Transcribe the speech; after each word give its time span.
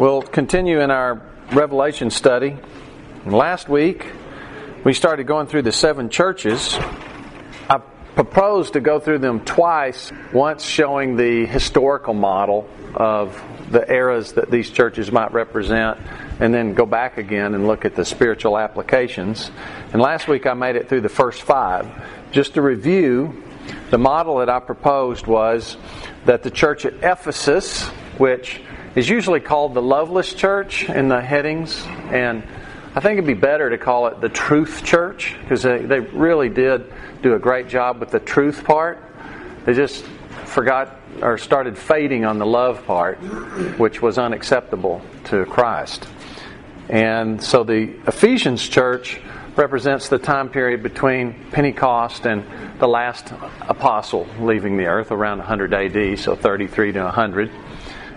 We'll 0.00 0.22
continue 0.22 0.80
in 0.80 0.90
our 0.90 1.20
Revelation 1.52 2.08
study. 2.08 2.56
Last 3.26 3.68
week, 3.68 4.06
we 4.82 4.94
started 4.94 5.26
going 5.26 5.46
through 5.46 5.60
the 5.60 5.72
seven 5.72 6.08
churches. 6.08 6.74
I 7.68 7.82
proposed 8.14 8.72
to 8.72 8.80
go 8.80 8.98
through 8.98 9.18
them 9.18 9.44
twice, 9.44 10.10
once 10.32 10.64
showing 10.64 11.16
the 11.16 11.44
historical 11.44 12.14
model 12.14 12.66
of 12.94 13.38
the 13.70 13.92
eras 13.92 14.32
that 14.32 14.50
these 14.50 14.70
churches 14.70 15.12
might 15.12 15.34
represent, 15.34 15.98
and 16.40 16.54
then 16.54 16.72
go 16.72 16.86
back 16.86 17.18
again 17.18 17.54
and 17.54 17.66
look 17.66 17.84
at 17.84 17.94
the 17.94 18.06
spiritual 18.06 18.56
applications. 18.56 19.50
And 19.92 20.00
last 20.00 20.28
week, 20.28 20.46
I 20.46 20.54
made 20.54 20.76
it 20.76 20.88
through 20.88 21.02
the 21.02 21.10
first 21.10 21.42
five. 21.42 21.86
Just 22.32 22.54
to 22.54 22.62
review, 22.62 23.44
the 23.90 23.98
model 23.98 24.38
that 24.38 24.48
I 24.48 24.60
proposed 24.60 25.26
was 25.26 25.76
that 26.24 26.42
the 26.42 26.50
church 26.50 26.86
at 26.86 26.94
Ephesus, 27.02 27.86
which 28.16 28.62
is 28.94 29.08
usually 29.08 29.40
called 29.40 29.74
the 29.74 29.82
Loveless 29.82 30.32
Church 30.34 30.88
in 30.88 31.08
the 31.08 31.20
headings, 31.20 31.84
and 32.10 32.42
I 32.94 33.00
think 33.00 33.14
it'd 33.14 33.26
be 33.26 33.34
better 33.34 33.70
to 33.70 33.78
call 33.78 34.08
it 34.08 34.20
the 34.20 34.28
Truth 34.28 34.82
Church 34.84 35.36
because 35.42 35.62
they, 35.62 35.78
they 35.78 36.00
really 36.00 36.48
did 36.48 36.92
do 37.22 37.34
a 37.34 37.38
great 37.38 37.68
job 37.68 38.00
with 38.00 38.10
the 38.10 38.18
truth 38.18 38.64
part. 38.64 38.98
They 39.64 39.74
just 39.74 40.04
forgot 40.44 40.96
or 41.22 41.38
started 41.38 41.78
fading 41.78 42.24
on 42.24 42.38
the 42.38 42.46
love 42.46 42.84
part, 42.86 43.18
which 43.78 44.02
was 44.02 44.18
unacceptable 44.18 45.02
to 45.24 45.44
Christ. 45.46 46.08
And 46.88 47.40
so 47.40 47.62
the 47.62 47.94
Ephesians 48.08 48.68
church 48.68 49.20
represents 49.54 50.08
the 50.08 50.18
time 50.18 50.48
period 50.48 50.82
between 50.82 51.34
Pentecost 51.52 52.26
and 52.26 52.44
the 52.80 52.88
last 52.88 53.32
apostle 53.60 54.26
leaving 54.40 54.76
the 54.76 54.86
earth 54.86 55.12
around 55.12 55.38
100 55.38 55.74
AD, 55.74 56.18
so 56.18 56.34
33 56.34 56.92
to 56.92 57.04
100 57.04 57.50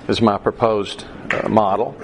is 0.07 0.21
my 0.21 0.37
proposed 0.37 1.05
uh, 1.31 1.47
model. 1.49 1.95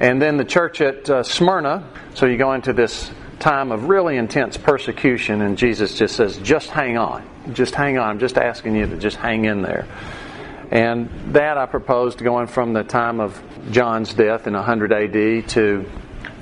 And 0.00 0.20
then 0.20 0.36
the 0.36 0.44
church 0.44 0.80
at 0.80 1.08
uh, 1.08 1.22
Smyrna, 1.22 1.86
so 2.14 2.26
you 2.26 2.36
go 2.36 2.52
into 2.52 2.72
this 2.72 3.10
time 3.38 3.72
of 3.72 3.84
really 3.88 4.16
intense 4.16 4.56
persecution, 4.56 5.42
and 5.42 5.58
Jesus 5.58 5.96
just 5.96 6.16
says, 6.16 6.38
just 6.38 6.70
hang 6.70 6.96
on. 6.96 7.24
Just 7.52 7.74
hang 7.74 7.98
on. 7.98 8.10
I'm 8.10 8.18
just 8.18 8.38
asking 8.38 8.76
you 8.76 8.86
to 8.86 8.96
just 8.96 9.16
hang 9.16 9.44
in 9.44 9.62
there. 9.62 9.86
And 10.70 11.10
that 11.34 11.58
I 11.58 11.66
proposed 11.66 12.18
going 12.18 12.46
from 12.46 12.72
the 12.72 12.84
time 12.84 13.20
of 13.20 13.42
John's 13.70 14.14
death 14.14 14.46
in 14.46 14.54
100 14.54 14.92
AD 14.92 15.48
to 15.50 15.84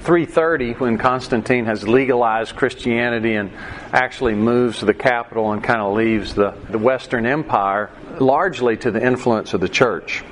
330 0.00 0.72
when 0.75 0.98
Constantine 0.98 1.67
has 1.67 1.87
legalized 1.87 2.56
Christianity 2.56 3.34
and 3.34 3.50
actually 3.93 4.34
moves 4.34 4.81
the 4.81 4.95
capital 4.95 5.53
and 5.53 5.62
kind 5.62 5.81
of 5.81 5.95
leaves 5.95 6.34
the, 6.34 6.55
the 6.70 6.78
Western 6.78 7.27
Empire 7.27 7.91
largely 8.19 8.77
to 8.78 8.91
the 8.91 9.05
influence 9.05 9.53
of 9.53 9.61
the 9.61 9.69
church. 9.69 10.22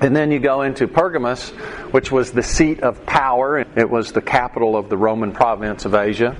And 0.00 0.14
then 0.14 0.30
you 0.30 0.38
go 0.38 0.62
into 0.62 0.86
Pergamus, 0.86 1.50
which 1.90 2.12
was 2.12 2.30
the 2.30 2.42
seat 2.42 2.80
of 2.80 3.04
power. 3.04 3.58
It 3.58 3.90
was 3.90 4.12
the 4.12 4.22
capital 4.22 4.76
of 4.76 4.88
the 4.88 4.96
Roman 4.96 5.32
province 5.32 5.84
of 5.84 5.94
Asia. 5.94 6.36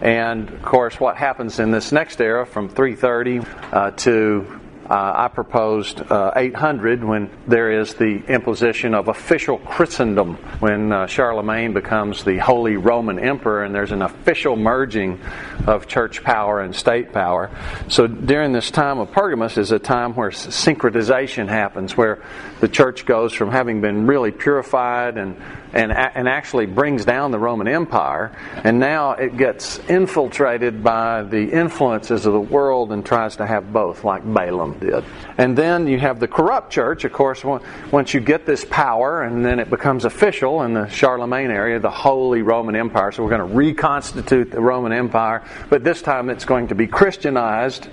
And 0.00 0.48
of 0.48 0.62
course, 0.62 1.00
what 1.00 1.16
happens 1.16 1.58
in 1.58 1.72
this 1.72 1.90
next 1.90 2.20
era 2.20 2.46
from 2.46 2.68
330 2.68 3.40
uh, 3.72 3.90
to 3.90 4.60
uh, 4.92 5.12
I 5.16 5.28
proposed 5.28 6.00
uh, 6.00 6.32
800 6.36 7.02
when 7.02 7.30
there 7.46 7.80
is 7.80 7.94
the 7.94 8.22
imposition 8.28 8.94
of 8.94 9.08
official 9.08 9.56
Christendom, 9.58 10.34
when 10.60 10.92
uh, 10.92 11.06
Charlemagne 11.06 11.72
becomes 11.72 12.24
the 12.24 12.36
Holy 12.38 12.76
Roman 12.76 13.18
Emperor, 13.18 13.62
and 13.62 13.74
there's 13.74 13.92
an 13.92 14.02
official 14.02 14.54
merging 14.54 15.18
of 15.66 15.86
church 15.86 16.22
power 16.22 16.60
and 16.60 16.74
state 16.74 17.12
power. 17.12 17.50
So 17.88 18.06
during 18.06 18.52
this 18.52 18.70
time 18.70 18.98
of 18.98 19.10
Pergamus 19.12 19.56
is 19.56 19.72
a 19.72 19.78
time 19.78 20.14
where 20.14 20.30
syncretization 20.30 21.48
happens, 21.48 21.96
where 21.96 22.22
the 22.62 22.68
church 22.68 23.04
goes 23.04 23.32
from 23.32 23.50
having 23.50 23.80
been 23.80 24.06
really 24.06 24.30
purified 24.30 25.18
and 25.18 25.36
and, 25.72 25.90
and 25.90 26.28
actually 26.28 26.66
brings 26.66 27.04
down 27.04 27.30
the 27.30 27.38
Roman 27.38 27.66
Empire, 27.66 28.30
and 28.62 28.78
now 28.78 29.12
it 29.12 29.36
gets 29.36 29.78
infiltrated 29.88 30.84
by 30.84 31.22
the 31.22 31.50
influences 31.50 32.26
of 32.26 32.34
the 32.34 32.40
world 32.40 32.92
and 32.92 33.04
tries 33.04 33.36
to 33.36 33.46
have 33.46 33.72
both, 33.72 34.04
like 34.04 34.22
Balaam 34.22 34.78
did. 34.78 35.02
And 35.38 35.56
then 35.56 35.86
you 35.86 35.98
have 35.98 36.20
the 36.20 36.28
corrupt 36.28 36.70
church, 36.70 37.04
of 37.04 37.12
course, 37.12 37.42
once 37.42 38.12
you 38.12 38.20
get 38.20 38.44
this 38.44 38.66
power, 38.66 39.22
and 39.22 39.44
then 39.44 39.58
it 39.58 39.70
becomes 39.70 40.04
official 40.04 40.62
in 40.62 40.74
the 40.74 40.86
Charlemagne 40.88 41.50
area, 41.50 41.80
the 41.80 41.90
Holy 41.90 42.42
Roman 42.42 42.76
Empire. 42.76 43.10
So 43.10 43.24
we're 43.24 43.36
going 43.36 43.48
to 43.48 43.56
reconstitute 43.56 44.50
the 44.50 44.60
Roman 44.60 44.92
Empire, 44.92 45.42
but 45.70 45.82
this 45.82 46.02
time 46.02 46.28
it's 46.28 46.44
going 46.44 46.68
to 46.68 46.74
be 46.74 46.86
Christianized, 46.86 47.88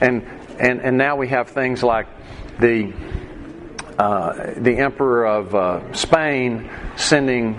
and 0.00 0.26
and 0.58 0.80
and 0.80 0.96
now 0.96 1.16
we 1.16 1.28
have 1.28 1.50
things 1.50 1.82
like 1.82 2.06
the 2.58 2.92
uh, 4.00 4.54
the 4.56 4.78
emperor 4.78 5.26
of 5.26 5.54
uh, 5.54 5.92
Spain 5.92 6.70
sending 6.96 7.54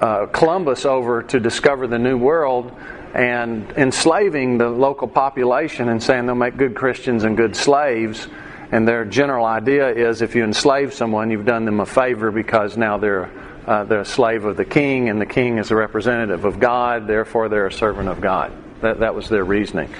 uh, 0.00 0.26
Columbus 0.26 0.86
over 0.86 1.24
to 1.24 1.40
discover 1.40 1.88
the 1.88 1.98
New 1.98 2.16
World 2.16 2.70
and 3.12 3.68
enslaving 3.72 4.58
the 4.58 4.68
local 4.68 5.08
population 5.08 5.88
and 5.88 6.00
saying 6.00 6.26
they'll 6.26 6.36
make 6.36 6.56
good 6.56 6.76
Christians 6.76 7.24
and 7.24 7.36
good 7.36 7.56
slaves. 7.56 8.28
And 8.70 8.86
their 8.86 9.04
general 9.04 9.44
idea 9.44 9.88
is 9.88 10.22
if 10.22 10.36
you 10.36 10.44
enslave 10.44 10.94
someone, 10.94 11.28
you've 11.32 11.44
done 11.44 11.64
them 11.64 11.80
a 11.80 11.86
favor 11.86 12.30
because 12.30 12.76
now 12.76 12.98
they're 12.98 13.28
uh, 13.66 13.82
they're 13.82 14.02
a 14.02 14.04
slave 14.04 14.44
of 14.44 14.56
the 14.56 14.64
king, 14.64 15.08
and 15.08 15.20
the 15.20 15.26
king 15.26 15.58
is 15.58 15.72
a 15.72 15.76
representative 15.76 16.44
of 16.44 16.60
God, 16.60 17.08
therefore 17.08 17.48
they're 17.48 17.66
a 17.66 17.72
servant 17.72 18.08
of 18.08 18.20
God. 18.20 18.52
That, 18.80 19.00
that 19.00 19.14
was 19.14 19.28
their 19.28 19.44
reasoning. 19.44 19.92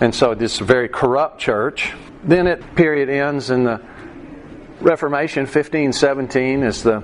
And 0.00 0.12
so 0.12 0.34
this 0.34 0.58
very 0.58 0.88
corrupt 0.88 1.40
church. 1.40 1.92
Then 2.24 2.46
it 2.46 2.74
period 2.74 3.08
ends 3.08 3.50
in 3.50 3.64
the 3.64 3.80
Reformation 4.80 5.42
1517 5.42 6.62
is 6.62 6.82
the 6.82 7.02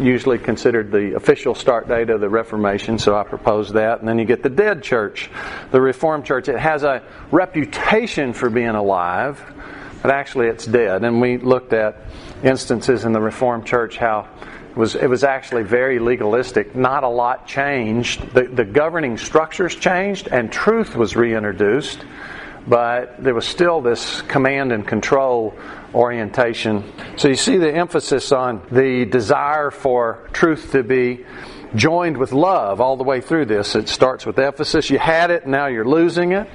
usually 0.00 0.38
considered 0.38 0.90
the 0.90 1.14
official 1.14 1.54
start 1.54 1.86
date 1.86 2.08
of 2.08 2.22
the 2.22 2.28
Reformation, 2.28 2.98
so 2.98 3.14
I 3.14 3.24
propose 3.24 3.72
that. 3.74 4.00
And 4.00 4.08
then 4.08 4.18
you 4.18 4.24
get 4.24 4.42
the 4.42 4.48
dead 4.48 4.82
church, 4.82 5.30
the 5.70 5.80
Reformed 5.82 6.24
church. 6.24 6.48
It 6.48 6.58
has 6.58 6.82
a 6.82 7.02
reputation 7.30 8.32
for 8.32 8.48
being 8.48 8.68
alive, 8.68 9.38
but 10.00 10.10
actually 10.10 10.46
it's 10.46 10.64
dead. 10.64 11.04
And 11.04 11.20
we 11.20 11.36
looked 11.36 11.74
at 11.74 11.98
instances 12.42 13.04
in 13.04 13.12
the 13.12 13.20
Reformed 13.20 13.66
church 13.66 13.98
how 13.98 14.26
it 14.70 14.76
was, 14.78 14.94
it 14.94 15.08
was 15.08 15.22
actually 15.22 15.64
very 15.64 15.98
legalistic. 15.98 16.74
Not 16.74 17.04
a 17.04 17.08
lot 17.08 17.46
changed. 17.46 18.32
The, 18.32 18.44
the 18.44 18.64
governing 18.64 19.18
structures 19.18 19.74
changed, 19.74 20.28
and 20.28 20.50
truth 20.50 20.96
was 20.96 21.14
reintroduced 21.14 22.02
but 22.66 23.22
there 23.22 23.34
was 23.34 23.46
still 23.46 23.80
this 23.80 24.22
command 24.22 24.72
and 24.72 24.86
control 24.86 25.52
orientation. 25.94 26.84
So 27.16 27.28
you 27.28 27.36
see 27.36 27.56
the 27.56 27.72
emphasis 27.72 28.32
on 28.32 28.66
the 28.70 29.04
desire 29.04 29.70
for 29.70 30.28
truth 30.32 30.72
to 30.72 30.82
be 30.82 31.24
joined 31.74 32.16
with 32.16 32.32
love 32.32 32.80
all 32.80 32.96
the 32.96 33.04
way 33.04 33.20
through 33.20 33.46
this. 33.46 33.74
It 33.74 33.88
starts 33.88 34.26
with 34.26 34.38
Ephesus. 34.38 34.90
You 34.90 34.98
had 34.98 35.30
it, 35.30 35.46
now 35.46 35.66
you're 35.66 35.84
losing 35.84 36.32
it. 36.32 36.48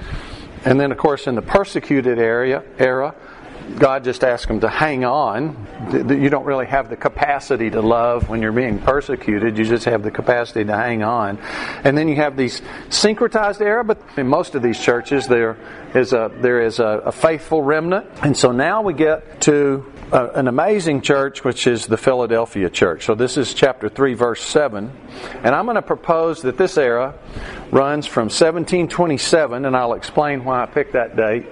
And 0.65 0.79
then, 0.79 0.91
of 0.91 0.97
course, 0.97 1.27
in 1.27 1.35
the 1.35 1.41
persecuted 1.41 2.19
area 2.19 2.63
era, 2.77 3.15
God 3.75 4.03
just 4.03 4.23
asked 4.23 4.47
them 4.47 4.61
to 4.61 4.69
hang 4.69 5.03
on. 5.03 5.67
You 5.91 6.29
don't 6.29 6.45
really 6.45 6.66
have 6.66 6.89
the 6.89 6.95
capacity 6.95 7.69
to 7.69 7.81
love 7.81 8.29
when 8.29 8.41
you're 8.41 8.51
being 8.51 8.79
persecuted. 8.79 9.57
You 9.57 9.66
just 9.66 9.85
have 9.85 10.03
the 10.03 10.11
capacity 10.11 10.66
to 10.66 10.75
hang 10.75 11.03
on. 11.03 11.38
And 11.83 11.97
then 11.97 12.07
you 12.07 12.16
have 12.16 12.38
these 12.38 12.61
syncretized 12.89 13.61
era, 13.61 13.83
but 13.83 14.01
in 14.17 14.28
most 14.28 14.55
of 14.55 14.61
these 14.61 14.79
churches 14.79 15.28
there 15.28 15.57
is 15.94 16.13
a 16.13 16.31
there 16.41 16.61
is 16.61 16.79
a, 16.79 17.01
a 17.05 17.11
faithful 17.11 17.61
remnant. 17.61 18.07
And 18.23 18.35
so 18.35 18.51
now 18.51 18.81
we 18.81 18.94
get 18.94 19.41
to 19.41 19.91
a, 20.11 20.28
an 20.29 20.47
amazing 20.47 21.01
church, 21.01 21.44
which 21.44 21.67
is 21.67 21.85
the 21.85 21.97
Philadelphia 21.97 22.69
church. 22.69 23.05
So 23.05 23.16
this 23.16 23.38
is 23.38 23.53
chapter 23.53 23.89
three, 23.89 24.13
verse 24.13 24.41
seven, 24.41 24.91
and 25.44 25.53
I'm 25.53 25.66
going 25.66 25.75
to 25.75 25.81
propose 25.81 26.41
that 26.44 26.57
this 26.57 26.78
era 26.78 27.16
runs 27.72 28.07
from 28.07 28.25
1727, 28.25 29.66
and 29.66 29.75
I'll 29.75 29.94
explain 29.94 30.45
why 30.45 30.63
I 30.63 30.66
picked 30.66 30.94
that 30.94 31.16
date 31.16 31.45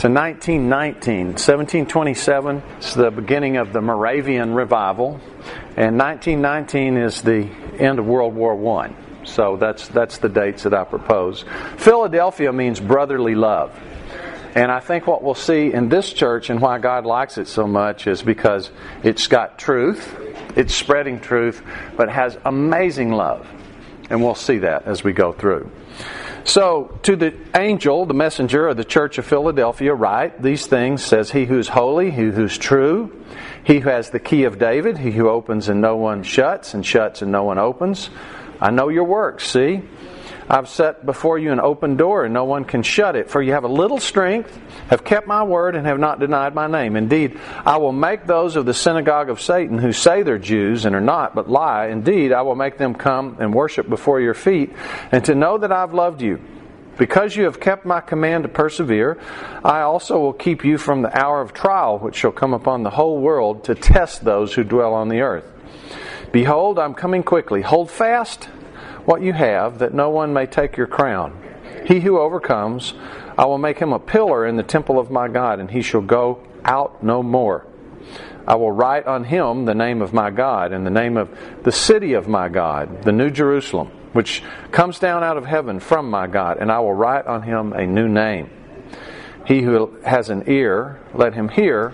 to 0.00 0.08
1919. 0.08 1.26
1727 1.26 2.62
is 2.78 2.94
the 2.94 3.10
beginning 3.10 3.58
of 3.58 3.74
the 3.74 3.82
Moravian 3.82 4.54
revival, 4.54 5.20
and 5.76 5.98
1919 5.98 6.96
is 6.96 7.20
the 7.20 7.50
end 7.78 7.98
of 7.98 8.06
World 8.06 8.34
War 8.34 8.78
I. 8.80 8.94
So 9.24 9.58
that's, 9.58 9.88
that's 9.88 10.16
the 10.16 10.30
dates 10.30 10.62
that 10.62 10.72
I 10.72 10.84
propose. 10.84 11.44
Philadelphia 11.76 12.50
means 12.50 12.80
brotherly 12.80 13.34
love. 13.34 13.78
And 14.54 14.72
I 14.72 14.80
think 14.80 15.06
what 15.06 15.22
we'll 15.22 15.34
see 15.34 15.70
in 15.70 15.90
this 15.90 16.14
church 16.14 16.48
and 16.48 16.62
why 16.62 16.78
God 16.78 17.04
likes 17.04 17.36
it 17.36 17.46
so 17.46 17.66
much 17.66 18.06
is 18.06 18.22
because 18.22 18.70
it's 19.02 19.26
got 19.26 19.58
truth, 19.58 20.18
it's 20.56 20.74
spreading 20.74 21.20
truth, 21.20 21.62
but 21.98 22.08
has 22.08 22.38
amazing 22.46 23.12
love. 23.12 23.46
And 24.08 24.22
we'll 24.22 24.34
see 24.34 24.60
that 24.60 24.86
as 24.86 25.04
we 25.04 25.12
go 25.12 25.34
through. 25.34 25.70
So, 26.44 26.98
to 27.02 27.16
the 27.16 27.34
angel, 27.54 28.06
the 28.06 28.14
messenger 28.14 28.68
of 28.68 28.76
the 28.76 28.84
church 28.84 29.18
of 29.18 29.26
Philadelphia, 29.26 29.94
write 29.94 30.42
these 30.42 30.66
things 30.66 31.04
says, 31.04 31.30
He 31.30 31.44
who 31.44 31.58
is 31.58 31.68
holy, 31.68 32.10
he 32.10 32.22
who 32.22 32.44
is 32.44 32.56
true, 32.56 33.24
he 33.62 33.80
who 33.80 33.90
has 33.90 34.10
the 34.10 34.18
key 34.18 34.44
of 34.44 34.58
David, 34.58 34.98
he 34.98 35.10
who 35.10 35.28
opens 35.28 35.68
and 35.68 35.80
no 35.80 35.96
one 35.96 36.22
shuts, 36.22 36.74
and 36.74 36.84
shuts 36.84 37.22
and 37.22 37.30
no 37.30 37.44
one 37.44 37.58
opens. 37.58 38.10
I 38.60 38.70
know 38.70 38.88
your 38.88 39.04
works, 39.04 39.48
see? 39.48 39.82
I've 40.52 40.68
set 40.68 41.06
before 41.06 41.38
you 41.38 41.52
an 41.52 41.60
open 41.60 41.96
door, 41.96 42.24
and 42.24 42.34
no 42.34 42.44
one 42.44 42.64
can 42.64 42.82
shut 42.82 43.14
it. 43.14 43.30
For 43.30 43.40
you 43.40 43.52
have 43.52 43.62
a 43.62 43.68
little 43.68 44.00
strength, 44.00 44.58
have 44.88 45.04
kept 45.04 45.28
my 45.28 45.44
word, 45.44 45.76
and 45.76 45.86
have 45.86 46.00
not 46.00 46.18
denied 46.18 46.56
my 46.56 46.66
name. 46.66 46.96
Indeed, 46.96 47.38
I 47.64 47.76
will 47.76 47.92
make 47.92 48.26
those 48.26 48.56
of 48.56 48.66
the 48.66 48.74
synagogue 48.74 49.30
of 49.30 49.40
Satan 49.40 49.78
who 49.78 49.92
say 49.92 50.24
they're 50.24 50.38
Jews 50.38 50.86
and 50.86 50.96
are 50.96 51.00
not, 51.00 51.36
but 51.36 51.48
lie. 51.48 51.86
Indeed, 51.86 52.32
I 52.32 52.42
will 52.42 52.56
make 52.56 52.78
them 52.78 52.96
come 52.96 53.36
and 53.38 53.54
worship 53.54 53.88
before 53.88 54.20
your 54.20 54.34
feet, 54.34 54.74
and 55.12 55.24
to 55.26 55.36
know 55.36 55.56
that 55.56 55.70
I've 55.70 55.94
loved 55.94 56.20
you. 56.20 56.40
Because 56.98 57.36
you 57.36 57.44
have 57.44 57.60
kept 57.60 57.86
my 57.86 58.00
command 58.00 58.42
to 58.42 58.48
persevere, 58.48 59.20
I 59.64 59.82
also 59.82 60.18
will 60.18 60.32
keep 60.32 60.64
you 60.64 60.78
from 60.78 61.02
the 61.02 61.16
hour 61.16 61.40
of 61.40 61.54
trial 61.54 62.00
which 62.00 62.16
shall 62.16 62.32
come 62.32 62.54
upon 62.54 62.82
the 62.82 62.90
whole 62.90 63.20
world 63.20 63.62
to 63.64 63.76
test 63.76 64.24
those 64.24 64.52
who 64.52 64.64
dwell 64.64 64.94
on 64.94 65.08
the 65.08 65.20
earth. 65.20 65.46
Behold, 66.32 66.80
I'm 66.80 66.94
coming 66.94 67.22
quickly. 67.22 67.62
Hold 67.62 67.88
fast 67.88 68.48
what 69.06 69.22
you 69.22 69.32
have, 69.32 69.78
that 69.78 69.94
no 69.94 70.10
one 70.10 70.32
may 70.32 70.46
take 70.46 70.76
your 70.76 70.86
crown. 70.86 71.40
He 71.86 72.00
who 72.00 72.18
overcomes, 72.18 72.94
I 73.38 73.46
will 73.46 73.58
make 73.58 73.78
him 73.78 73.92
a 73.92 73.98
pillar 73.98 74.46
in 74.46 74.56
the 74.56 74.62
temple 74.62 74.98
of 74.98 75.10
my 75.10 75.28
God, 75.28 75.60
and 75.60 75.70
he 75.70 75.82
shall 75.82 76.02
go 76.02 76.40
out 76.64 77.02
no 77.02 77.22
more. 77.22 77.66
I 78.46 78.54
will 78.56 78.72
write 78.72 79.06
on 79.06 79.24
him 79.24 79.64
the 79.64 79.74
name 79.74 80.02
of 80.02 80.12
my 80.12 80.30
God, 80.30 80.72
and 80.72 80.86
the 80.86 80.90
name 80.90 81.16
of 81.16 81.30
the 81.62 81.72
city 81.72 82.14
of 82.14 82.28
my 82.28 82.48
God, 82.48 83.02
the 83.02 83.12
New 83.12 83.30
Jerusalem, 83.30 83.88
which 84.12 84.42
comes 84.72 84.98
down 84.98 85.22
out 85.22 85.36
of 85.36 85.46
heaven 85.46 85.80
from 85.80 86.10
my 86.10 86.26
God, 86.26 86.58
and 86.58 86.70
I 86.70 86.80
will 86.80 86.94
write 86.94 87.26
on 87.26 87.42
him 87.42 87.72
a 87.72 87.86
new 87.86 88.08
name. 88.08 88.50
He 89.46 89.62
who 89.62 89.96
has 90.04 90.30
an 90.30 90.44
ear, 90.46 91.00
let 91.14 91.34
him 91.34 91.48
hear 91.48 91.90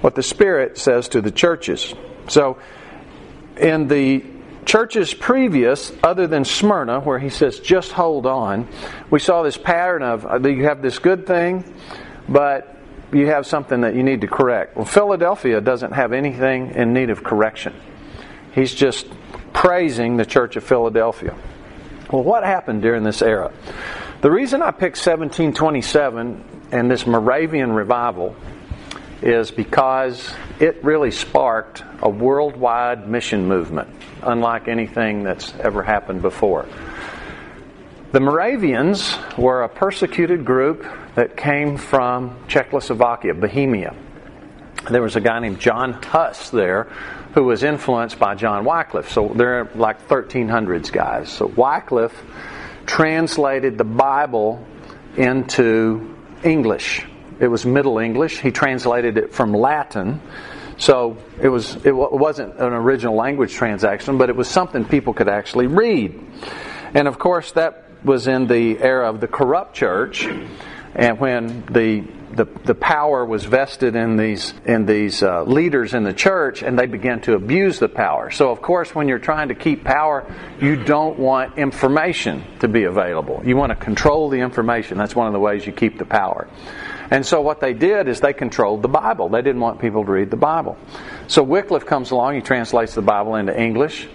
what 0.00 0.14
the 0.14 0.22
Spirit 0.22 0.78
says 0.78 1.08
to 1.10 1.20
the 1.20 1.30
churches. 1.30 1.94
So, 2.28 2.58
in 3.56 3.88
the 3.88 4.22
churches 4.66 5.14
previous, 5.14 5.92
other 6.02 6.26
than 6.26 6.44
Smyrna, 6.44 7.00
where 7.00 7.18
he 7.18 7.30
says, 7.30 7.60
just 7.60 7.92
hold 7.92 8.26
on, 8.26 8.68
we 9.10 9.20
saw 9.20 9.42
this 9.42 9.56
pattern 9.56 10.02
of 10.02 10.26
uh, 10.26 10.46
you 10.46 10.64
have 10.64 10.82
this 10.82 10.98
good 10.98 11.26
thing, 11.26 11.64
but 12.28 12.76
you 13.12 13.26
have 13.28 13.46
something 13.46 13.82
that 13.82 13.94
you 13.94 14.02
need 14.02 14.20
to 14.20 14.26
correct. 14.26 14.76
Well, 14.76 14.84
Philadelphia 14.84 15.60
doesn't 15.60 15.92
have 15.92 16.12
anything 16.12 16.72
in 16.74 16.92
need 16.92 17.10
of 17.10 17.22
correction. 17.22 17.72
He's 18.52 18.74
just 18.74 19.06
praising 19.52 20.16
the 20.16 20.26
church 20.26 20.56
of 20.56 20.64
Philadelphia. 20.64 21.34
Well, 22.10 22.24
what 22.24 22.44
happened 22.44 22.82
during 22.82 23.04
this 23.04 23.22
era? 23.22 23.52
The 24.20 24.30
reason 24.30 24.62
I 24.62 24.70
picked 24.70 24.96
1727 24.96 26.68
and 26.72 26.90
this 26.90 27.06
Moravian 27.06 27.72
revival 27.72 28.34
is 29.22 29.50
because 29.50 30.34
it 30.60 30.82
really 30.82 31.10
sparked 31.10 31.84
a 32.02 32.08
worldwide 32.08 33.08
mission 33.08 33.46
movement, 33.46 33.88
unlike 34.22 34.68
anything 34.68 35.22
that's 35.22 35.54
ever 35.60 35.82
happened 35.82 36.22
before. 36.22 36.66
The 38.12 38.20
Moravians 38.20 39.16
were 39.36 39.62
a 39.62 39.68
persecuted 39.68 40.44
group 40.44 40.86
that 41.14 41.36
came 41.36 41.76
from 41.76 42.38
Czechoslovakia, 42.48 43.34
Bohemia. 43.34 43.94
There 44.90 45.02
was 45.02 45.16
a 45.16 45.20
guy 45.20 45.40
named 45.40 45.60
John 45.60 45.94
Huss 45.94 46.50
there 46.50 46.84
who 47.34 47.44
was 47.44 47.62
influenced 47.62 48.18
by 48.18 48.34
John 48.34 48.64
Wycliffe. 48.64 49.10
So 49.10 49.32
they're 49.34 49.68
like 49.74 50.08
1300s 50.08 50.90
guys. 50.90 51.30
So 51.30 51.46
Wycliffe 51.46 52.16
translated 52.86 53.76
the 53.76 53.84
Bible 53.84 54.64
into 55.16 56.16
English 56.42 57.04
it 57.40 57.48
was 57.48 57.66
Middle 57.66 57.98
English. 57.98 58.40
He 58.40 58.50
translated 58.50 59.18
it 59.18 59.32
from 59.32 59.52
Latin. 59.52 60.20
So 60.78 61.16
it 61.40 61.48
was 61.48 61.76
it 61.86 61.92
wasn't 61.92 62.58
an 62.58 62.72
original 62.72 63.14
language 63.14 63.54
transaction, 63.54 64.18
but 64.18 64.28
it 64.28 64.36
was 64.36 64.48
something 64.48 64.84
people 64.84 65.14
could 65.14 65.28
actually 65.28 65.66
read. 65.66 66.20
And 66.94 67.08
of 67.08 67.18
course, 67.18 67.52
that 67.52 67.84
was 68.04 68.26
in 68.26 68.46
the 68.46 68.78
era 68.78 69.08
of 69.08 69.20
the 69.20 69.26
corrupt 69.26 69.74
church, 69.74 70.26
and 70.94 71.18
when 71.18 71.64
the 71.66 72.04
the, 72.36 72.44
the 72.64 72.74
power 72.74 73.24
was 73.24 73.44
vested 73.44 73.96
in 73.96 74.16
these 74.16 74.52
in 74.64 74.84
these 74.84 75.22
uh, 75.22 75.44
leaders 75.44 75.94
in 75.94 76.04
the 76.04 76.12
church, 76.12 76.62
and 76.62 76.78
they 76.78 76.86
began 76.86 77.20
to 77.22 77.34
abuse 77.34 77.78
the 77.78 77.88
power. 77.88 78.30
So, 78.30 78.50
of 78.50 78.60
course, 78.60 78.94
when 78.94 79.08
you're 79.08 79.18
trying 79.18 79.48
to 79.48 79.54
keep 79.54 79.84
power, 79.84 80.30
you 80.60 80.76
don't 80.76 81.18
want 81.18 81.58
information 81.58 82.44
to 82.60 82.68
be 82.68 82.84
available. 82.84 83.40
You 83.44 83.56
want 83.56 83.70
to 83.70 83.76
control 83.76 84.28
the 84.28 84.38
information. 84.38 84.98
That's 84.98 85.16
one 85.16 85.26
of 85.26 85.32
the 85.32 85.40
ways 85.40 85.66
you 85.66 85.72
keep 85.72 85.98
the 85.98 86.04
power. 86.04 86.48
And 87.10 87.24
so 87.24 87.40
what 87.40 87.60
they 87.60 87.72
did 87.72 88.08
is 88.08 88.20
they 88.20 88.32
controlled 88.32 88.82
the 88.82 88.88
Bible. 88.88 89.28
They 89.28 89.42
didn't 89.42 89.60
want 89.60 89.80
people 89.80 90.04
to 90.04 90.10
read 90.10 90.30
the 90.30 90.36
Bible. 90.36 90.76
So 91.28 91.42
Wycliffe 91.42 91.86
comes 91.86 92.10
along, 92.10 92.34
he 92.34 92.40
translates 92.40 92.94
the 92.94 93.02
Bible 93.02 93.36
into 93.36 93.58
English. 93.58 94.08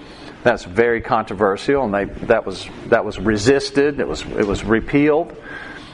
That's 0.44 0.64
very 0.64 1.02
controversial, 1.02 1.84
and 1.84 1.94
they, 1.94 2.06
that 2.26 2.46
was 2.46 2.68
that 2.88 3.06
was 3.06 3.20
resisted. 3.20 4.00
It 4.00 4.08
was 4.08 4.24
it 4.24 4.48
was 4.48 4.64
repealed. 4.64 5.36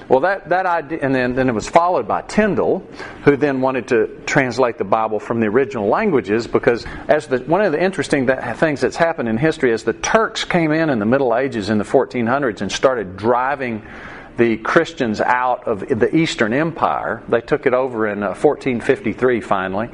Well, 0.07 0.21
that, 0.21 0.49
that 0.49 0.65
idea, 0.65 0.99
and 1.01 1.13
then, 1.13 1.35
then 1.35 1.49
it 1.49 1.51
was 1.51 1.67
followed 1.67 2.07
by 2.07 2.21
Tyndale, 2.21 2.79
who 3.25 3.35
then 3.35 3.59
wanted 3.59 3.89
to 3.89 4.21
translate 4.25 4.77
the 4.77 4.85
Bible 4.85 5.19
from 5.19 5.41
the 5.41 5.47
original 5.47 5.89
languages 5.89 6.47
because 6.47 6.85
as 7.09 7.27
the, 7.27 7.39
one 7.39 7.61
of 7.61 7.73
the 7.73 7.83
interesting 7.83 8.27
that, 8.27 8.57
things 8.57 8.79
that's 8.79 8.95
happened 8.95 9.27
in 9.27 9.35
history 9.35 9.71
is 9.73 9.83
the 9.83 9.91
Turks 9.91 10.45
came 10.45 10.71
in 10.71 10.89
in 10.89 10.99
the 10.99 11.05
Middle 11.05 11.35
Ages 11.35 11.69
in 11.69 11.77
the 11.77 11.83
1400s 11.83 12.61
and 12.61 12.71
started 12.71 13.17
driving 13.17 13.85
the 14.37 14.57
Christians 14.57 15.19
out 15.19 15.67
of 15.67 15.79
the 15.79 16.15
Eastern 16.15 16.53
Empire. 16.53 17.23
They 17.27 17.41
took 17.41 17.65
it 17.65 17.73
over 17.73 18.07
in 18.07 18.21
1453 18.21 19.37
uh, 19.37 19.41
finally. 19.41 19.87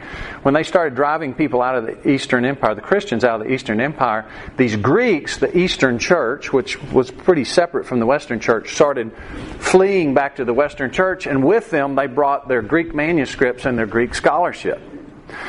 When 0.44 0.54
they 0.54 0.64
started 0.64 0.96
driving 0.96 1.34
people 1.34 1.62
out 1.62 1.76
of 1.76 1.86
the 1.86 2.10
Eastern 2.10 2.44
Empire, 2.44 2.76
the 2.76 2.82
Christians 2.82 3.24
out 3.24 3.40
of 3.42 3.48
the 3.48 3.54
Eastern 3.54 3.80
Empire, 3.80 4.30
these 4.58 4.76
Greeks, 4.76 5.38
the 5.38 5.58
Eastern 5.58 5.98
Church, 5.98 6.52
which 6.52 6.82
was 6.92 7.10
pretty 7.10 7.46
separate 7.46 7.86
from 7.86 8.00
the 8.00 8.06
Western 8.06 8.42
Church, 8.42 8.74
started 8.74 9.12
fleeing 9.60 10.14
back 10.14 10.36
to 10.36 10.46
the 10.46 10.54
Western 10.54 10.92
Church, 10.92 11.26
and 11.26 11.44
with 11.44 11.70
them 11.70 11.96
they 11.96 12.08
brought 12.08 12.50
their 12.50 12.62
Greek 12.62 12.94
manuscripts 12.94 13.66
and 13.66 13.78
their 13.78 13.88
Greek 13.88 14.14
scholarship. 14.14 14.82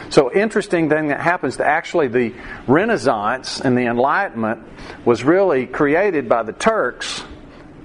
So, 0.08 0.32
interesting 0.32 0.88
thing 0.88 1.08
that 1.08 1.20
happens 1.20 1.56
to 1.56 1.66
actually 1.66 2.08
the 2.08 2.32
Renaissance 2.66 3.60
and 3.60 3.76
the 3.76 3.82
Enlightenment 3.82 4.62
was 5.04 5.24
really 5.24 5.66
created 5.66 6.28
by 6.28 6.42
the 6.42 6.52
Turks 6.52 7.22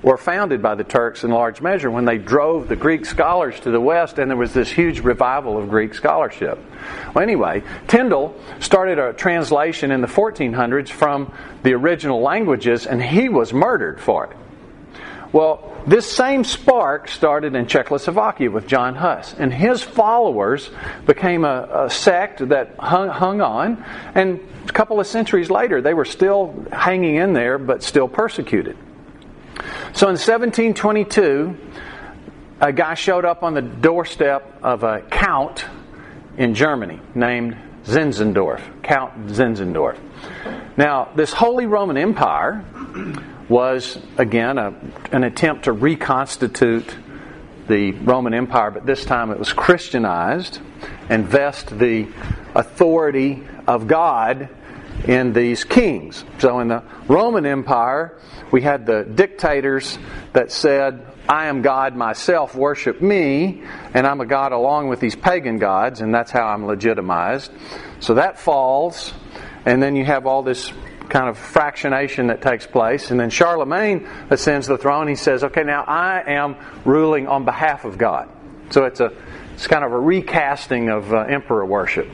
were 0.01 0.17
founded 0.17 0.61
by 0.61 0.75
the 0.75 0.83
Turks 0.83 1.23
in 1.23 1.31
large 1.31 1.61
measure 1.61 1.91
when 1.91 2.05
they 2.05 2.17
drove 2.17 2.67
the 2.67 2.75
Greek 2.75 3.05
scholars 3.05 3.59
to 3.61 3.71
the 3.71 3.81
West, 3.81 4.17
and 4.17 4.31
there 4.31 4.37
was 4.37 4.53
this 4.53 4.71
huge 4.71 5.01
revival 5.01 5.57
of 5.57 5.69
Greek 5.69 5.93
scholarship. 5.93 6.57
Well, 7.13 7.21
anyway, 7.21 7.63
Tyndale 7.87 8.33
started 8.59 8.97
a 8.97 9.13
translation 9.13 9.91
in 9.91 10.01
the 10.01 10.07
1400s 10.07 10.89
from 10.89 11.33
the 11.63 11.73
original 11.73 12.21
languages, 12.21 12.85
and 12.85 13.03
he 13.03 13.27
was 13.27 13.51
murdered 13.51 13.99
for 13.99 14.25
it. 14.25 14.37
Well, 15.31 15.69
this 15.85 16.11
same 16.11 16.43
spark 16.43 17.07
started 17.07 17.55
in 17.55 17.67
Czechoslovakia 17.67 18.49
with 18.49 18.67
John 18.67 18.95
Huss, 18.95 19.35
and 19.37 19.53
his 19.53 19.83
followers 19.83 20.71
became 21.05 21.45
a, 21.45 21.85
a 21.85 21.89
sect 21.89 22.47
that 22.49 22.75
hung, 22.79 23.09
hung 23.09 23.41
on, 23.41 23.83
and 24.15 24.39
a 24.67 24.71
couple 24.71 24.99
of 24.99 25.07
centuries 25.07 25.51
later, 25.51 25.81
they 25.81 25.93
were 25.93 26.05
still 26.05 26.65
hanging 26.71 27.15
in 27.15 27.33
there, 27.33 27.57
but 27.57 27.83
still 27.83 28.07
persecuted. 28.07 28.77
So 29.93 30.07
in 30.07 30.17
1722, 30.17 31.57
a 32.61 32.73
guy 32.73 32.93
showed 32.93 33.25
up 33.25 33.43
on 33.43 33.53
the 33.53 33.61
doorstep 33.61 34.59
of 34.61 34.83
a 34.83 35.01
count 35.01 35.65
in 36.37 36.53
Germany 36.55 36.99
named 37.15 37.57
Zinzendorf, 37.85 38.61
Count 38.83 39.27
Zinzendorf. 39.27 39.97
Now, 40.77 41.09
this 41.15 41.33
Holy 41.33 41.65
Roman 41.65 41.97
Empire 41.97 42.63
was, 43.49 43.97
again, 44.17 44.57
a, 44.57 44.73
an 45.11 45.23
attempt 45.23 45.65
to 45.65 45.71
reconstitute 45.71 46.95
the 47.67 47.91
Roman 47.91 48.33
Empire, 48.33 48.71
but 48.71 48.85
this 48.85 49.05
time 49.05 49.31
it 49.31 49.39
was 49.39 49.53
Christianized 49.53 50.59
and 51.09 51.25
vest 51.25 51.77
the 51.77 52.07
authority 52.55 53.43
of 53.67 53.87
God 53.87 54.49
in 55.07 55.33
these 55.33 55.63
kings. 55.63 56.23
So 56.39 56.59
in 56.59 56.67
the 56.67 56.83
Roman 57.07 57.45
Empire, 57.45 58.17
we 58.51 58.61
had 58.61 58.85
the 58.85 59.03
dictators 59.03 59.97
that 60.33 60.51
said, 60.51 61.05
I 61.27 61.45
am 61.45 61.61
God 61.61 61.95
myself, 61.95 62.55
worship 62.55 63.01
me, 63.01 63.61
and 63.93 64.07
I'm 64.07 64.19
a 64.19 64.25
God 64.25 64.51
along 64.51 64.89
with 64.89 64.99
these 64.99 65.15
pagan 65.15 65.59
gods, 65.59 66.01
and 66.01 66.13
that's 66.13 66.31
how 66.31 66.47
I'm 66.47 66.65
legitimized. 66.65 67.51
So 67.99 68.15
that 68.15 68.39
falls, 68.39 69.13
and 69.65 69.81
then 69.81 69.95
you 69.95 70.05
have 70.05 70.25
all 70.25 70.41
this 70.41 70.71
kind 71.09 71.29
of 71.29 71.37
fractionation 71.37 72.27
that 72.27 72.41
takes 72.41 72.65
place, 72.65 73.11
and 73.11 73.19
then 73.19 73.29
Charlemagne 73.29 74.07
ascends 74.29 74.67
the 74.67 74.77
throne. 74.77 75.07
He 75.07 75.15
says, 75.15 75.43
Okay, 75.43 75.63
now 75.63 75.83
I 75.83 76.23
am 76.31 76.55
ruling 76.85 77.27
on 77.27 77.45
behalf 77.45 77.85
of 77.85 77.97
God. 77.97 78.29
So 78.71 78.85
it's 78.85 78.99
a 78.99 79.11
it's 79.53 79.67
kind 79.67 79.83
of 79.83 79.91
a 79.91 79.99
recasting 79.99 80.89
of 80.89 81.13
uh, 81.13 81.17
emperor 81.23 81.65
worship. 81.65 82.07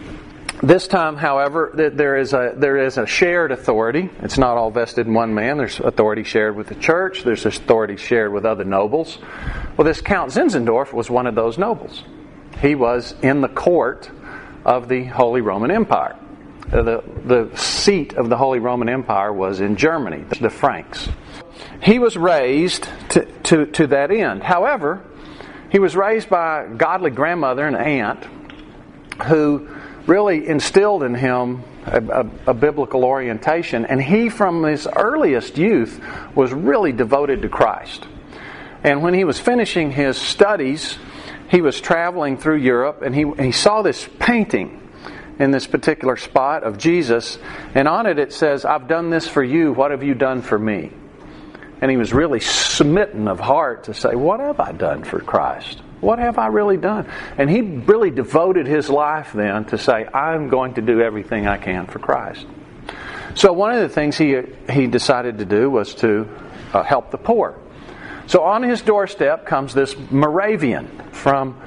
This 0.64 0.88
time, 0.88 1.18
however, 1.18 1.72
there 1.74 2.16
is 2.16 2.34
a 2.34 2.54
there 2.56 2.78
is 2.78 2.98
a 2.98 3.06
shared 3.06 3.52
authority. 3.52 4.10
It's 4.22 4.38
not 4.38 4.58
all 4.58 4.72
vested 4.72 5.06
in 5.06 5.14
one 5.14 5.34
man. 5.34 5.58
There's 5.58 5.80
authority 5.80 6.24
shared 6.24 6.56
with 6.56 6.68
the 6.68 6.76
church. 6.76 7.24
There's 7.24 7.46
authority 7.46 7.98
shared 7.98 8.32
with 8.32 8.46
other 8.46 8.64
nobles. 8.64 9.18
Well, 9.76 9.86
this 9.86 10.02
Count 10.02 10.32
Zinzendorf 10.32 10.94
was 10.94 11.10
one 11.10 11.28
of 11.28 11.36
those 11.36 11.58
nobles. 11.58 12.04
He 12.62 12.74
was 12.74 13.14
in 13.22 13.42
the 13.42 13.50
court 13.50 14.10
of 14.64 14.88
the 14.88 15.04
Holy 15.06 15.42
Roman 15.42 15.72
Empire. 15.72 16.16
Uh, 16.72 16.82
the, 16.82 17.04
the 17.26 17.56
seat 17.58 18.14
of 18.14 18.30
the 18.30 18.38
Holy 18.38 18.60
Roman 18.60 18.90
Empire 18.90 19.32
was 19.32 19.60
in 19.60 19.76
Germany, 19.76 20.24
the 20.42 20.50
Franks. 20.50 21.08
he 21.84 22.00
was 22.00 22.18
raised 22.18 22.88
to, 23.10 23.26
to, 23.44 23.66
to 23.68 23.88
that 23.88 24.10
end. 24.10 24.42
However, 24.42 25.04
he 25.70 25.78
was 25.78 25.96
raised 25.96 26.30
by 26.30 26.64
a 26.64 26.70
godly 26.70 27.12
grandmother 27.12 27.68
and 27.68 27.76
aunt 27.76 28.24
who 29.26 29.68
really 30.08 30.48
instilled 30.48 31.04
in 31.04 31.16
him 31.16 31.64
a, 31.86 32.02
a, 32.02 32.30
a, 32.48 32.54
biblical 32.54 33.04
orientation, 33.04 33.86
and 33.86 34.02
he, 34.02 34.30
from 34.30 34.64
his 34.64 34.88
earliest 34.88 35.58
youth, 35.58 36.02
was 36.36 36.52
really 36.54 36.92
devoted 36.92 37.42
to 37.44 37.50
Christ. 37.50 38.06
And 38.84 39.02
when 39.02 39.14
he 39.14 39.24
was 39.24 39.40
finishing 39.40 39.92
his 39.92 40.18
studies, 40.18 40.98
he 41.50 41.62
was 41.62 41.80
traveling 41.80 42.38
through 42.38 42.58
Europe, 42.58 43.02
and 43.02 43.16
he, 43.16 43.26
he 43.44 43.52
saw 43.52 43.82
this 43.82 44.08
painting 44.20 44.82
in 45.40 45.52
this 45.52 45.68
particular 45.68 46.18
spot 46.18 46.64
of 46.64 46.78
Jesus, 46.78 47.38
and 47.74 47.88
on 47.88 48.06
it 48.06 48.20
it 48.20 48.32
says, 48.32 48.66
I've 48.66 48.88
done 48.88 49.10
this 49.10 49.28
for 49.28 49.44
you, 49.44 49.74
what 49.74 49.92
have 49.92 50.04
you 50.04 50.14
done 50.14 50.42
for 50.42 50.58
me? 50.58 50.92
And 51.82 51.92
he 51.92 51.98
was 51.98 52.14
really 52.14 52.40
smitten 52.40 53.28
of 53.28 53.40
heart 53.40 53.86
to 53.86 53.94
say, 53.94 54.16
What 54.16 54.40
have 54.40 54.60
I 54.60 54.72
done 54.72 55.04
for 55.04 55.20
Christ? 55.20 55.82
What 56.06 56.20
have 56.20 56.38
I 56.38 56.48
really 56.48 56.78
done? 56.78 57.08
And 57.36 57.50
he 57.50 57.62
really 57.62 58.12
devoted 58.12 58.68
his 58.68 58.92
life 58.92 59.34
then 59.34 59.66
to 59.66 59.80
say, 59.80 60.06
I'm 60.06 60.50
going 60.50 60.76
to 60.76 60.82
do 60.82 61.02
everything 61.02 61.48
I 61.48 61.58
can 61.58 61.88
for 61.88 61.98
Christ. 61.98 62.46
So 63.34 63.52
one 63.52 63.74
of 63.74 63.82
the 63.82 63.90
things 63.90 64.16
he, 64.16 64.40
he 64.70 64.86
decided 64.86 65.40
to 65.40 65.46
do 65.46 65.68
was 65.68 65.96
to 65.96 66.30
uh, 66.74 66.84
help 66.84 67.10
the 67.10 67.18
poor. 67.18 67.60
So 68.28 68.44
on 68.44 68.62
his 68.62 68.84
doorstep 68.84 69.48
comes 69.48 69.74
this 69.74 69.96
Moravian 70.12 70.88
from, 71.12 71.60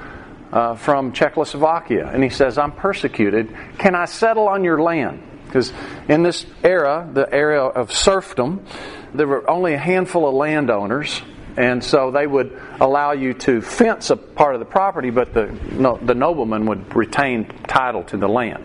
uh, 0.53 0.75
from 0.75 1.11
Czechoslovakia, 1.11 2.09
and 2.09 2.23
he 2.23 2.29
says, 2.29 2.57
I'm 2.57 2.71
persecuted. 2.71 3.53
Can 3.77 3.93
I 3.93 4.05
settle 4.05 4.47
on 4.47 4.63
your 4.63 4.81
land? 4.81 5.21
Because 5.47 5.73
in 6.07 6.23
this 6.23 6.45
era, 6.63 7.09
the 7.11 7.29
era 7.29 7.65
of 7.65 7.91
serfdom, 7.91 8.65
there 9.13 9.27
were 9.27 9.49
only 9.49 9.73
a 9.73 9.77
handful 9.77 10.25
of 10.25 10.33
landowners 10.33 11.21
and 11.59 11.83
so 11.83 12.09
they 12.09 12.25
would 12.25 12.57
allow 12.79 13.11
you 13.11 13.33
to 13.33 13.61
fence 13.61 14.11
a 14.11 14.15
part 14.15 14.53
of 14.55 14.59
the 14.59 14.65
property, 14.65 15.09
but 15.09 15.33
the, 15.33 15.47
no, 15.73 15.97
the 15.97 16.15
nobleman 16.15 16.65
would 16.67 16.95
retain 16.95 17.47
title 17.67 18.01
to 18.05 18.15
the 18.15 18.29
land. 18.29 18.63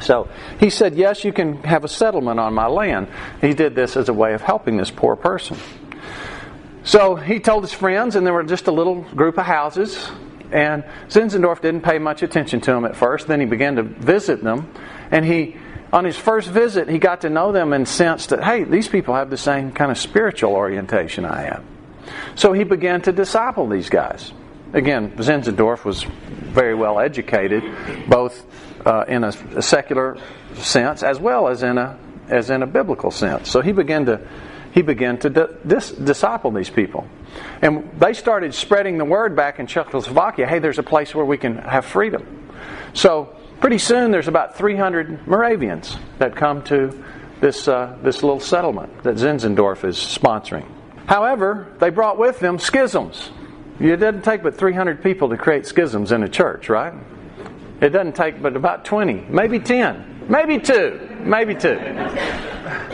So 0.00 0.28
he 0.58 0.68
said, 0.68 0.96
Yes, 0.96 1.22
you 1.22 1.32
can 1.32 1.62
have 1.62 1.84
a 1.84 1.88
settlement 1.88 2.40
on 2.40 2.54
my 2.54 2.66
land. 2.66 3.06
He 3.40 3.54
did 3.54 3.76
this 3.76 3.96
as 3.96 4.08
a 4.08 4.12
way 4.12 4.34
of 4.34 4.42
helping 4.42 4.76
this 4.76 4.90
poor 4.90 5.14
person. 5.14 5.58
So 6.82 7.14
he 7.14 7.38
told 7.38 7.62
his 7.62 7.72
friends, 7.72 8.16
and 8.16 8.26
there 8.26 8.34
were 8.34 8.42
just 8.42 8.66
a 8.66 8.72
little 8.72 9.02
group 9.02 9.38
of 9.38 9.46
houses. 9.46 10.10
And 10.50 10.82
Zinzendorf 11.08 11.60
didn't 11.60 11.82
pay 11.82 12.00
much 12.00 12.24
attention 12.24 12.60
to 12.62 12.72
them 12.72 12.84
at 12.84 12.96
first. 12.96 13.28
Then 13.28 13.38
he 13.38 13.46
began 13.46 13.76
to 13.76 13.84
visit 13.84 14.42
them. 14.42 14.72
And 15.12 15.24
he, 15.24 15.56
on 15.92 16.04
his 16.04 16.16
first 16.16 16.48
visit, 16.48 16.88
he 16.88 16.98
got 16.98 17.20
to 17.20 17.30
know 17.30 17.52
them 17.52 17.72
and 17.72 17.86
sensed 17.86 18.30
that, 18.30 18.42
hey, 18.42 18.64
these 18.64 18.88
people 18.88 19.14
have 19.14 19.30
the 19.30 19.36
same 19.36 19.70
kind 19.70 19.92
of 19.92 19.98
spiritual 19.98 20.54
orientation 20.54 21.24
I 21.24 21.42
have. 21.42 21.64
So 22.34 22.52
he 22.52 22.64
began 22.64 23.02
to 23.02 23.12
disciple 23.12 23.68
these 23.68 23.88
guys. 23.88 24.32
Again, 24.72 25.12
Zinzendorf 25.12 25.84
was 25.84 26.04
very 26.04 26.74
well 26.74 26.98
educated, 27.00 27.62
both 28.08 28.44
uh, 28.84 29.04
in 29.08 29.24
a, 29.24 29.28
a, 29.56 29.62
secular 29.62 30.18
sense 30.54 31.02
as 31.02 31.18
well 31.18 31.48
as 31.48 31.62
in 31.62 31.78
a 31.78 31.98
as 32.28 32.50
in 32.50 32.62
a 32.62 32.66
biblical 32.66 33.10
sense. 33.10 33.50
So 33.50 33.62
he 33.62 33.72
began 33.72 34.04
to 34.06 34.20
he 34.72 34.82
began 34.82 35.18
to 35.20 35.30
dis- 35.66 35.92
disciple 35.92 36.50
these 36.50 36.68
people, 36.68 37.06
and 37.62 37.90
they 37.98 38.12
started 38.12 38.54
spreading 38.54 38.98
the 38.98 39.04
word 39.04 39.34
back 39.34 39.58
in 39.58 39.66
Czechoslovakia. 39.66 40.46
Hey, 40.46 40.58
there's 40.58 40.78
a 40.78 40.82
place 40.82 41.14
where 41.14 41.24
we 41.24 41.38
can 41.38 41.56
have 41.56 41.86
freedom. 41.86 42.50
So 42.92 43.34
pretty 43.60 43.78
soon, 43.78 44.10
there's 44.10 44.28
about 44.28 44.56
300 44.56 45.26
Moravians 45.26 45.96
that 46.18 46.36
come 46.36 46.62
to 46.64 47.02
this 47.40 47.68
uh, 47.68 47.96
this 48.02 48.22
little 48.22 48.40
settlement 48.40 49.02
that 49.02 49.16
Zinzendorf 49.16 49.84
is 49.84 49.96
sponsoring. 49.96 50.66
However, 51.08 51.66
they 51.78 51.88
brought 51.88 52.18
with 52.18 52.38
them 52.38 52.58
schisms. 52.58 53.30
It 53.80 53.96
doesn't 53.96 54.24
take 54.24 54.42
but 54.42 54.58
300 54.58 55.02
people 55.02 55.30
to 55.30 55.38
create 55.38 55.66
schisms 55.66 56.12
in 56.12 56.22
a 56.22 56.28
church, 56.28 56.68
right? 56.68 56.92
It 57.80 57.90
doesn't 57.90 58.14
take 58.14 58.42
but 58.42 58.56
about 58.56 58.84
20, 58.84 59.24
maybe 59.30 59.58
10, 59.58 60.26
maybe 60.28 60.58
two, 60.58 61.08
maybe 61.20 61.54
two. 61.54 61.78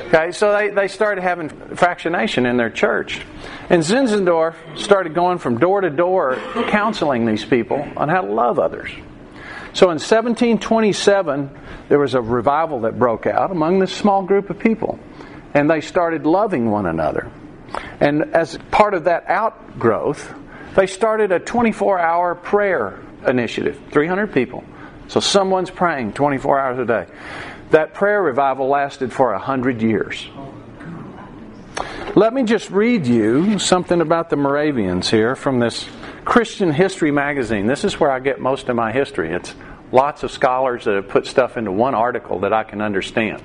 Okay, 0.06 0.30
so 0.30 0.52
they, 0.52 0.71
they 0.71 0.87
started 0.87 1.23
having 1.23 1.49
fractionation 1.49 2.49
in 2.49 2.56
their 2.56 2.71
church. 2.71 3.21
And 3.68 3.83
Zinzendorf 3.83 4.54
started 4.78 5.12
going 5.12 5.38
from 5.38 5.59
door 5.59 5.80
to 5.80 5.90
door 5.90 6.37
counseling 6.68 7.26
these 7.26 7.44
people 7.44 7.85
on 7.97 8.09
how 8.09 8.21
to 8.21 8.33
love 8.33 8.61
others. 8.61 8.90
So 9.73 9.87
in 9.87 9.99
1727, 9.99 11.50
there 11.88 11.99
was 11.99 12.14
a 12.14 12.21
revival 12.21 12.83
that 12.83 12.97
broke 12.97 13.26
out 13.26 13.50
among 13.50 13.80
this 13.80 13.92
small 13.92 14.23
group 14.23 14.50
of 14.50 14.59
people, 14.61 15.00
and 15.52 15.68
they 15.68 15.80
started 15.80 16.26
loving 16.26 16.71
one 16.71 16.87
another. 16.87 17.28
And 18.00 18.35
as 18.35 18.59
part 18.71 18.95
of 18.95 19.04
that 19.04 19.26
outgrowth, 19.26 20.35
they 20.75 20.87
started 20.87 21.33
a 21.33 21.38
24 21.38 21.99
hour 21.99 22.35
prayer 22.35 23.00
initiative 23.26 23.81
300 23.90 24.33
people. 24.33 24.64
So 25.09 25.21
someone's 25.21 25.71
praying 25.71 26.14
24 26.14 26.59
hours 26.59 26.78
a 26.78 26.85
day. 26.85 27.07
That 27.71 27.95
prayer 27.95 28.23
revival 28.23 28.69
lasted 28.69 29.12
for 29.12 29.33
100 29.33 29.83
years. 29.83 30.26
Let 32.14 32.33
me 32.33 32.45
just 32.45 32.71
read 32.71 33.07
you 33.07 33.59
something 33.59 34.00
about 34.00 34.31
the 34.31 34.37
Moravians 34.37 35.11
here 35.11 35.35
from 35.35 35.59
this 35.59 35.88
Christian 36.25 36.73
History 36.73 37.11
magazine. 37.11 37.66
This 37.66 37.85
is 37.85 37.99
where 37.99 38.11
I 38.11 38.21
get 38.21 38.40
most 38.40 38.69
of 38.69 38.76
my 38.76 38.93
history. 38.93 39.33
It's 39.33 39.54
lots 39.90 40.23
of 40.23 40.31
scholars 40.31 40.85
that 40.85 40.95
have 40.95 41.09
put 41.09 41.26
stuff 41.26 41.57
into 41.57 41.73
one 41.73 41.95
article 41.95 42.40
that 42.40 42.52
I 42.52 42.62
can 42.62 42.81
understand. 42.81 43.43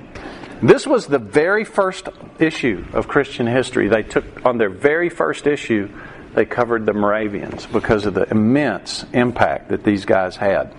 This 0.62 0.86
was 0.86 1.06
the 1.06 1.18
very 1.18 1.64
first 1.64 2.08
issue 2.38 2.84
of 2.92 3.08
Christian 3.08 3.46
history. 3.46 3.88
They 3.88 4.02
took, 4.02 4.44
on 4.44 4.58
their 4.58 4.68
very 4.68 5.08
first 5.08 5.46
issue, 5.46 5.88
they 6.34 6.44
covered 6.44 6.84
the 6.84 6.92
Moravians 6.92 7.66
because 7.66 8.04
of 8.04 8.14
the 8.14 8.30
immense 8.30 9.04
impact 9.12 9.70
that 9.70 9.84
these 9.84 10.04
guys 10.04 10.36
had. 10.36 10.74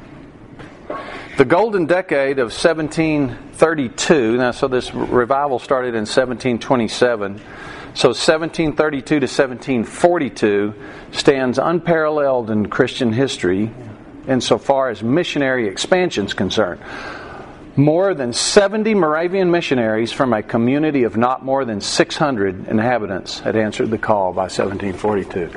The 1.37 1.45
golden 1.45 1.87
decade 1.87 2.37
of 2.37 2.53
1732, 2.53 4.37
now, 4.37 4.51
so 4.51 4.67
this 4.67 4.93
revival 4.93 5.57
started 5.57 5.95
in 5.95 6.01
1727. 6.01 7.39
So 7.93 8.09
1732 8.09 9.05
to 9.05 9.15
1742 9.15 10.73
stands 11.11 11.57
unparalleled 11.57 12.51
in 12.51 12.67
Christian 12.69 13.11
history 13.11 13.71
insofar 14.27 14.89
as 14.89 15.01
missionary 15.01 15.67
expansion 15.67 16.25
is 16.25 16.33
concerned. 16.33 16.81
More 17.75 18.13
than 18.13 18.33
70 18.33 18.95
Moravian 18.95 19.49
missionaries 19.49 20.11
from 20.11 20.33
a 20.33 20.43
community 20.43 21.03
of 21.03 21.15
not 21.15 21.45
more 21.45 21.63
than 21.63 21.79
600 21.79 22.67
inhabitants 22.67 23.39
had 23.39 23.55
answered 23.55 23.91
the 23.91 23.97
call 23.97 24.33
by 24.33 24.43
1742. 24.43 25.51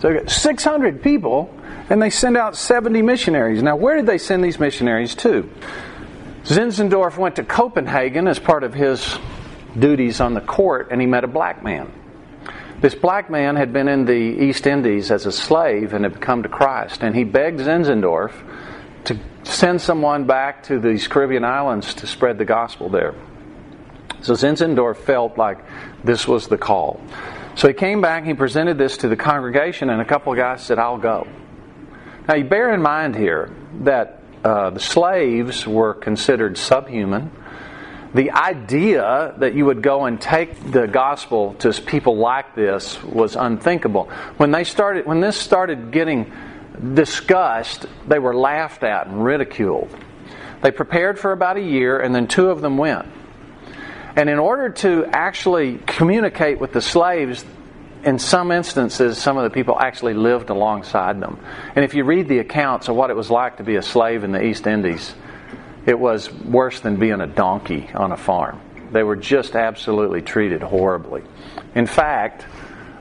So 0.00 0.26
600 0.26 1.02
people, 1.02 1.54
and 1.88 2.02
they 2.02 2.10
send 2.10 2.36
out 2.36 2.56
70 2.56 3.00
missionaries. 3.02 3.62
Now, 3.62 3.76
where 3.76 3.96
did 3.96 4.06
they 4.06 4.18
send 4.18 4.42
these 4.42 4.58
missionaries 4.58 5.14
to? 5.16 5.48
Zinzendorf 6.44 7.16
went 7.16 7.36
to 7.36 7.44
Copenhagen 7.44 8.26
as 8.26 8.38
part 8.38 8.64
of 8.64 8.74
his 8.74 9.16
duties 9.78 10.20
on 10.20 10.34
the 10.34 10.40
court, 10.40 10.88
and 10.90 11.00
he 11.00 11.06
met 11.06 11.24
a 11.24 11.28
black 11.28 11.62
man. 11.62 11.92
This 12.80 12.94
black 12.94 13.30
man 13.30 13.56
had 13.56 13.72
been 13.72 13.88
in 13.88 14.04
the 14.04 14.12
East 14.12 14.66
Indies 14.66 15.10
as 15.10 15.26
a 15.26 15.32
slave 15.32 15.92
and 15.94 16.04
had 16.04 16.20
come 16.20 16.42
to 16.42 16.48
Christ, 16.48 17.02
and 17.02 17.14
he 17.14 17.24
begged 17.24 17.60
Zinzendorf 17.60 18.32
to 19.04 19.18
send 19.46 19.80
someone 19.80 20.26
back 20.26 20.64
to 20.64 20.78
these 20.78 21.08
Caribbean 21.08 21.44
islands 21.44 21.94
to 21.94 22.06
spread 22.06 22.38
the 22.38 22.44
gospel 22.44 22.88
there. 22.88 23.14
So 24.22 24.32
Zinzendorf 24.34 24.96
felt 24.96 25.38
like 25.38 25.58
this 26.04 26.26
was 26.26 26.48
the 26.48 26.58
call. 26.58 27.00
So 27.54 27.68
he 27.68 27.74
came 27.74 28.00
back, 28.00 28.24
he 28.24 28.34
presented 28.34 28.76
this 28.76 28.98
to 28.98 29.08
the 29.08 29.16
congregation, 29.16 29.88
and 29.88 30.00
a 30.00 30.04
couple 30.04 30.32
of 30.32 30.38
guys 30.38 30.62
said, 30.62 30.78
I'll 30.78 30.98
go. 30.98 31.26
Now, 32.28 32.34
you 32.34 32.44
bear 32.44 32.74
in 32.74 32.82
mind 32.82 33.14
here 33.14 33.50
that 33.84 34.20
uh, 34.44 34.70
the 34.70 34.80
slaves 34.80 35.66
were 35.66 35.94
considered 35.94 36.58
subhuman. 36.58 37.30
The 38.14 38.32
idea 38.32 39.34
that 39.38 39.54
you 39.54 39.64
would 39.66 39.82
go 39.82 40.06
and 40.06 40.20
take 40.20 40.72
the 40.72 40.86
gospel 40.86 41.54
to 41.60 41.72
people 41.72 42.16
like 42.16 42.54
this 42.54 43.02
was 43.02 43.36
unthinkable. 43.36 44.04
When 44.38 44.50
they 44.50 44.64
started, 44.64 45.06
when 45.06 45.20
this 45.20 45.36
started 45.36 45.92
getting 45.92 46.32
discussed, 46.94 47.86
they 48.06 48.18
were 48.18 48.34
laughed 48.34 48.82
at 48.82 49.06
and 49.06 49.24
ridiculed. 49.24 49.88
They 50.62 50.70
prepared 50.70 51.18
for 51.18 51.32
about 51.32 51.56
a 51.56 51.62
year, 51.62 52.00
and 52.00 52.14
then 52.14 52.26
two 52.26 52.50
of 52.50 52.60
them 52.60 52.76
went. 52.78 53.06
And 54.16 54.30
in 54.30 54.38
order 54.38 54.70
to 54.70 55.04
actually 55.06 55.78
communicate 55.86 56.58
with 56.58 56.72
the 56.72 56.80
slaves, 56.80 57.44
in 58.02 58.18
some 58.18 58.50
instances, 58.50 59.18
some 59.18 59.36
of 59.36 59.44
the 59.44 59.50
people 59.50 59.78
actually 59.78 60.14
lived 60.14 60.48
alongside 60.48 61.20
them. 61.20 61.38
And 61.74 61.84
if 61.84 61.92
you 61.92 62.04
read 62.04 62.28
the 62.28 62.38
accounts 62.38 62.88
of 62.88 62.96
what 62.96 63.10
it 63.10 63.16
was 63.16 63.30
like 63.30 63.58
to 63.58 63.64
be 63.64 63.76
a 63.76 63.82
slave 63.82 64.24
in 64.24 64.32
the 64.32 64.42
East 64.42 64.66
Indies, 64.66 65.14
it 65.86 65.98
was 65.98 66.32
worse 66.32 66.80
than 66.80 66.96
being 66.96 67.20
a 67.20 67.26
donkey 67.26 67.90
on 67.94 68.12
a 68.12 68.16
farm. 68.16 68.60
They 68.92 69.02
were 69.02 69.16
just 69.16 69.54
absolutely 69.54 70.22
treated 70.22 70.62
horribly. 70.62 71.22
In 71.74 71.86
fact, 71.86 72.46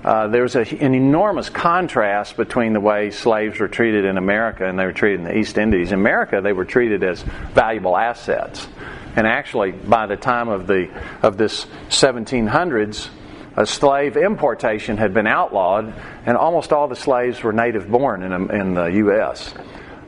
uh, 0.06 0.28
there 0.28 0.44
was 0.44 0.56
a, 0.56 0.62
an 0.62 0.94
enormous 0.94 1.50
contrast 1.50 2.38
between 2.38 2.74
the 2.74 2.80
way 2.80 3.10
slaves 3.10 3.60
were 3.60 3.68
treated 3.68 4.06
in 4.06 4.20
America 4.20 4.64
and 4.64 4.78
they 4.78 4.86
were 4.86 4.94
treated 4.94 5.22
in 5.22 5.26
the 5.26 5.36
East 5.36 5.58
Indies. 5.58 5.92
In 5.92 6.00
America, 6.00 6.42
they 6.42 6.54
were 6.54 6.64
treated 6.64 7.04
as 7.04 7.24
valuable 7.24 7.98
assets. 7.98 8.68
And 9.16 9.26
actually, 9.26 9.72
by 9.72 10.06
the 10.06 10.16
time 10.16 10.48
of 10.48 10.68
the 10.68 10.92
of 11.24 11.38
this 11.38 11.66
1700s, 11.90 13.10
a 13.58 13.66
slave 13.66 14.16
importation 14.16 14.98
had 14.98 15.12
been 15.12 15.26
outlawed, 15.26 15.92
and 16.28 16.38
almost 16.38 16.72
all 16.72 16.88
the 16.88 16.96
slaves 16.96 17.42
were 17.42 17.54
native 17.54 17.90
born 17.90 18.22
in, 18.22 18.52
in 18.52 18.74
the 18.76 18.86
U.S. 18.86 19.56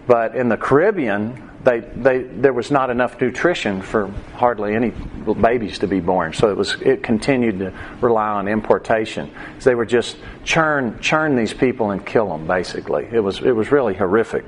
But 0.06 0.36
in 0.36 0.48
the 0.48 0.58
Caribbean, 0.58 1.47
they, 1.64 1.80
they, 1.80 2.20
there 2.24 2.54
was 2.54 2.72
not 2.72 2.90
enough 2.90 3.20
nutrition 3.20 3.82
for 3.82 4.08
hardly 4.36 4.76
any 4.76 4.92
babies 5.34 5.80
to 5.80 5.88
be 5.88 6.00
born. 6.00 6.34
So 6.34 6.50
it 6.50 6.58
was 6.58 6.76
it 6.82 7.04
continued 7.04 7.60
to 7.60 7.74
rely 8.00 8.30
on 8.30 8.48
importation. 8.48 9.32
They 9.62 9.76
would 9.76 9.90
just 9.90 10.18
churn 10.44 11.00
churn 11.00 11.36
these 11.36 11.54
people 11.54 11.92
and 11.92 12.06
kill 12.06 12.30
them. 12.30 12.48
Basically, 12.48 13.08
it 13.12 13.20
was 13.20 13.40
it 13.40 13.52
was 13.52 13.72
really 13.72 13.96
horrific. 13.96 14.46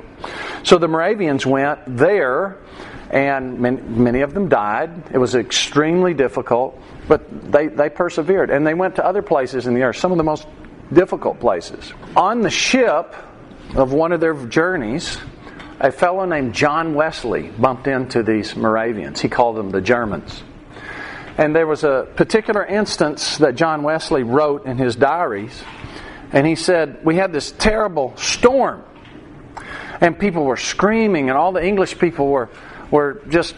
So 0.64 0.78
the 0.78 0.88
Moravians 0.88 1.46
went 1.46 1.80
there, 1.98 2.58
and 3.10 3.60
many, 3.60 3.82
many 3.82 4.22
of 4.22 4.34
them 4.34 4.48
died. 4.48 5.12
It 5.12 5.18
was 5.18 5.36
extremely 5.36 6.14
difficult, 6.14 6.80
but 7.08 7.52
they 7.52 7.68
they 7.68 7.90
persevered, 7.90 8.50
and 8.50 8.66
they 8.66 8.76
went 8.76 8.96
to 8.98 9.06
other 9.06 9.22
places 9.22 9.68
in 9.68 9.74
the 9.74 9.82
earth, 9.84 9.98
some 9.98 10.12
of 10.12 10.18
the 10.18 10.24
most 10.24 10.48
difficult 10.94 11.40
places. 11.40 11.92
On 12.16 12.42
the 12.42 12.50
ship 12.50 13.16
of 13.76 13.94
one 13.94 14.12
of 14.12 14.20
their 14.20 14.34
journeys 14.46 15.18
a 15.80 15.92
fellow 15.92 16.26
named 16.26 16.54
John 16.54 16.94
Wesley 16.94 17.50
bumped 17.50 17.88
into 17.88 18.22
these 18.22 18.56
Moravians. 18.56 19.22
He 19.22 19.30
called 19.30 19.56
them 19.56 19.72
the 19.72 19.82
Germans. 19.82 20.44
And 21.38 21.56
there 21.56 21.68
was 21.68 21.86
a 21.86 22.06
particular 22.16 22.66
instance 22.66 23.38
that 23.38 23.56
John 23.56 23.84
Wesley 23.84 24.24
wrote 24.24 24.66
in 24.66 24.78
his 24.78 24.98
diaries. 24.98 25.64
And 26.34 26.46
he 26.46 26.56
said, 26.56 27.00
We 27.06 27.16
had 27.16 27.32
this 27.32 27.52
terrible 27.52 28.14
storm. 28.18 28.84
And 30.02 30.20
people 30.20 30.44
were 30.44 30.58
screaming, 30.58 31.30
and 31.30 31.38
all 31.38 31.52
the 31.52 31.66
English 31.66 31.98
people 31.98 32.28
were, 32.28 32.50
were 32.92 33.22
just 33.30 33.56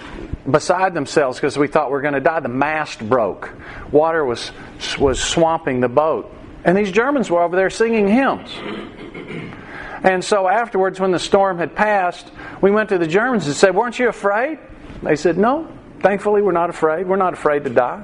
beside 0.49 0.93
themselves 0.93 1.37
because 1.37 1.57
we 1.57 1.67
thought 1.67 1.87
we 1.87 1.93
were 1.93 2.01
going 2.01 2.13
to 2.13 2.19
die. 2.19 2.39
The 2.39 2.49
mast 2.49 3.07
broke, 3.07 3.51
water 3.91 4.23
was, 4.23 4.51
was 4.99 5.19
swamping 5.19 5.81
the 5.81 5.89
boat. 5.89 6.33
And 6.63 6.77
these 6.77 6.91
Germans 6.91 7.31
were 7.31 7.41
over 7.41 7.55
there 7.55 7.71
singing 7.71 8.07
hymns. 8.07 8.51
And 10.03 10.23
so 10.23 10.47
afterwards, 10.47 10.99
when 10.99 11.11
the 11.11 11.19
storm 11.19 11.59
had 11.59 11.75
passed, 11.75 12.31
we 12.61 12.71
went 12.71 12.89
to 12.89 12.97
the 12.97 13.07
Germans 13.07 13.45
and 13.47 13.55
said, 13.55 13.75
Weren't 13.75 13.99
you 13.99 14.09
afraid? 14.09 14.59
They 15.03 15.15
said, 15.15 15.37
No. 15.37 15.71
Thankfully, 15.99 16.41
we're 16.41 16.51
not 16.51 16.69
afraid. 16.71 17.07
We're 17.07 17.17
not 17.17 17.33
afraid 17.33 17.63
to 17.65 17.69
die. 17.69 18.03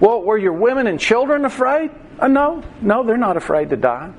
Well, 0.00 0.22
were 0.22 0.38
your 0.38 0.54
women 0.54 0.86
and 0.86 0.98
children 0.98 1.44
afraid? 1.44 1.90
Uh, 2.18 2.28
no. 2.28 2.62
No, 2.80 3.04
they're 3.04 3.18
not 3.18 3.36
afraid 3.36 3.70
to 3.70 3.76
die. 3.76 4.12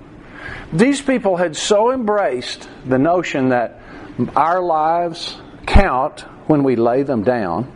These 0.72 1.02
people 1.02 1.38
had 1.38 1.56
so 1.56 1.92
embraced 1.92 2.70
the 2.86 3.00
notion 3.00 3.50
that 3.50 3.80
our 4.36 4.62
lives 4.62 5.40
count 5.66 6.22
when 6.48 6.64
we 6.64 6.76
lay 6.76 7.04
them 7.04 7.24
down 7.24 7.72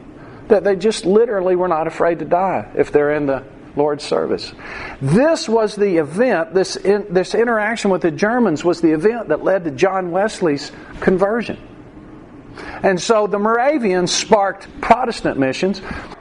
that 0.47 0.63
they 0.63 0.75
just 0.75 1.05
literally 1.05 1.55
were 1.55 1.67
not 1.67 1.87
afraid 1.87 2.19
to 2.19 2.25
die 2.25 2.69
if 2.75 2.91
they're 2.91 3.13
in 3.13 3.25
the 3.25 3.43
Lord's 3.75 4.03
service. 4.03 4.53
This 5.01 5.49
was 5.49 5.75
the 5.75 5.97
event, 5.97 6.53
this, 6.53 6.75
in, 6.75 7.05
this 7.09 7.35
interaction 7.35 7.91
with 7.91 8.01
the 8.01 8.11
Germans 8.11 8.63
was 8.63 8.81
the 8.81 8.91
event 8.91 9.29
that 9.29 9.43
led 9.43 9.65
to 9.65 9.71
John 9.71 10.11
Wesley's 10.11 10.71
conversion. 11.01 11.57
And 12.83 13.01
so 13.01 13.27
the 13.27 13.39
Moravians 13.39 14.13
sparked 14.13 14.69
Protestant 14.79 15.37
missions. 15.37 15.79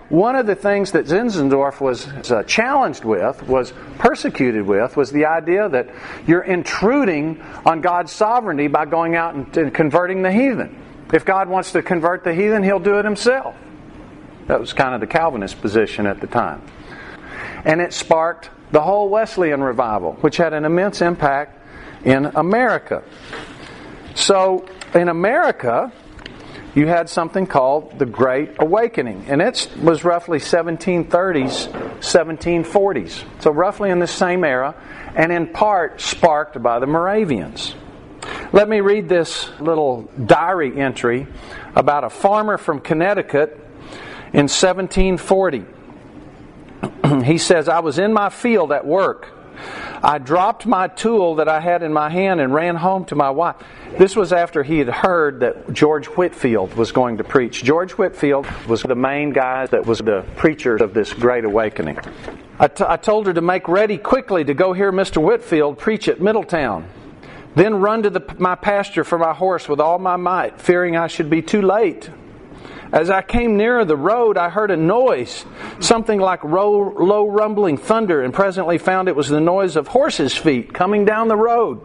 One 0.09 0.37
of 0.37 0.47
the 0.47 0.55
things 0.55 0.93
that 0.93 1.07
Zinzendorf 1.07 1.81
was 1.81 2.07
uh, 2.31 2.43
challenged 2.45 3.05
with, 3.05 3.43
was 3.45 3.73
persecuted 3.99 4.67
with, 4.67 4.97
was 4.97 5.11
the 5.11 5.27
idea 5.27 5.69
that 5.69 5.91
you're 6.27 6.43
intruding 6.43 7.41
on 7.65 7.81
God's 7.81 8.13
sovereignty 8.13 8.67
by 8.67 8.85
going 8.85 9.15
out 9.15 9.35
and 9.35 9.75
converting 9.75 10.23
the 10.23 10.33
heathen. 10.33 10.81
If 11.13 11.25
God 11.25 11.49
wants 11.49 11.73
to 11.73 11.83
convert 11.83 12.25
the 12.25 12.35
heathen, 12.35 12.63
he'll 12.63 12.81
do 12.81 12.99
it 12.99 13.05
himself. 13.05 13.55
That 14.47 14.61
was 14.61 14.73
kind 14.73 14.95
of 14.95 15.01
the 15.01 15.07
Calvinist 15.07 15.61
position 15.61 16.07
at 16.07 16.21
the 16.21 16.27
time 16.27 16.63
and 17.65 17.81
it 17.81 17.93
sparked 17.93 18.51
the 18.73 18.81
whole 18.81 19.09
Wesleyan 19.09 19.63
revival, 19.63 20.15
which 20.15 20.37
had 20.37 20.53
an 20.53 20.65
immense 20.65 21.01
impact 21.01 21.61
in 22.05 22.27
America. 22.27 23.03
So, 24.15 24.67
in 24.95 25.09
America, 25.09 25.93
you 26.75 26.87
had 26.87 27.09
something 27.09 27.47
called 27.47 27.99
the 27.99 28.07
Great 28.07 28.51
Awakening, 28.59 29.27
and 29.29 29.41
it 29.41 29.69
was 29.83 30.05
roughly 30.05 30.39
1730s, 30.39 31.69
1740s. 32.01 33.25
So, 33.41 33.51
roughly 33.51 33.91
in 33.91 33.99
the 33.99 34.07
same 34.07 34.45
era, 34.45 34.75
and 35.15 35.33
in 35.33 35.49
part 35.49 36.01
sparked 36.01 36.63
by 36.63 36.79
the 36.79 36.87
Moravians. 36.87 37.75
Let 38.53 38.69
me 38.69 38.81
read 38.81 39.09
this 39.09 39.51
little 39.61 40.03
diary 40.27 40.81
entry 40.81 41.27
about 41.75 42.05
a 42.05 42.11
farmer 42.11 42.57
from 42.57 42.81
Connecticut 42.81 43.51
in 44.33 44.49
1740. 44.49 45.65
he 47.25 47.39
says, 47.39 47.69
I 47.69 47.81
was 47.81 47.99
in 47.99 48.13
my 48.13 48.29
field 48.29 48.73
at 48.73 48.87
work. 48.87 49.29
I 50.03 50.19
dropped 50.19 50.67
my 50.67 50.89
tool 50.89 51.37
that 51.37 51.49
I 51.49 51.61
had 51.61 51.83
in 51.83 51.93
my 51.93 52.11
hand 52.11 52.41
and 52.41 52.53
ran 52.53 52.77
home 52.77 53.05
to 53.07 53.15
my 53.15 53.31
wife. 53.31 53.57
This 53.97 54.17
was 54.17 54.33
after 54.33 54.63
he 54.63 54.79
had 54.79 54.89
heard 54.89 55.41
that 55.41 55.73
George 55.73 56.07
Whitefield 56.07 56.75
was 56.75 56.93
going 56.93 57.19
to 57.19 57.25
preach. 57.25 57.63
George 57.63 57.93
Whitefield 57.93 58.47
was 58.67 58.83
the 58.83 58.95
main 58.95 59.31
guy 59.31 59.67
that 59.67 59.87
was 59.87 60.01
the 60.01 60.25
preacher 60.37 60.77
of 60.77 60.93
this 60.93 61.13
great 61.13 61.45
awakening. 61.45 61.99
I, 62.59 62.69
t- 62.69 62.85
I 62.87 62.97
told 62.97 63.27
her 63.27 63.33
to 63.33 63.41
make 63.41 63.69
ready 63.69 63.97
quickly 63.97 64.45
to 64.45 64.55
go 64.55 64.73
hear 64.73 64.93
Mr. 64.93 65.23
Whitefield 65.23 65.79
preach 65.79 66.09
at 66.09 66.21
Middletown. 66.21 66.89
Then 67.55 67.77
run 67.77 68.03
to 68.03 68.11
the, 68.11 68.35
my 68.39 68.57
pasture 68.57 69.05
for 69.05 69.17
my 69.17 69.33
horse 69.33 69.69
with 69.69 69.81
all 69.81 69.99
my 69.99 70.17
might, 70.17 70.61
fearing 70.61 70.97
I 70.97 71.07
should 71.07 71.31
be 71.31 71.41
too 71.41 71.63
late. 71.63 72.11
As 72.95 73.11
I 73.11 73.23
came 73.23 73.57
nearer 73.57 73.85
the 73.85 73.97
road, 73.97 74.39
I 74.39 74.51
heard 74.51 74.71
a 74.71 74.77
noise, 74.77 75.45
something 75.81 76.21
like 76.21 76.45
low, 76.45 77.27
rumbling 77.29 77.77
thunder, 77.77 78.23
and 78.23 78.33
presently 78.33 78.79
found 78.79 79.09
it 79.09 79.17
was 79.17 79.29
the 79.29 79.41
noise 79.41 79.75
of 79.75 79.89
horses' 79.89 80.37
feet 80.37 80.73
coming 80.73 81.05
down 81.05 81.27
the 81.27 81.37
road. 81.37 81.81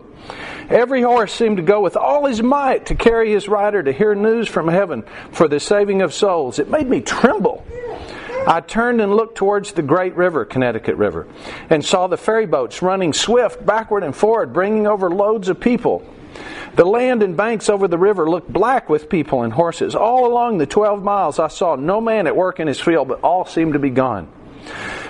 Every 0.69 1.02
horse 1.02 1.34
seemed 1.34 1.58
to 1.58 1.63
go 1.63 1.82
with 1.82 1.98
all 1.98 2.28
his 2.28 2.43
might 2.43 2.86
to 2.86 2.95
carry 2.95 3.32
his 3.32 3.50
rider 3.50 3.82
to 3.82 3.91
hear 3.91 4.13
news 4.13 4.48
from 4.48 4.67
heaven 4.67 5.04
for 5.32 5.48
the 5.48 5.60
saving 5.60 6.04
of 6.04 6.13
souls. 6.13 6.60
It 6.60 6.69
made 6.69 6.88
me 6.88 7.02
tremble. 7.02 7.65
I 8.45 8.62
turned 8.62 9.02
and 9.02 9.15
looked 9.15 9.36
towards 9.36 9.72
the 9.72 9.82
great 9.82 10.15
river, 10.15 10.45
Connecticut 10.45 10.95
River, 10.95 11.28
and 11.72 11.84
saw 11.84 12.06
the 12.06 12.17
ferry 12.17 12.45
boats 12.45 12.84
running 12.84 13.13
swift 13.13 13.65
backward 13.65 14.04
and 14.04 14.15
forward, 14.15 14.54
bringing 14.54 14.86
over 14.86 15.10
loads 15.10 15.50
of 15.50 15.60
people. 15.60 16.06
The 16.75 16.86
land 16.86 17.23
and 17.23 17.36
banks 17.36 17.69
over 17.69 17.88
the 17.88 17.97
river 17.97 18.29
looked 18.29 18.51
black 18.51 18.89
with 18.89 19.10
people 19.10 19.43
and 19.43 19.53
horses. 19.53 19.95
All 19.95 20.25
along 20.25 20.60
the 20.60 20.65
12 20.65 21.03
miles, 21.03 21.39
I 21.39 21.47
saw 21.47 21.75
no 21.75 21.99
man 21.99 22.27
at 22.27 22.36
work 22.36 22.60
in 22.60 22.67
his 22.67 22.79
field, 22.79 23.08
but 23.08 23.21
all 23.21 23.45
seemed 23.45 23.73
to 23.73 23.79
be 23.79 23.89
gone. 23.89 24.27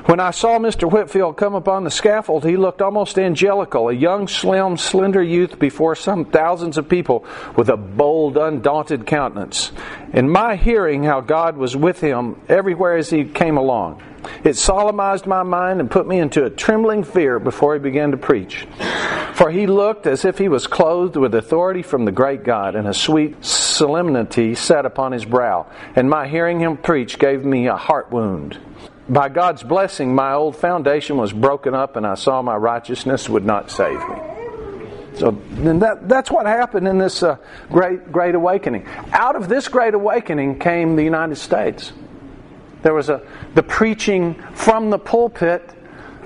When 0.09 0.19
I 0.19 0.31
saw 0.31 0.57
Mr. 0.57 0.91
Whitefield 0.91 1.37
come 1.37 1.53
upon 1.53 1.83
the 1.83 1.91
scaffold, 1.91 2.43
he 2.43 2.57
looked 2.57 2.81
almost 2.81 3.19
angelical, 3.19 3.89
a 3.89 3.93
young, 3.93 4.27
slim, 4.27 4.75
slender 4.75 5.21
youth 5.21 5.59
before 5.59 5.95
some 5.95 6.25
thousands 6.25 6.79
of 6.79 6.89
people 6.89 7.27
with 7.55 7.69
a 7.69 7.77
bold, 7.77 8.35
undaunted 8.35 9.05
countenance. 9.05 9.71
In 10.11 10.27
my 10.27 10.55
hearing, 10.55 11.03
how 11.03 11.21
God 11.21 11.57
was 11.57 11.77
with 11.77 12.01
him 12.01 12.41
everywhere 12.49 12.97
as 12.97 13.11
he 13.11 13.23
came 13.23 13.55
along. 13.55 14.01
It 14.43 14.55
solemnized 14.55 15.27
my 15.27 15.43
mind 15.43 15.79
and 15.79 15.91
put 15.91 16.07
me 16.07 16.17
into 16.17 16.43
a 16.43 16.49
trembling 16.49 17.03
fear 17.03 17.37
before 17.37 17.75
he 17.75 17.79
began 17.79 18.09
to 18.09 18.17
preach. 18.17 18.67
For 19.35 19.51
he 19.51 19.67
looked 19.67 20.07
as 20.07 20.25
if 20.25 20.39
he 20.39 20.49
was 20.49 20.65
clothed 20.65 21.17
with 21.17 21.35
authority 21.35 21.83
from 21.83 22.05
the 22.05 22.11
great 22.11 22.43
God, 22.43 22.75
and 22.75 22.87
a 22.87 22.95
sweet 22.95 23.45
solemnity 23.45 24.55
sat 24.55 24.87
upon 24.87 25.11
his 25.11 25.25
brow. 25.25 25.67
And 25.95 26.09
my 26.09 26.27
hearing 26.27 26.59
him 26.59 26.77
preach 26.77 27.19
gave 27.19 27.45
me 27.45 27.67
a 27.67 27.77
heart 27.77 28.11
wound. 28.11 28.57
By 29.09 29.29
God's 29.29 29.63
blessing, 29.63 30.13
my 30.13 30.33
old 30.33 30.55
foundation 30.55 31.17
was 31.17 31.33
broken 31.33 31.73
up, 31.73 31.95
and 31.95 32.05
I 32.05 32.13
saw 32.13 32.41
my 32.43 32.55
righteousness 32.55 33.27
would 33.27 33.43
not 33.43 33.71
save 33.71 33.97
me. 33.97 34.15
So 35.15 35.31
then 35.49 35.79
that, 35.79 36.07
that's 36.07 36.29
what 36.29 36.45
happened 36.45 36.87
in 36.87 36.99
this 36.99 37.23
uh, 37.23 37.37
great, 37.71 38.11
great 38.11 38.35
awakening. 38.35 38.85
Out 39.11 39.35
of 39.35 39.49
this 39.49 39.67
great 39.67 39.95
awakening 39.95 40.59
came 40.59 40.95
the 40.95 41.03
United 41.03 41.37
States. 41.37 41.91
There 42.83 42.93
was 42.93 43.09
a 43.09 43.21
the 43.55 43.63
preaching 43.63 44.35
from 44.53 44.91
the 44.91 44.99
pulpit 44.99 45.69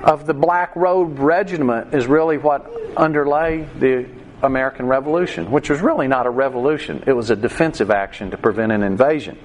of 0.03 0.27
the 0.27 0.33
Black 0.33 0.75
Robe 0.75 1.17
Regiment 1.17 1.93
is 1.93 2.05
really 2.05 2.37
what 2.37 2.69
underlay 2.97 3.67
the 3.79 4.07
American 4.43 4.85
Revolution, 4.87 5.49
which 5.49 5.69
was 5.69 5.79
really 5.79 6.07
not 6.07 6.27
a 6.27 6.29
revolution. 6.29 7.03
It 7.07 7.13
was 7.13 7.29
a 7.29 7.35
defensive 7.35 7.89
action 7.89 8.29
to 8.31 8.37
prevent 8.37 8.73
an 8.73 8.83
invasion. 8.83 9.39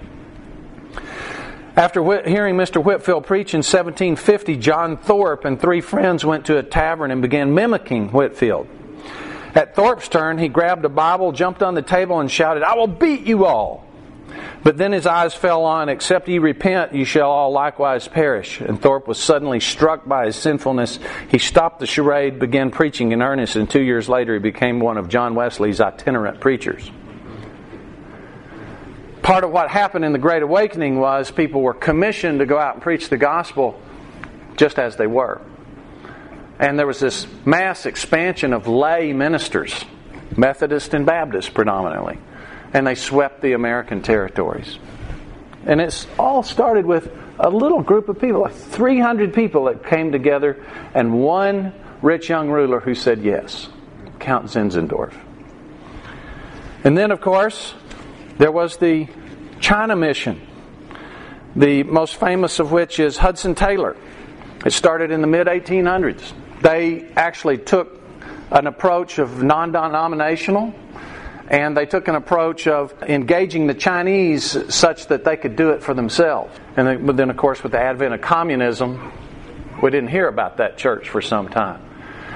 After 1.79 2.03
hearing 2.29 2.57
Mr. 2.57 2.83
Whitefield 2.83 3.25
preach 3.25 3.55
in 3.55 3.59
1750, 3.59 4.57
John 4.57 4.97
Thorpe 4.97 5.45
and 5.45 5.61
three 5.61 5.81
friends 5.81 6.25
went 6.25 6.47
to 6.47 6.59
a 6.59 6.62
tavern 6.64 7.12
and 7.12 7.23
began 7.23 7.55
mimicking 7.55 8.09
Whitefield. 8.09 8.67
At 9.55 9.77
Thorpe's 9.77 10.09
turn, 10.09 10.38
he 10.38 10.49
grabbed 10.49 10.85
a 10.85 10.88
Bible, 10.88 11.31
jumped 11.31 11.62
on 11.62 11.75
the 11.75 11.83
table, 11.83 12.19
and 12.19 12.29
shouted, 12.29 12.64
I 12.64 12.75
will 12.75 12.88
beat 12.88 13.29
you 13.29 13.45
all. 13.45 13.87
But 14.64 14.77
then 14.77 14.91
his 14.91 15.07
eyes 15.07 15.35
fell 15.35 15.64
on, 15.64 15.88
Except 15.88 16.29
ye 16.29 16.41
repent, 16.41 16.97
ye 16.97 17.05
shall 17.05 17.31
all 17.31 17.53
likewise 17.53 18.09
perish. 18.09 18.61
And 18.61 18.83
Thorpe 18.83 19.07
was 19.07 19.19
suddenly 19.21 19.61
struck 19.61 20.05
by 20.05 20.27
his 20.27 20.35
sinfulness. 20.35 20.99
He 21.31 21.38
stopped 21.38 21.79
the 21.79 21.87
charade, 21.87 22.41
began 22.41 22.73
preaching 22.73 23.12
in 23.12 23.23
earnest, 23.23 23.55
and 23.55 23.71
two 23.71 23.83
years 23.83 24.09
later 24.09 24.33
he 24.33 24.41
became 24.41 24.81
one 24.81 24.99
of 24.99 25.09
John 25.09 25.37
Wesley's 25.37 25.81
itinerant 25.81 26.41
preachers. 26.41 26.91
Part 29.29 29.45
of 29.45 29.51
what 29.51 29.69
happened 29.69 30.07
in 30.07 30.12
the 30.12 30.19
Great 30.19 30.43
Awakening 30.43 30.99
was 30.99 31.31
people 31.31 31.61
were 31.61 31.75
commissioned 31.75 32.38
to 32.38 32.47
go 32.47 32.59
out 32.59 32.77
and 32.77 32.83
preach 32.83 33.11
the 33.11 33.19
gospel 33.19 33.79
just 34.57 34.79
as 34.79 34.97
they 34.97 35.07
were. 35.07 35.43
And 36.59 36.79
there 36.79 36.87
was 36.87 36.99
this 36.99 37.27
mass 37.45 37.85
expansion 37.85 38.55
of 38.55 38.67
lay 38.67 39.12
ministers, 39.12 39.85
Methodist 40.35 40.95
and 40.95 41.05
Baptist 41.05 41.53
predominantly. 41.53 42.17
And 42.73 42.87
they 42.87 42.95
swept 42.95 43.43
the 43.43 43.53
American 43.53 44.01
territories. 44.01 44.79
And 45.67 45.79
it's 45.79 46.07
all 46.19 46.43
started 46.43 46.87
with 46.87 47.14
a 47.38 47.51
little 47.51 47.83
group 47.83 48.09
of 48.09 48.19
people, 48.19 48.41
like 48.41 48.55
300 48.55 49.35
people 49.35 49.64
that 49.64 49.85
came 49.85 50.11
together, 50.11 50.64
and 50.95 51.12
one 51.23 51.75
rich 52.01 52.31
young 52.31 52.49
ruler 52.49 52.81
who 52.81 52.95
said 52.95 53.21
yes, 53.21 53.69
Count 54.21 54.47
Zinzendorf. 54.47 55.12
And 56.83 56.97
then, 56.97 57.11
of 57.11 57.21
course, 57.21 57.75
there 58.38 58.53
was 58.53 58.77
the 58.77 59.09
China 59.61 59.96
mission, 59.96 60.40
the 61.57 61.83
most 61.83 62.16
famous 62.16 62.61
of 62.61 62.72
which 62.72 63.01
is 63.01 63.16
Hudson 63.16 63.55
Taylor. 63.55 63.96
It 64.64 64.72
started 64.72 65.11
in 65.11 65.20
the 65.20 65.27
mid 65.27 65.46
1800s. 65.46 66.33
They 66.62 67.09
actually 67.16 67.59
took 67.59 68.01
an 68.51 68.66
approach 68.66 69.18
of 69.18 69.42
non 69.42 69.72
denominational 69.72 70.74
and 71.48 71.77
they 71.77 71.87
took 71.87 72.09
an 72.09 72.14
approach 72.14 72.66
of 72.66 72.94
engaging 73.03 73.66
the 73.66 73.74
Chinese 73.74 74.57
such 74.72 75.07
that 75.07 75.24
they 75.24 75.37
could 75.37 75.57
do 75.57 75.70
it 75.70 75.83
for 75.83 75.94
themselves. 75.94 76.55
And 76.77 77.09
then, 77.18 77.31
of 77.31 77.37
course, 77.37 77.62
with 77.62 77.72
the 77.72 77.81
advent 77.81 78.14
of 78.14 78.20
communism, 78.20 79.12
we 79.83 79.90
didn't 79.90 80.11
hear 80.11 80.29
about 80.29 80.59
that 80.59 80.77
church 80.77 81.09
for 81.09 81.22
some 81.22 81.48
time. 81.48 81.83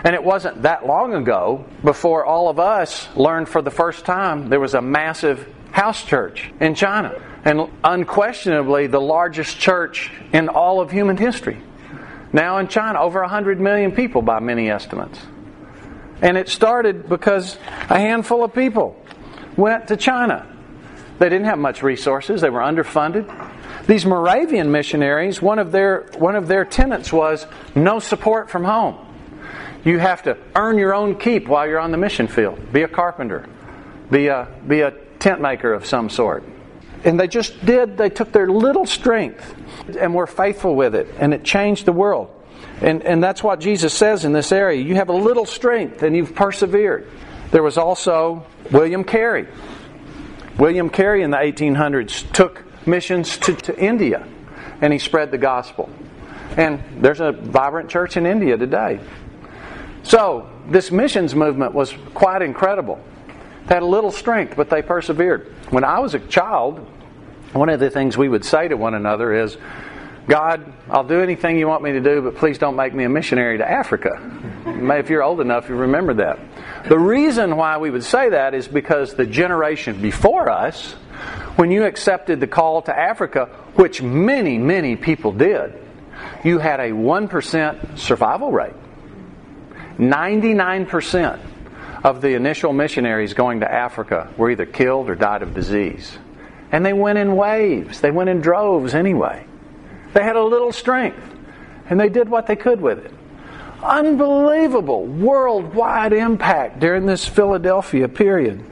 And 0.05 0.15
it 0.15 0.25
wasn't 0.25 0.63
that 0.63 0.87
long 0.87 1.15
ago 1.15 1.65
before 1.85 2.25
all 2.25 2.49
of 2.49 2.59
us 2.59 3.09
learned 3.15 3.49
for 3.49 3.63
the 3.63 3.71
first 3.71 4.05
time 4.05 4.49
there 4.49 4.59
was 4.59 4.75
a 4.75 4.83
massive 4.83 5.47
house 5.73 6.05
church 6.05 6.53
in 6.61 6.75
China. 6.75 7.21
And 7.45 7.69
unquestionably 7.83 8.87
the 8.87 9.01
largest 9.01 9.59
church 9.59 10.13
in 10.33 10.49
all 10.49 10.81
of 10.81 10.93
human 10.93 11.17
history. 11.17 11.59
Now 12.33 12.59
in 12.59 12.69
China, 12.69 13.01
over 13.01 13.21
100 13.21 13.61
million 13.61 13.93
people 13.93 14.23
by 14.23 14.39
many 14.39 14.71
estimates. 14.71 15.19
And 16.21 16.37
it 16.37 16.49
started 16.49 17.09
because 17.09 17.57
a 17.91 17.99
handful 17.99 18.45
of 18.45 18.55
people 18.55 18.97
went 19.57 19.89
to 19.89 19.97
China. 19.97 20.47
They 21.19 21.29
didn't 21.29 21.47
have 21.47 21.59
much 21.59 21.83
resources, 21.83 22.41
they 22.41 22.51
were 22.51 22.61
underfunded. 22.61 23.27
These 23.87 24.07
Moravian 24.07 24.71
missionaries, 24.71 25.43
one 25.43 25.59
of 25.59 25.73
their, 25.73 26.07
one 26.17 26.37
of 26.37 26.47
their 26.47 26.65
tenets 26.65 27.13
was 27.13 27.47
no 27.75 27.99
support 27.99 28.49
from 28.49 28.65
home. 28.65 28.97
You 29.85 29.99
have 29.99 30.23
to 30.23 30.39
earn 30.55 30.79
your 30.79 30.95
own 30.95 31.19
keep 31.19 31.49
while 31.49 31.67
you're 31.67 31.81
on 31.81 31.91
the 31.91 31.99
mission 31.99 32.29
field. 32.29 32.73
Be 32.73 32.83
a 32.83 32.89
carpenter, 32.89 33.47
be 34.11 34.29
a, 34.29 34.47
be 34.67 34.81
a 34.81 34.95
tent 35.23 35.41
maker 35.41 35.73
of 35.73 35.87
some 35.87 36.11
sort. 36.11 36.43
And 37.05 37.19
they 37.19 37.29
just 37.29 37.65
did, 37.65 37.97
they 37.97 38.11
took 38.11 38.33
their 38.33 38.49
little 38.49 38.87
strength 38.87 39.55
and 39.99 40.15
were 40.15 40.27
faithful 40.27 40.75
with 40.75 40.95
it, 40.95 41.09
and 41.19 41.33
it 41.33 41.45
changed 41.45 41.87
the 41.87 41.93
world. 41.93 42.29
And, 42.81 43.03
and 43.03 43.23
that's 43.23 43.43
what 43.43 43.61
Jesus 43.61 43.95
says 43.95 44.25
in 44.25 44.33
this 44.33 44.51
area. 44.51 44.83
You 44.83 44.97
have 44.97 45.09
a 45.09 45.15
little 45.15 45.47
strength 45.47 46.03
and 46.03 46.17
you've 46.17 46.35
persevered. 46.35 47.09
There 47.53 47.63
was 47.63 47.79
also 47.79 48.45
William 48.73 49.05
Carey. 49.05 49.47
William 50.59 50.91
Carey 50.91 51.23
in 51.23 51.31
the 51.31 51.37
1800s 51.37 52.31
took 52.33 52.65
missions 52.87 53.39
to, 53.39 53.55
to 53.55 53.79
India 53.79 54.27
and 54.81 54.93
he 54.93 54.99
spread 54.99 55.31
the 55.31 55.39
gospel. 55.39 55.89
And 56.57 56.83
there's 56.99 57.21
a 57.21 57.31
vibrant 57.31 57.89
church 57.89 58.17
in 58.17 58.27
India 58.27 58.57
today. 58.57 58.99
So, 60.03 60.51
this 60.69 60.91
missions 60.91 61.35
movement 61.35 61.75
was 61.75 61.95
quite 62.15 62.43
incredible. 62.43 63.01
Had 63.73 63.83
a 63.83 63.87
little 63.87 64.11
strength, 64.11 64.55
but 64.55 64.69
they 64.69 64.83
persevered. 64.83 65.47
When 65.71 65.83
I 65.83 66.01
was 66.01 66.13
a 66.13 66.19
child, 66.19 66.87
one 67.55 67.71
of 67.71 67.81
the 67.81 67.89
things 67.89 68.19
we 68.19 68.29
would 68.29 68.45
say 68.45 68.69
to 68.69 68.77
one 68.77 68.93
another 68.93 69.33
is, 69.33 69.57
God, 70.29 70.71
I'll 70.91 71.05
do 71.05 71.23
anything 71.23 71.57
you 71.57 71.69
want 71.69 71.83
me 71.83 71.93
to 71.93 72.01
do, 72.03 72.21
but 72.21 72.37
please 72.37 72.59
don't 72.59 72.77
make 72.77 72.93
me 72.93 73.05
a 73.05 73.09
missionary 73.09 73.57
to 73.57 73.67
Africa. 73.67 74.21
if 74.67 75.09
you're 75.09 75.23
old 75.23 75.41
enough, 75.41 75.71
you 75.71 75.75
remember 75.77 76.13
that. 76.13 76.39
The 76.87 76.99
reason 76.99 77.57
why 77.57 77.79
we 77.79 77.89
would 77.89 78.05
say 78.05 78.29
that 78.29 78.53
is 78.53 78.69
because 78.69 79.15
the 79.15 79.25
generation 79.25 80.03
before 80.03 80.51
us, 80.51 80.93
when 81.57 81.71
you 81.71 81.85
accepted 81.85 82.41
the 82.41 82.47
call 82.47 82.83
to 82.83 82.95
Africa, 82.95 83.47
which 83.77 84.03
many, 84.03 84.59
many 84.59 84.97
people 84.97 85.33
did, 85.33 85.83
you 86.45 86.59
had 86.59 86.79
a 86.79 86.91
1% 86.91 87.99
survival 87.99 88.53
rate. 88.53 88.75
99% 89.97 91.41
of 92.05 92.21
the 92.21 92.35
initial 92.35 92.73
missionaries 92.73 93.35
going 93.35 93.61
to 93.61 93.73
Africa 93.73 94.33
were 94.37 94.51
either 94.51 94.67
killed 94.67 95.09
or 95.09 95.15
died 95.15 95.43
of 95.43 95.55
disease. 95.55 96.19
And 96.71 96.85
they 96.85 96.93
went 96.93 97.19
in 97.19 97.37
waves, 97.37 98.01
they 98.01 98.11
went 98.11 98.31
in 98.31 98.41
droves 98.41 98.95
anyway. 98.95 99.47
They 100.13 100.23
had 100.23 100.37
a 100.37 100.43
little 100.43 100.73
strength, 100.73 101.23
and 101.89 101.99
they 101.99 102.09
did 102.09 102.29
what 102.29 102.47
they 102.47 102.57
could 102.57 102.81
with 102.81 102.99
it. 102.99 103.13
Unbelievable 103.83 105.07
worldwide 105.07 106.13
impact 106.13 106.81
during 106.81 107.07
this 107.07 107.27
Philadelphia 107.27 108.09
period. 108.09 108.65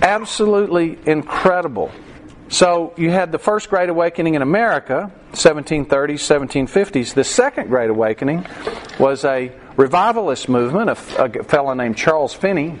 Absolutely 0.00 0.98
incredible. 1.06 1.90
So 2.48 2.94
you 2.96 3.10
had 3.10 3.30
the 3.30 3.38
first 3.38 3.68
Great 3.68 3.90
Awakening 3.90 4.34
in 4.34 4.42
America, 4.42 5.12
1730s, 5.32 5.86
1750s. 5.88 7.12
The 7.12 7.24
second 7.24 7.68
Great 7.68 7.90
Awakening 7.90 8.46
was 8.98 9.24
a 9.24 9.52
revivalist 9.78 10.48
movement, 10.48 10.90
a, 10.90 11.40
a 11.40 11.44
fellow 11.44 11.72
named 11.72 11.96
Charles 11.96 12.34
Finney, 12.34 12.78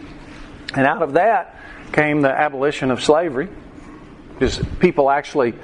and 0.74 0.86
out 0.86 1.00
of 1.00 1.14
that 1.14 1.56
came 1.92 2.20
the 2.20 2.28
abolition 2.28 2.90
of 2.90 3.02
slavery. 3.02 3.48
Because 4.34 4.60
people 4.80 5.10
actually 5.10 5.54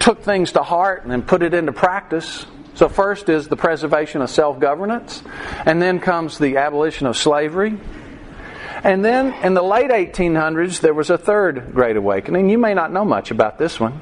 took 0.00 0.22
things 0.22 0.52
to 0.52 0.62
heart 0.62 1.02
and 1.02 1.12
then 1.12 1.22
put 1.22 1.42
it 1.42 1.52
into 1.52 1.72
practice. 1.72 2.46
So, 2.74 2.88
first 2.88 3.28
is 3.28 3.48
the 3.48 3.56
preservation 3.56 4.22
of 4.22 4.30
self 4.30 4.58
governance, 4.58 5.22
and 5.66 5.82
then 5.82 6.00
comes 6.00 6.38
the 6.38 6.56
abolition 6.56 7.06
of 7.06 7.16
slavery. 7.16 7.78
And 8.82 9.04
then 9.04 9.32
in 9.44 9.54
the 9.54 9.62
late 9.62 9.90
1800s, 9.90 10.80
there 10.80 10.94
was 10.94 11.10
a 11.10 11.16
third 11.18 11.72
Great 11.72 11.96
Awakening. 11.96 12.50
You 12.50 12.58
may 12.58 12.74
not 12.74 12.92
know 12.92 13.04
much 13.04 13.30
about 13.30 13.58
this 13.58 13.80
one. 13.80 14.00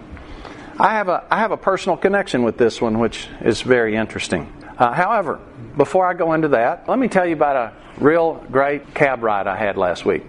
I 0.79 0.95
have 0.95 1.09
a, 1.09 1.25
I 1.31 1.39
have 1.39 1.53
a 1.53 1.57
personal 1.57 1.97
connection 1.97 2.43
with 2.43 2.57
this 2.57 2.81
one, 2.81 2.99
which 2.99 3.29
is 3.43 3.61
very 3.63 3.95
interesting. 3.95 4.53
Uh, 4.79 4.93
however, 4.93 5.39
before 5.77 6.07
I 6.07 6.15
go 6.15 6.33
into 6.33 6.49
that, 6.49 6.89
let 6.89 6.99
me 6.99 7.09
tell 7.09 7.27
you 7.27 7.35
about 7.35 7.57
a 7.57 7.73
real 8.03 8.35
great 8.51 8.95
cab 8.95 9.23
ride 9.23 9.47
I 9.47 9.57
had 9.57 9.77
last 9.77 10.05
week. 10.05 10.25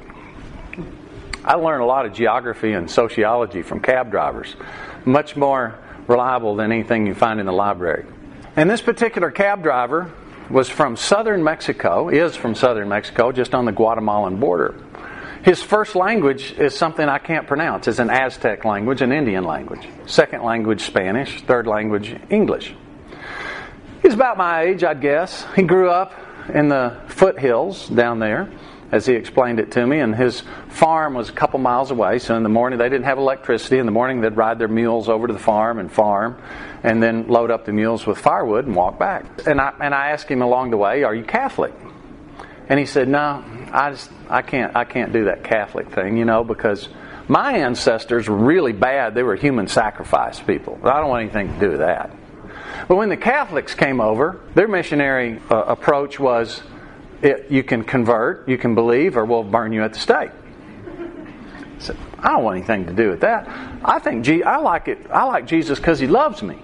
I 1.46 1.56
learned 1.56 1.82
a 1.82 1.86
lot 1.86 2.06
of 2.06 2.14
geography 2.14 2.72
and 2.72 2.90
sociology 2.90 3.64
from 3.64 3.82
cab 3.82 4.12
drivers 4.12 4.56
much 5.06 5.36
more 5.36 5.78
reliable 6.08 6.56
than 6.56 6.72
anything 6.72 7.08
you 7.08 7.14
find 7.14 7.40
in 7.40 7.46
the 7.46 7.54
library. 7.54 8.06
And 8.56 8.70
this 8.70 8.82
particular 8.82 9.32
cab 9.32 9.64
driver 9.64 10.12
was 10.50 10.70
from 10.70 10.96
southern 10.96 11.44
Mexico, 11.44 12.10
is 12.10 12.36
from 12.36 12.56
southern 12.56 12.90
Mexico, 12.90 13.32
just 13.32 13.54
on 13.56 13.66
the 13.66 13.72
Guatemalan 13.72 14.38
border. 14.40 14.76
His 15.44 15.62
first 15.62 15.96
language 15.96 16.54
is 16.54 16.76
something 16.76 17.08
I 17.08 17.18
can't 17.18 17.48
pronounce. 17.48 17.88
It's 17.88 18.00
an 18.00 18.10
Aztec 18.10 18.64
language, 18.64 19.02
an 19.02 19.12
Indian 19.12 19.44
language. 19.44 19.86
Second 20.06 20.44
language, 20.44 20.82
Spanish. 20.82 21.42
Third 21.42 21.68
language, 21.68 22.16
English. 22.30 22.74
He's 24.04 24.14
about 24.14 24.38
my 24.38 24.64
age, 24.64 24.84
I'd 24.84 25.00
guess. 25.00 25.46
He 25.56 25.64
grew 25.64 25.90
up 25.90 26.14
in 26.54 26.68
the 26.68 26.98
foothills 27.08 27.88
down 27.88 28.20
there 28.20 28.52
as 28.92 29.06
he 29.06 29.14
explained 29.14 29.62
it 29.62 29.72
to 29.72 29.88
me. 29.88 30.00
And 30.00 30.14
his 30.14 30.44
farm 30.68 31.14
was 31.14 31.30
a 31.30 31.32
couple 31.32 31.58
miles 31.58 31.90
away. 31.90 32.20
So 32.20 32.36
in 32.36 32.44
the 32.44 32.50
morning, 32.50 32.80
they 32.80 32.90
didn't 32.90 33.06
have 33.06 33.18
electricity. 33.18 33.80
In 33.80 33.86
the 33.86 33.94
morning, 33.94 34.20
they'd 34.20 34.36
ride 34.36 34.60
their 34.60 34.68
mules 34.68 35.08
over 35.08 35.26
to 35.26 35.34
the 35.34 35.40
farm 35.40 35.80
and 35.80 35.90
farm, 35.90 36.36
and 36.84 37.02
then 37.02 37.30
load 37.30 37.50
up 37.50 37.66
the 37.66 37.72
mules 37.72 38.06
with 38.06 38.18
firewood 38.18 38.66
and 38.66 38.76
walk 38.76 39.00
back. 39.00 39.26
And 39.48 39.62
I 39.62 39.74
and 39.80 39.96
I 39.96 40.10
asked 40.10 40.30
him 40.30 40.42
along 40.42 40.72
the 40.72 40.78
way, 40.78 41.04
"Are 41.04 41.16
you 41.16 41.24
Catholic?" 41.24 41.74
And 42.68 42.78
he 42.78 42.86
said, 42.86 43.08
"No, 43.08 43.42
I 43.72 43.92
just 43.92 44.12
I 44.30 44.42
can't 44.42 44.76
I 44.76 44.84
can't 44.84 45.14
do 45.14 45.26
that 45.26 45.46
Catholic 45.46 45.90
thing, 45.90 46.18
you 46.18 46.26
know, 46.26 46.44
because." 46.44 46.90
My 47.26 47.54
ancestors 47.54 48.28
were 48.28 48.36
really 48.36 48.74
bad. 48.74 49.16
They 49.16 49.24
were 49.24 49.38
human 49.38 49.68
sacrifice 49.68 50.42
people. 50.42 50.78
I 50.84 51.00
don't 51.00 51.08
want 51.08 51.22
anything 51.22 51.54
to 51.54 51.58
do 51.58 51.70
with 51.70 51.80
that. 51.80 52.12
But 52.88 52.96
when 52.96 53.10
the 53.10 53.18
Catholics 53.18 53.76
came 53.76 54.02
over, 54.02 54.40
their 54.56 54.68
missionary 54.68 55.40
uh, 55.50 55.64
approach 55.64 56.20
was 56.20 56.62
it, 57.22 57.50
you 57.50 57.64
can 57.64 57.84
convert, 57.84 58.48
you 58.50 58.58
can 58.58 58.76
believe, 58.76 59.16
or 59.16 59.26
we'll 59.26 59.44
burn 59.44 59.72
you 59.72 59.84
at 59.84 59.94
the 59.94 60.00
stake. 60.00 60.32
I 60.88 61.80
said, 61.80 61.98
I 62.20 62.30
don't 62.32 62.44
want 62.44 62.58
anything 62.58 62.86
to 62.88 62.94
do 62.94 63.10
with 63.10 63.22
that. 63.22 63.48
I 63.84 64.00
think 64.00 64.26
Je- 64.26 64.44
I 64.44 64.58
like 64.58 64.88
it. 64.88 65.10
I 65.10 65.24
like 65.24 65.48
Jesus 65.48 65.80
because 65.80 66.00
He 66.00 66.08
loves 66.08 66.44
me. 66.44 66.62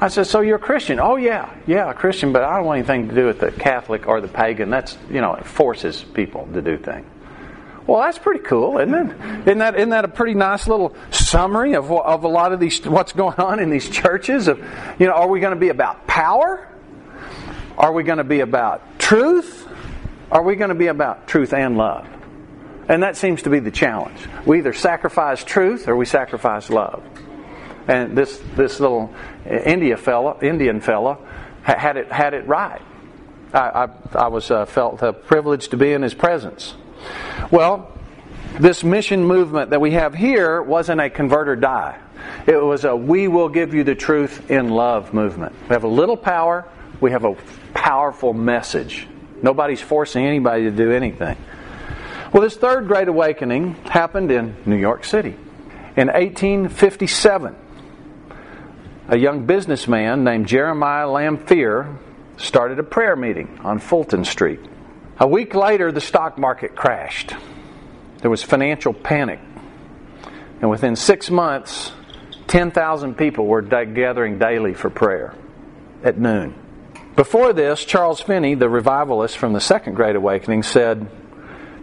I 0.00 0.08
said, 0.08 0.26
so 0.26 0.40
you're 0.40 0.56
a 0.56 0.60
Christian? 0.60 1.00
Oh 1.00 1.16
yeah, 1.16 1.52
yeah, 1.66 1.90
a 1.90 1.94
Christian, 1.94 2.32
but 2.32 2.44
I 2.44 2.56
don't 2.56 2.66
want 2.66 2.78
anything 2.78 3.08
to 3.08 3.14
do 3.14 3.26
with 3.26 3.40
the 3.40 3.50
Catholic 3.50 4.06
or 4.06 4.20
the 4.20 4.28
pagan. 4.28 4.70
That's 4.70 4.96
you 5.10 5.20
know, 5.20 5.34
it 5.34 5.46
forces 5.46 6.04
people 6.14 6.48
to 6.52 6.62
do 6.62 6.78
things. 6.78 7.06
Well, 7.88 8.02
that's 8.02 8.18
pretty 8.18 8.44
cool, 8.44 8.76
isn't 8.76 8.94
it? 8.94 9.46
Isn't 9.48 9.58
that, 9.58 9.74
isn't 9.74 9.88
that 9.88 10.04
a 10.04 10.08
pretty 10.08 10.34
nice 10.34 10.68
little 10.68 10.94
summary 11.10 11.74
of, 11.74 11.90
of 11.90 12.22
a 12.22 12.28
lot 12.28 12.52
of 12.52 12.60
these 12.60 12.86
what's 12.86 13.12
going 13.12 13.36
on 13.38 13.60
in 13.60 13.70
these 13.70 13.88
churches? 13.88 14.46
Of 14.46 14.58
you 14.98 15.06
know, 15.06 15.14
are 15.14 15.26
we 15.26 15.40
going 15.40 15.54
to 15.54 15.58
be 15.58 15.70
about 15.70 16.06
power? 16.06 16.68
Are 17.78 17.90
we 17.90 18.02
going 18.02 18.18
to 18.18 18.24
be 18.24 18.40
about 18.40 18.98
truth? 18.98 19.66
Are 20.30 20.42
we 20.42 20.56
going 20.56 20.68
to 20.68 20.74
be 20.74 20.88
about 20.88 21.28
truth 21.28 21.54
and 21.54 21.78
love? 21.78 22.06
And 22.90 23.02
that 23.02 23.16
seems 23.16 23.44
to 23.44 23.50
be 23.50 23.58
the 23.58 23.70
challenge. 23.70 24.18
We 24.44 24.58
either 24.58 24.74
sacrifice 24.74 25.42
truth 25.42 25.88
or 25.88 25.96
we 25.96 26.04
sacrifice 26.04 26.68
love. 26.68 27.02
And 27.86 28.18
this 28.18 28.38
this 28.54 28.80
little 28.80 29.14
India 29.46 29.96
fella, 29.96 30.36
Indian 30.42 30.82
fella, 30.82 31.16
had 31.62 31.96
it 31.96 32.12
had 32.12 32.34
it 32.34 32.46
right. 32.46 32.82
I, 33.54 33.58
I, 33.58 33.88
I 34.24 34.28
was 34.28 34.50
uh, 34.50 34.66
felt 34.66 35.02
uh, 35.02 35.12
privileged 35.12 35.70
to 35.70 35.78
be 35.78 35.94
in 35.94 36.02
his 36.02 36.12
presence. 36.12 36.74
Well, 37.50 37.92
this 38.58 38.82
mission 38.82 39.24
movement 39.24 39.70
that 39.70 39.80
we 39.80 39.92
have 39.92 40.14
here 40.14 40.62
wasn't 40.62 41.00
a 41.00 41.10
convert 41.10 41.48
or 41.48 41.56
die. 41.56 41.98
It 42.46 42.56
was 42.56 42.84
a 42.84 42.96
we 42.96 43.28
will 43.28 43.48
give 43.48 43.74
you 43.74 43.84
the 43.84 43.94
truth 43.94 44.50
in 44.50 44.70
love 44.70 45.14
movement. 45.14 45.54
We 45.62 45.68
have 45.68 45.84
a 45.84 45.88
little 45.88 46.16
power, 46.16 46.66
we 47.00 47.12
have 47.12 47.24
a 47.24 47.36
powerful 47.74 48.32
message. 48.32 49.06
Nobody's 49.42 49.80
forcing 49.80 50.26
anybody 50.26 50.64
to 50.64 50.70
do 50.70 50.90
anything. 50.90 51.36
Well, 52.32 52.42
this 52.42 52.56
third 52.56 52.88
great 52.88 53.08
awakening 53.08 53.74
happened 53.84 54.30
in 54.30 54.56
New 54.66 54.76
York 54.76 55.04
City. 55.04 55.36
In 55.96 56.08
1857, 56.08 57.56
a 59.08 59.16
young 59.16 59.46
businessman 59.46 60.24
named 60.24 60.46
Jeremiah 60.46 61.08
Lanphier 61.08 61.96
started 62.36 62.78
a 62.78 62.82
prayer 62.82 63.16
meeting 63.16 63.58
on 63.64 63.78
Fulton 63.78 64.24
Street. 64.24 64.60
A 65.20 65.26
week 65.26 65.54
later, 65.54 65.90
the 65.90 66.00
stock 66.00 66.38
market 66.38 66.76
crashed. 66.76 67.34
There 68.18 68.30
was 68.30 68.42
financial 68.42 68.92
panic. 68.92 69.40
And 70.60 70.70
within 70.70 70.94
six 70.94 71.28
months, 71.28 71.90
10,000 72.46 73.16
people 73.16 73.46
were 73.46 73.62
gathering 73.62 74.38
daily 74.38 74.74
for 74.74 74.90
prayer 74.90 75.34
at 76.04 76.18
noon. 76.18 76.54
Before 77.16 77.52
this, 77.52 77.84
Charles 77.84 78.20
Finney, 78.20 78.54
the 78.54 78.68
revivalist 78.68 79.38
from 79.38 79.54
the 79.54 79.60
Second 79.60 79.94
Great 79.94 80.14
Awakening, 80.14 80.62
said, 80.62 81.08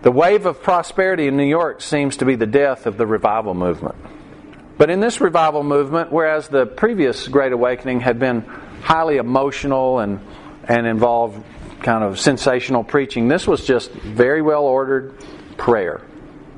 The 0.01 0.11
wave 0.11 0.45
of 0.45 0.63
prosperity 0.63 1.27
in 1.27 1.35
New 1.35 1.43
York 1.43 1.81
seems 1.81 2.15
to 2.17 2.25
be 2.25 2.35
the 2.35 2.47
death 2.47 2.85
of 2.85 2.95
the 2.95 3.05
revival 3.05 3.53
movement. 3.53 3.95
But 4.77 4.89
in 4.89 5.01
this 5.01 5.19
revival 5.19 5.63
movement, 5.63 6.09
whereas 6.09 6.47
the 6.47 6.65
previous 6.65 7.27
Great 7.27 7.51
Awakening 7.51 7.99
had 7.99 8.17
been 8.17 8.41
highly 8.81 9.17
emotional 9.17 9.99
and, 9.99 10.21
and 10.69 10.87
involved 10.87 11.43
kind 11.81 12.03
of 12.03 12.19
sensational 12.19 12.83
preaching, 12.83 13.27
this 13.27 13.47
was 13.47 13.65
just 13.65 13.91
very 13.91 14.41
well 14.41 14.63
ordered 14.63 15.15
prayer. 15.57 16.01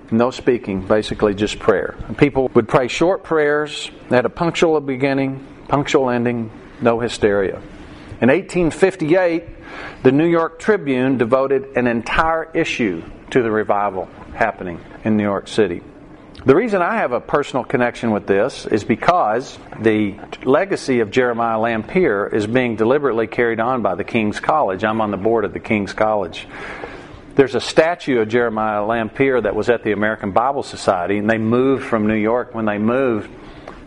No 0.09 0.31
speaking, 0.31 0.87
basically 0.87 1.33
just 1.33 1.59
prayer. 1.59 1.95
People 2.17 2.49
would 2.53 2.67
pray 2.67 2.87
short 2.87 3.23
prayers, 3.23 3.91
they 4.09 4.15
had 4.15 4.25
a 4.25 4.29
punctual 4.29 4.79
beginning, 4.79 5.45
punctual 5.67 6.09
ending, 6.09 6.49
no 6.81 6.99
hysteria. 6.99 7.61
In 8.19 8.29
1858, 8.29 9.43
the 10.03 10.11
New 10.11 10.25
York 10.25 10.59
Tribune 10.59 11.17
devoted 11.17 11.75
an 11.75 11.87
entire 11.87 12.49
issue 12.53 13.03
to 13.31 13.43
the 13.43 13.51
revival 13.51 14.07
happening 14.33 14.79
in 15.03 15.17
New 15.17 15.23
York 15.23 15.47
City. 15.47 15.81
The 16.47 16.55
reason 16.55 16.81
I 16.81 16.95
have 16.95 17.11
a 17.11 17.19
personal 17.19 17.65
connection 17.65 18.11
with 18.11 18.25
this 18.25 18.65
is 18.65 18.85
because 18.85 19.59
the 19.81 20.15
legacy 20.45 21.01
of 21.01 21.11
Jeremiah 21.11 21.59
Lanphier 21.59 22.25
is 22.25 22.47
being 22.47 22.77
deliberately 22.77 23.27
carried 23.27 23.59
on 23.59 23.81
by 23.81 23.95
the 23.95 24.05
King's 24.05 24.39
College. 24.39 24.85
I'm 24.85 25.01
on 25.01 25.11
the 25.11 25.17
board 25.17 25.43
of 25.43 25.51
the 25.51 25.59
King's 25.59 25.91
College. 25.91 26.47
There's 27.35 27.53
a 27.53 27.59
statue 27.59 28.21
of 28.21 28.29
Jeremiah 28.29 28.85
Lanphier 28.85 29.41
that 29.41 29.55
was 29.55 29.69
at 29.69 29.83
the 29.83 29.91
American 29.91 30.31
Bible 30.31 30.63
Society, 30.63 31.17
and 31.17 31.29
they 31.29 31.37
moved 31.37 31.83
from 31.83 32.07
New 32.07 32.15
York. 32.15 32.55
When 32.55 32.63
they 32.63 32.77
moved, 32.77 33.29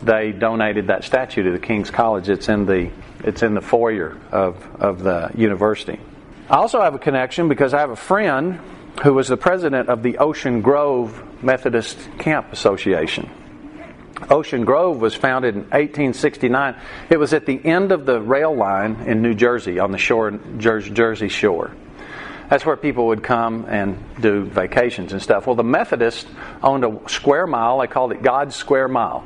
they 0.03 0.31
donated 0.31 0.85
that 0.85 1.03
statue 1.03 1.41
to 1.41 1.51
the 1.51 1.57
King's 1.57 1.89
College. 1.89 2.29
It's 2.29 2.47
in 2.47 2.67
the 2.67 2.91
it's 3.23 3.41
in 3.41 3.55
the 3.55 3.61
foyer 3.61 4.19
of, 4.31 4.63
of 4.79 5.01
the 5.01 5.31
university. 5.33 5.99
I 6.47 6.57
also 6.57 6.79
have 6.79 6.93
a 6.93 6.99
connection 6.99 7.49
because 7.49 7.73
I 7.73 7.79
have 7.79 7.89
a 7.89 7.95
friend 7.95 8.59
who 9.01 9.15
was 9.15 9.29
the 9.29 9.37
president 9.37 9.89
of 9.89 10.03
the 10.03 10.19
Ocean 10.19 10.61
Grove 10.61 11.23
Methodist 11.43 11.97
Camp 12.19 12.51
Association. 12.51 13.29
Ocean 14.29 14.65
Grove 14.65 15.01
was 15.01 15.15
founded 15.15 15.55
in 15.55 15.61
1869. 15.61 16.75
It 17.09 17.17
was 17.17 17.33
at 17.33 17.45
the 17.45 17.63
end 17.65 17.91
of 17.91 18.05
the 18.05 18.21
rail 18.21 18.55
line 18.55 19.03
in 19.07 19.21
New 19.21 19.33
Jersey, 19.33 19.79
on 19.79 19.91
the 19.91 19.97
shore, 19.97 20.31
Jersey 20.57 21.27
shore. 21.27 21.71
That's 22.49 22.65
where 22.65 22.75
people 22.75 23.07
would 23.07 23.23
come 23.23 23.65
and 23.69 23.97
do 24.19 24.43
vacations 24.43 25.13
and 25.13 25.21
stuff. 25.21 25.47
Well, 25.47 25.55
the 25.55 25.63
Methodists 25.63 26.29
owned 26.61 26.83
a 26.83 26.99
square 27.07 27.47
mile. 27.47 27.79
They 27.79 27.87
called 27.87 28.11
it 28.11 28.21
God's 28.21 28.55
Square 28.55 28.89
Mile. 28.89 29.25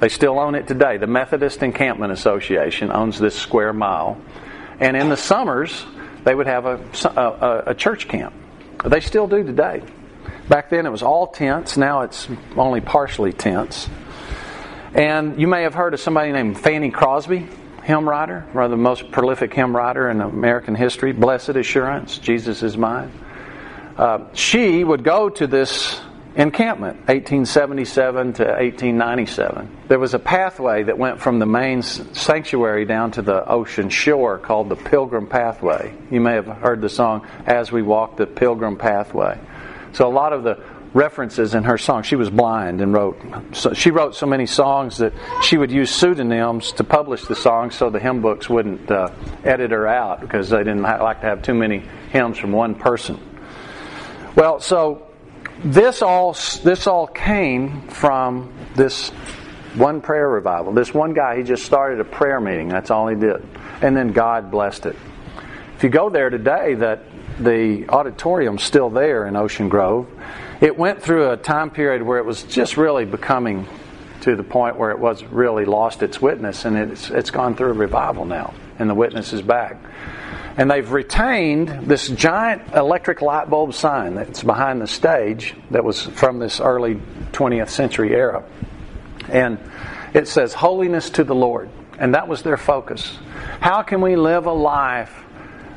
They 0.00 0.08
still 0.08 0.38
own 0.38 0.54
it 0.54 0.66
today. 0.66 0.96
The 0.96 1.06
Methodist 1.06 1.62
Encampment 1.62 2.12
Association 2.12 2.90
owns 2.90 3.18
this 3.18 3.36
square 3.36 3.72
mile. 3.72 4.20
And 4.80 4.96
in 4.96 5.08
the 5.08 5.16
summers, 5.16 5.86
they 6.24 6.34
would 6.34 6.46
have 6.46 6.66
a, 6.66 6.80
a, 7.16 7.62
a 7.70 7.74
church 7.74 8.08
camp. 8.08 8.34
They 8.84 9.00
still 9.00 9.26
do 9.26 9.44
today. 9.44 9.82
Back 10.48 10.70
then 10.70 10.86
it 10.86 10.90
was 10.90 11.02
all 11.02 11.26
tents. 11.26 11.76
Now 11.76 12.02
it's 12.02 12.28
only 12.56 12.80
partially 12.80 13.32
tents. 13.32 13.88
And 14.94 15.40
you 15.40 15.46
may 15.46 15.62
have 15.62 15.74
heard 15.74 15.94
of 15.94 16.00
somebody 16.00 16.32
named 16.32 16.58
Fanny 16.58 16.90
Crosby 16.90 17.48
hymn 17.88 18.06
writer, 18.06 18.46
one 18.52 18.64
of 18.64 18.70
the 18.70 18.76
most 18.76 19.10
prolific 19.10 19.54
hymn 19.54 19.74
writer 19.74 20.10
in 20.10 20.20
American 20.20 20.74
history, 20.74 21.12
Blessed 21.12 21.56
Assurance, 21.56 22.18
Jesus 22.18 22.62
is 22.62 22.76
Mine. 22.76 23.10
Uh, 23.96 24.26
she 24.34 24.84
would 24.84 25.02
go 25.02 25.30
to 25.30 25.46
this 25.46 25.98
encampment, 26.36 26.96
1877 27.08 28.34
to 28.34 28.42
1897. 28.44 29.76
There 29.88 29.98
was 29.98 30.12
a 30.12 30.18
pathway 30.18 30.82
that 30.82 30.98
went 30.98 31.18
from 31.18 31.38
the 31.38 31.46
main 31.46 31.80
sanctuary 31.80 32.84
down 32.84 33.10
to 33.12 33.22
the 33.22 33.48
ocean 33.48 33.88
shore 33.88 34.36
called 34.36 34.68
the 34.68 34.76
Pilgrim 34.76 35.26
Pathway. 35.26 35.94
You 36.10 36.20
may 36.20 36.34
have 36.34 36.46
heard 36.46 36.82
the 36.82 36.90
song, 36.90 37.26
As 37.46 37.72
We 37.72 37.80
Walk 37.80 38.18
the 38.18 38.26
Pilgrim 38.26 38.76
Pathway. 38.76 39.38
So 39.98 40.06
a 40.06 40.14
lot 40.14 40.32
of 40.32 40.44
the 40.44 40.62
references 40.94 41.56
in 41.56 41.64
her 41.64 41.76
song. 41.76 42.04
She 42.04 42.14
was 42.14 42.30
blind 42.30 42.80
and 42.80 42.92
wrote. 42.92 43.20
So 43.50 43.74
she 43.74 43.90
wrote 43.90 44.14
so 44.14 44.26
many 44.26 44.46
songs 44.46 44.98
that 44.98 45.12
she 45.42 45.58
would 45.58 45.72
use 45.72 45.90
pseudonyms 45.90 46.70
to 46.74 46.84
publish 46.84 47.24
the 47.24 47.34
songs, 47.34 47.74
so 47.74 47.90
the 47.90 47.98
hymn 47.98 48.22
books 48.22 48.48
wouldn't 48.48 48.88
uh, 48.88 49.10
edit 49.42 49.72
her 49.72 49.88
out 49.88 50.20
because 50.20 50.50
they 50.50 50.58
didn't 50.58 50.82
like 50.82 51.22
to 51.22 51.26
have 51.26 51.42
too 51.42 51.52
many 51.52 51.82
hymns 52.12 52.38
from 52.38 52.52
one 52.52 52.76
person. 52.76 53.18
Well, 54.36 54.60
so 54.60 55.08
this 55.64 56.00
all 56.00 56.32
this 56.62 56.86
all 56.86 57.08
came 57.08 57.88
from 57.88 58.54
this 58.76 59.08
one 59.74 60.00
prayer 60.00 60.28
revival. 60.28 60.72
This 60.74 60.94
one 60.94 61.12
guy, 61.12 61.38
he 61.38 61.42
just 61.42 61.66
started 61.66 61.98
a 61.98 62.04
prayer 62.04 62.40
meeting. 62.40 62.68
That's 62.68 62.92
all 62.92 63.08
he 63.08 63.16
did, 63.16 63.44
and 63.82 63.96
then 63.96 64.12
God 64.12 64.52
blessed 64.52 64.86
it. 64.86 64.96
If 65.74 65.82
you 65.82 65.88
go 65.88 66.08
there 66.08 66.30
today, 66.30 66.74
that 66.74 67.02
the 67.38 67.88
auditorium's 67.88 68.62
still 68.62 68.90
there 68.90 69.26
in 69.26 69.36
Ocean 69.36 69.68
Grove 69.68 70.06
it 70.60 70.76
went 70.76 71.00
through 71.02 71.30
a 71.30 71.36
time 71.36 71.70
period 71.70 72.02
where 72.02 72.18
it 72.18 72.24
was 72.24 72.42
just 72.42 72.76
really 72.76 73.04
becoming 73.04 73.68
to 74.22 74.34
the 74.34 74.42
point 74.42 74.76
where 74.76 74.90
it 74.90 74.98
was 74.98 75.22
really 75.24 75.64
lost 75.64 76.02
its 76.02 76.20
witness, 76.20 76.64
and 76.64 76.76
it's 76.76 77.10
it's 77.10 77.30
gone 77.30 77.54
through 77.54 77.70
a 77.70 77.74
revival 77.74 78.24
now, 78.24 78.52
and 78.78 78.90
the 78.90 78.94
witness 78.94 79.32
is 79.32 79.40
back. 79.40 79.76
And 80.56 80.68
they've 80.68 80.90
retained 80.90 81.68
this 81.86 82.08
giant 82.08 82.74
electric 82.74 83.22
light 83.22 83.48
bulb 83.48 83.72
sign 83.72 84.16
that's 84.16 84.42
behind 84.42 84.80
the 84.80 84.88
stage 84.88 85.54
that 85.70 85.84
was 85.84 86.02
from 86.02 86.40
this 86.40 86.60
early 86.60 86.96
20th 87.30 87.68
century 87.68 88.12
era. 88.12 88.42
And 89.28 89.60
it 90.14 90.26
says, 90.26 90.54
Holiness 90.54 91.10
to 91.10 91.22
the 91.22 91.36
Lord. 91.36 91.70
And 92.00 92.14
that 92.14 92.26
was 92.26 92.42
their 92.42 92.56
focus. 92.56 93.18
How 93.60 93.82
can 93.82 94.00
we 94.00 94.16
live 94.16 94.46
a 94.46 94.52
life 94.52 95.24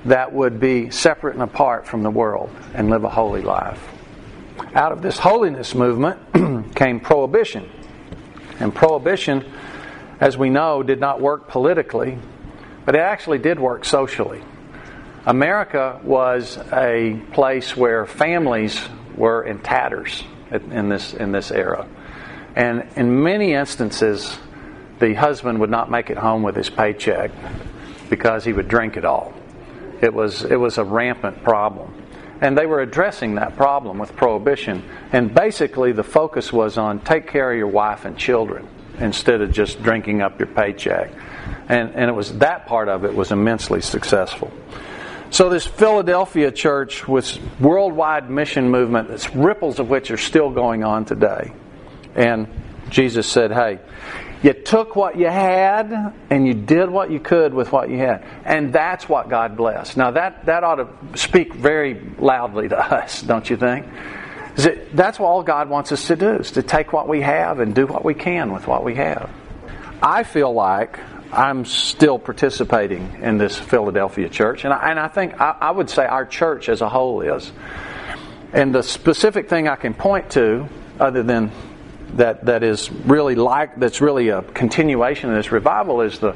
that 0.06 0.34
would 0.34 0.60
be 0.60 0.90
separate 0.90 1.34
and 1.34 1.44
apart 1.44 1.88
from 1.88 2.04
the 2.04 2.12
world 2.12 2.50
and 2.74 2.90
live 2.90 3.04
a 3.04 3.10
holy 3.10 3.42
life? 3.42 3.92
out 4.74 4.92
of 4.92 5.02
this 5.02 5.18
holiness 5.20 5.76
movement 5.76 6.76
came 6.76 7.00
prohibition. 7.00 7.70
And 8.60 8.74
prohibition, 8.74 9.46
as 10.20 10.38
we 10.38 10.50
know, 10.50 10.84
did 10.84 11.00
not 11.00 11.20
work 11.20 11.48
politically, 11.48 12.18
but 12.86 12.96
it 12.96 13.00
actually 13.00 13.40
did 13.40 13.60
work 13.60 13.86
socially. 13.86 14.42
America 15.26 16.00
was 16.04 16.58
a 16.72 17.22
place 17.34 17.76
where 17.76 18.06
families 18.06 18.82
were 19.16 19.44
in 19.44 19.60
tatters 19.60 20.24
in 20.52 20.90
this, 20.90 21.14
in 21.14 21.32
this 21.32 21.52
era. 21.52 21.88
And 22.56 22.88
in 22.96 23.24
many 23.24 23.54
instances, 23.54 24.38
the 25.00 25.14
husband 25.14 25.60
would 25.60 25.70
not 25.70 25.90
make 25.90 26.10
it 26.10 26.18
home 26.18 26.44
with 26.44 26.56
his 26.56 26.70
paycheck 26.70 27.32
because 28.10 28.44
he 28.44 28.54
would 28.54 28.68
drink 28.68 28.98
it 28.98 29.06
all. 29.06 29.34
It 30.02 30.14
was, 30.14 30.44
it 30.44 30.56
was 30.56 30.78
a 30.78 30.84
rampant 30.84 31.44
problem. 31.44 31.94
And 32.42 32.58
they 32.58 32.66
were 32.66 32.82
addressing 32.82 33.36
that 33.36 33.56
problem 33.56 34.00
with 34.00 34.16
prohibition. 34.16 34.84
And 35.12 35.34
basically, 35.34 35.92
the 35.92 36.04
focus 36.04 36.52
was 36.52 36.78
on 36.78 37.00
take 37.02 37.28
care 37.28 37.52
of 37.52 37.58
your 37.58 37.68
wife 37.68 38.06
and 38.06 38.18
children 38.18 38.68
instead 39.00 39.42
of 39.42 39.52
just 39.52 39.82
drinking 39.84 40.22
up 40.22 40.40
your 40.40 40.48
paycheck. 40.48 41.12
And, 41.70 41.94
and 41.96 42.10
it 42.10 42.14
was 42.14 42.38
that 42.40 42.66
part 42.66 42.90
of 42.90 43.06
it 43.06 43.16
was 43.16 43.32
immensely 43.32 43.82
successful. 43.82 44.52
So 45.30 45.50
this 45.50 45.66
Philadelphia 45.66 46.52
church 46.52 47.08
was 47.08 47.40
worldwide 47.60 48.30
mission 48.30 48.70
movement, 48.70 49.08
that's 49.08 49.34
ripples 49.34 49.80
of 49.80 49.90
which 49.90 50.12
are 50.12 50.18
still 50.18 50.50
going 50.50 50.84
on 50.84 51.06
today. 51.06 51.54
And 52.16 52.48
Jesus 52.90 53.28
said, 53.28 53.52
Hey, 53.52 53.80
you 54.43 54.54
took 54.54 54.95
what 54.95 55.17
you 55.17 55.27
had 55.27 56.13
and 56.30 56.47
you 56.47 56.54
did 56.54 56.89
what 56.89 57.12
you 57.12 57.19
could 57.19 57.54
with 57.54 57.71
what 57.71 57.89
you 57.89 57.97
had. 57.97 58.25
And 58.43 58.73
that's 58.73 59.08
what 59.08 59.30
God 59.30 59.56
blessed. 59.56 59.97
Now, 59.97 60.12
that, 60.12 60.45
that 60.47 60.63
ought 60.63 60.75
to 60.75 61.17
speak 61.17 61.54
very 61.54 62.01
loudly 62.17 62.69
to 62.69 62.80
us, 62.80 63.21
don't 63.21 63.47
you 63.49 63.58
think? 63.58 63.86
That's 64.93 65.19
all 65.19 65.43
God 65.43 65.69
wants 65.69 65.91
us 65.91 66.08
to 66.08 66.15
do, 66.15 66.32
is 66.32 66.51
to 66.51 66.63
take 66.63 66.91
what 66.91 67.08
we 67.08 67.21
have 67.21 67.60
and 67.60 67.73
do 67.73 67.86
what 67.86 68.04
we 68.04 68.13
can 68.13 68.51
with 68.51 68.67
what 68.67 68.84
we 68.84 68.95
have. 68.95 69.30
I 70.01 70.23
feel 70.23 70.51
like 70.51 70.99
I'm 71.32 71.63
still 71.63 72.19
participating 72.19 73.19
in 73.21 73.38
this 73.38 73.58
Philadelphia 73.58 74.27
church, 74.27 74.65
and 74.65 74.73
I, 74.73 74.89
and 74.89 74.99
I 74.99 75.08
think 75.08 75.39
I, 75.39 75.56
I 75.62 75.71
would 75.71 75.89
say 75.89 76.06
our 76.06 76.25
church 76.25 76.67
as 76.67 76.82
a 76.82 76.89
whole 76.89 77.21
is. 77.21 77.51
And 78.51 78.75
the 78.75 78.84
specific 78.84 79.47
thing 79.47 79.69
I 79.69 79.77
can 79.77 79.93
point 79.93 80.32
to, 80.32 80.67
other 80.99 81.23
than 81.23 81.51
that, 82.15 82.45
that 82.45 82.63
is 82.63 82.91
really 82.91 83.36
like 83.36 83.80
that's 83.80 84.02
really 84.02 84.30
a 84.30 84.41
continuation 84.41 85.30
of 85.30 85.36
this 85.36 85.52
revival, 85.52 86.02
is 86.02 86.19
the 86.19 86.36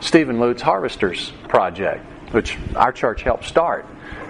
Stephen 0.00 0.38
Lutz 0.38 0.62
Harvesters 0.62 1.32
Project, 1.48 2.04
which 2.32 2.56
our 2.74 2.92
church 2.92 3.22
helped 3.22 3.44
start. 3.44 3.86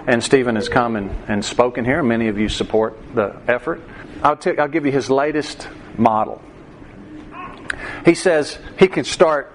And 0.07 0.23
Stephen 0.23 0.55
has 0.55 0.69
come 0.69 0.95
and, 0.95 1.13
and 1.27 1.43
spoken 1.43 1.83
here. 1.83 2.01
Many 2.01 2.29
of 2.29 2.39
you 2.39 2.47
support 2.47 2.97
the 3.13 3.35
effort. 3.47 3.81
I'll, 4.23 4.37
t- 4.37 4.57
I'll 4.57 4.69
give 4.69 4.85
you 4.85 4.91
his 4.91 5.09
latest 5.09 5.67
model. 5.97 6.41
He 8.05 8.15
says 8.15 8.57
he 8.79 8.87
can 8.87 9.03
start 9.03 9.53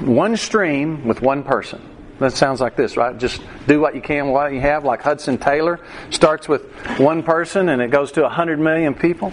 one 0.00 0.36
stream 0.36 1.06
with 1.06 1.20
one 1.20 1.42
person. 1.42 1.82
That 2.20 2.32
sounds 2.32 2.60
like 2.60 2.76
this, 2.76 2.96
right? 2.96 3.18
Just 3.18 3.42
do 3.66 3.80
what 3.80 3.96
you 3.96 4.00
can, 4.00 4.28
what 4.28 4.52
you 4.52 4.60
have, 4.60 4.84
like 4.84 5.02
Hudson 5.02 5.36
Taylor 5.36 5.80
starts 6.10 6.48
with 6.48 6.62
one 6.98 7.24
person 7.24 7.68
and 7.68 7.82
it 7.82 7.90
goes 7.90 8.12
to 8.12 8.22
100 8.22 8.60
million 8.60 8.94
people. 8.94 9.32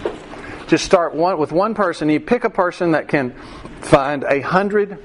Just 0.72 0.86
start 0.86 1.14
one 1.14 1.36
with 1.36 1.52
one 1.52 1.74
person. 1.74 2.08
You 2.08 2.18
pick 2.18 2.44
a 2.44 2.48
person 2.48 2.92
that 2.92 3.06
can 3.06 3.34
find 3.82 4.24
a 4.24 4.40
hundred 4.40 4.96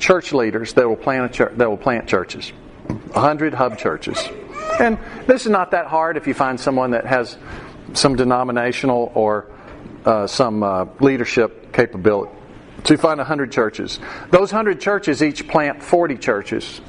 church 0.00 0.32
leaders 0.32 0.72
that 0.72 0.88
will 0.88 0.96
plant 0.96 1.32
church, 1.32 1.52
that 1.58 1.70
will 1.70 1.76
plant 1.76 2.08
churches, 2.08 2.52
a 3.14 3.20
hundred 3.20 3.54
hub 3.54 3.78
churches. 3.78 4.18
And 4.80 4.98
this 5.28 5.46
is 5.46 5.52
not 5.52 5.70
that 5.70 5.86
hard 5.86 6.16
if 6.16 6.26
you 6.26 6.34
find 6.34 6.58
someone 6.58 6.90
that 6.90 7.06
has 7.06 7.38
some 7.92 8.16
denominational 8.16 9.12
or 9.14 9.46
uh, 10.04 10.26
some 10.26 10.64
uh, 10.64 10.86
leadership 10.98 11.72
capability. 11.72 12.32
So 12.82 12.94
you 12.94 12.98
find 12.98 13.18
100 13.18 13.52
churches. 13.52 14.00
Those 14.32 14.52
100 14.52 14.80
churches 14.80 15.22
each 15.22 15.46
plant 15.46 15.84
40 15.84 16.16
churches. 16.16 16.80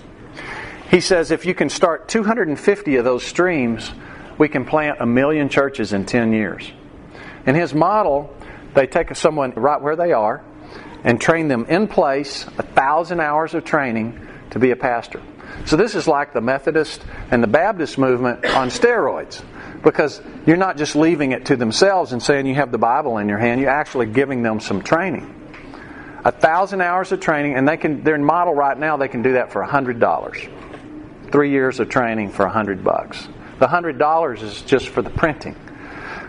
He 0.89 1.01
says 1.01 1.29
if 1.29 1.45
you 1.45 1.53
can 1.53 1.69
start 1.69 2.07
250 2.07 2.95
of 2.95 3.05
those 3.05 3.23
streams, 3.23 3.91
we 4.39 4.49
can 4.49 4.65
plant 4.65 4.97
a 5.01 5.05
million 5.05 5.49
churches 5.49 5.93
in 5.93 6.07
10 6.07 6.33
years. 6.33 6.71
In 7.45 7.55
his 7.55 7.73
model, 7.73 8.35
they 8.73 8.87
take 8.87 9.15
someone 9.15 9.51
right 9.51 9.81
where 9.81 9.95
they 9.95 10.13
are 10.13 10.43
and 11.03 11.19
train 11.19 11.47
them 11.47 11.65
in 11.67 11.87
place, 11.87 12.45
a 12.57 12.63
thousand 12.63 13.19
hours 13.19 13.53
of 13.53 13.65
training 13.65 14.27
to 14.51 14.59
be 14.59 14.71
a 14.71 14.75
pastor. 14.75 15.21
So 15.65 15.75
this 15.75 15.95
is 15.95 16.07
like 16.07 16.33
the 16.33 16.41
Methodist 16.41 17.03
and 17.29 17.43
the 17.43 17.47
Baptist 17.47 17.97
movement 17.97 18.45
on 18.45 18.69
steroids 18.69 19.43
because 19.83 20.21
you're 20.45 20.57
not 20.57 20.77
just 20.77 20.95
leaving 20.95 21.31
it 21.31 21.45
to 21.47 21.55
themselves 21.55 22.13
and 22.13 22.23
saying 22.23 22.45
you 22.45 22.55
have 22.55 22.71
the 22.71 22.77
Bible 22.77 23.17
in 23.17 23.27
your 23.27 23.37
hand, 23.37 23.59
you're 23.59 23.69
actually 23.69 24.05
giving 24.05 24.41
them 24.43 24.59
some 24.59 24.81
training 24.81 25.43
a 26.25 26.31
thousand 26.31 26.81
hours 26.81 27.11
of 27.11 27.19
training, 27.19 27.55
and 27.55 27.67
they 27.67 27.77
can 27.77 28.03
they're 28.03 28.15
in 28.15 28.23
model 28.23 28.53
right 28.53 28.77
now. 28.77 28.97
They 28.97 29.07
can 29.07 29.21
do 29.21 29.33
that 29.33 29.51
for 29.51 29.61
a 29.61 29.67
hundred 29.67 29.99
dollars. 29.99 30.37
Three 31.31 31.51
years 31.51 31.79
of 31.79 31.89
training 31.89 32.31
for 32.31 32.45
a 32.45 32.49
hundred 32.49 32.83
bucks. 32.83 33.27
The 33.59 33.67
hundred 33.67 33.97
dollars 33.97 34.41
is 34.41 34.61
just 34.61 34.89
for 34.89 35.01
the 35.01 35.09
printing, 35.09 35.55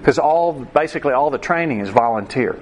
because 0.05 0.19
all 0.19 0.53
basically 0.53 1.15
all 1.15 1.31
the 1.31 1.39
training 1.39 1.81
is 1.81 1.89
volunteer. 1.89 2.61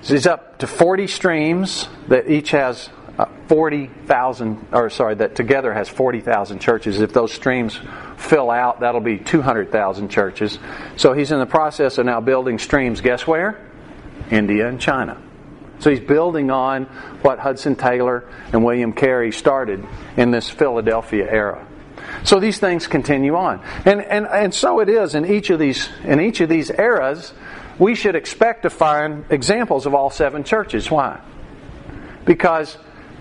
So 0.00 0.14
he's 0.14 0.26
up 0.26 0.58
to 0.60 0.66
forty 0.66 1.06
streams 1.06 1.86
that 2.08 2.30
each 2.30 2.52
has 2.52 2.88
uh, 3.18 3.26
forty 3.46 3.90
thousand, 4.06 4.68
or 4.72 4.88
sorry, 4.88 5.16
that 5.16 5.36
together 5.36 5.74
has 5.74 5.90
forty 5.90 6.22
thousand 6.22 6.60
churches. 6.60 7.02
If 7.02 7.12
those 7.12 7.30
streams 7.30 7.78
fill 8.16 8.50
out, 8.50 8.80
that'll 8.80 9.02
be 9.02 9.18
two 9.18 9.42
hundred 9.42 9.70
thousand 9.70 10.08
churches. 10.08 10.58
So 10.96 11.12
he's 11.12 11.30
in 11.30 11.40
the 11.40 11.46
process 11.46 11.98
of 11.98 12.06
now 12.06 12.22
building 12.22 12.58
streams. 12.58 13.02
Guess 13.02 13.26
where? 13.26 13.60
India 14.30 14.66
and 14.66 14.80
China. 14.80 15.20
So 15.80 15.90
he's 15.90 16.00
building 16.00 16.50
on 16.50 16.86
what 17.20 17.38
Hudson 17.38 17.76
Taylor 17.76 18.26
and 18.50 18.64
William 18.64 18.94
Carey 18.94 19.30
started 19.30 19.86
in 20.16 20.30
this 20.30 20.48
Philadelphia 20.48 21.30
era. 21.30 21.66
So 22.22 22.40
these 22.40 22.58
things 22.58 22.86
continue 22.86 23.36
on. 23.36 23.60
And, 23.84 24.00
and, 24.00 24.26
and 24.26 24.54
so 24.54 24.80
it 24.80 24.88
is 24.88 25.14
in 25.14 25.26
each 25.26 25.50
of 25.50 25.58
these 25.58 25.88
in 26.04 26.20
each 26.20 26.40
of 26.40 26.48
these 26.48 26.70
eras, 26.70 27.32
we 27.78 27.94
should 27.94 28.14
expect 28.14 28.62
to 28.62 28.70
find 28.70 29.24
examples 29.30 29.86
of 29.86 29.94
all 29.94 30.10
seven 30.10 30.44
churches. 30.44 30.90
Why? 30.90 31.20
Because 32.24 32.74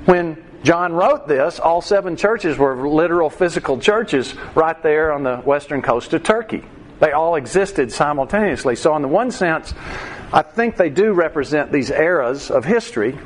when 0.06 0.43
John 0.63 0.93
wrote 0.93 1.27
this, 1.27 1.60
all 1.60 1.82
seven 1.82 2.15
churches 2.15 2.58
were 2.58 2.88
literal 2.88 3.29
physical 3.29 3.79
churches 3.79 4.34
right 4.56 4.82
there 4.82 5.12
on 5.12 5.23
the 5.23 5.38
western 5.38 5.82
coast 5.82 6.13
of 6.13 6.23
Turkey. 6.23 6.63
They 6.99 7.12
all 7.12 7.36
existed 7.36 7.91
simultaneously. 7.91 8.77
So, 8.77 8.95
in 8.95 9.01
the 9.01 9.10
one 9.10 9.32
sense, 9.32 9.73
I 10.32 10.41
think 10.41 10.77
they 10.77 10.89
do 10.89 11.12
represent 11.12 11.71
these 11.71 11.91
eras 11.91 12.49
of 12.49 12.63
history, 12.63 13.17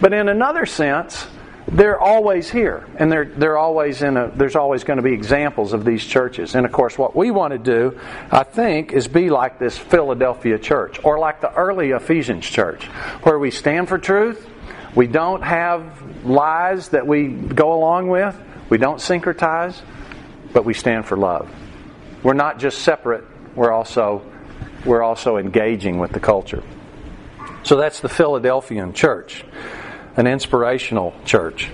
but 0.00 0.12
in 0.12 0.28
another 0.28 0.66
sense, 0.66 1.28
they're 1.68 2.00
always 2.00 2.50
here, 2.50 2.86
and 2.96 3.10
they're 3.10 3.24
they're 3.24 3.58
always 3.58 4.02
in 4.02 4.16
a. 4.16 4.30
There's 4.34 4.56
always 4.56 4.84
going 4.84 4.96
to 4.96 5.02
be 5.02 5.12
examples 5.12 5.72
of 5.72 5.84
these 5.84 6.04
churches, 6.04 6.54
and 6.54 6.66
of 6.66 6.72
course, 6.72 6.98
what 6.98 7.14
we 7.14 7.30
want 7.30 7.52
to 7.52 7.58
do, 7.58 7.98
I 8.30 8.42
think, 8.42 8.92
is 8.92 9.06
be 9.06 9.30
like 9.30 9.58
this 9.58 9.78
Philadelphia 9.78 10.58
church, 10.58 10.98
or 11.04 11.18
like 11.18 11.40
the 11.40 11.52
early 11.54 11.90
Ephesians 11.90 12.46
church, 12.46 12.86
where 13.22 13.38
we 13.38 13.50
stand 13.50 13.88
for 13.88 13.98
truth. 13.98 14.48
We 14.94 15.06
don't 15.06 15.42
have 15.42 16.24
lies 16.24 16.90
that 16.90 17.06
we 17.06 17.28
go 17.28 17.72
along 17.72 18.08
with. 18.08 18.36
We 18.68 18.78
don't 18.78 18.98
syncretize, 18.98 19.80
but 20.52 20.64
we 20.64 20.74
stand 20.74 21.06
for 21.06 21.16
love. 21.16 21.50
We're 22.22 22.34
not 22.34 22.58
just 22.58 22.78
separate. 22.80 23.24
We're 23.54 23.72
also 23.72 24.22
we're 24.84 25.02
also 25.02 25.36
engaging 25.36 25.98
with 25.98 26.12
the 26.12 26.20
culture. 26.20 26.62
So 27.62 27.76
that's 27.76 28.00
the 28.00 28.08
Philadelphian 28.08 28.92
church, 28.92 29.44
an 30.16 30.26
inspirational 30.26 31.14
church. 31.24 31.70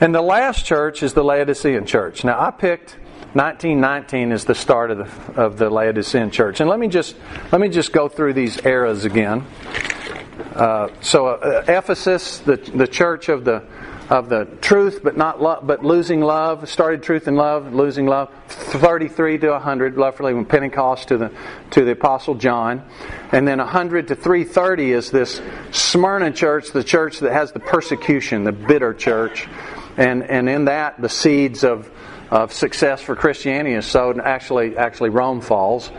And 0.00 0.14
the 0.14 0.22
last 0.22 0.64
church 0.64 1.02
is 1.02 1.14
the 1.14 1.22
Laodicean 1.22 1.86
church. 1.86 2.24
Now, 2.24 2.40
I 2.40 2.50
picked 2.50 2.96
1919 3.34 4.32
as 4.32 4.44
the 4.44 4.54
start 4.54 4.90
of 4.90 4.98
the, 4.98 5.40
of 5.40 5.58
the 5.58 5.70
Laodicean 5.70 6.30
church. 6.30 6.60
And 6.60 6.70
let 6.70 6.78
me 6.78 6.88
just 6.88 7.16
let 7.50 7.60
me 7.60 7.68
just 7.68 7.92
go 7.92 8.08
through 8.08 8.34
these 8.34 8.64
eras 8.64 9.04
again. 9.04 9.44
Uh, 10.54 10.88
so, 11.00 11.26
uh, 11.26 11.64
Ephesus, 11.66 12.38
the 12.38 12.56
the 12.56 12.86
church 12.86 13.28
of 13.28 13.44
the 13.44 13.64
of 14.10 14.28
the 14.28 14.44
truth, 14.60 15.00
but 15.02 15.16
not 15.16 15.40
but 15.66 15.84
losing 15.84 16.20
love. 16.20 16.68
Started 16.68 17.02
truth 17.02 17.26
and 17.26 17.36
love, 17.36 17.72
losing 17.72 18.06
love. 18.06 18.30
Thirty-three 18.48 19.38
to 19.38 19.58
hundred, 19.58 19.96
roughly 19.96 20.32
from 20.32 20.44
Pentecost 20.44 21.08
to 21.08 21.16
the 21.16 21.32
to 21.70 21.84
the 21.84 21.92
Apostle 21.92 22.34
John, 22.34 22.82
and 23.32 23.48
then 23.48 23.58
hundred 23.58 24.08
to 24.08 24.14
three 24.14 24.44
thirty 24.44 24.92
is 24.92 25.10
this 25.10 25.40
Smyrna 25.70 26.32
church, 26.32 26.72
the 26.72 26.84
church 26.84 27.20
that 27.20 27.32
has 27.32 27.52
the 27.52 27.60
persecution, 27.60 28.44
the 28.44 28.52
bitter 28.52 28.92
church, 28.92 29.48
and 29.96 30.22
and 30.22 30.48
in 30.48 30.66
that 30.66 31.00
the 31.00 31.08
seeds 31.08 31.64
of 31.64 31.90
of 32.30 32.52
success 32.52 33.00
for 33.00 33.16
Christianity 33.16 33.74
is 33.74 33.86
sowed. 33.86 34.18
Actually, 34.18 34.76
actually 34.76 35.10
Rome 35.10 35.40
falls. 35.40 35.90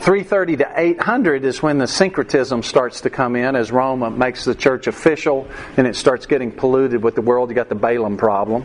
330 0.00 0.56
to 0.56 0.72
800 0.76 1.44
is 1.44 1.62
when 1.62 1.76
the 1.76 1.86
syncretism 1.86 2.62
starts 2.62 3.02
to 3.02 3.10
come 3.10 3.36
in 3.36 3.54
as 3.54 3.70
Rome 3.70 4.16
makes 4.16 4.46
the 4.46 4.54
church 4.54 4.86
official 4.86 5.46
and 5.76 5.86
it 5.86 5.94
starts 5.94 6.24
getting 6.24 6.50
polluted 6.52 7.02
with 7.02 7.14
the 7.14 7.20
world. 7.20 7.50
You 7.50 7.54
got 7.54 7.68
the 7.68 7.74
Balaam 7.74 8.16
problem. 8.16 8.64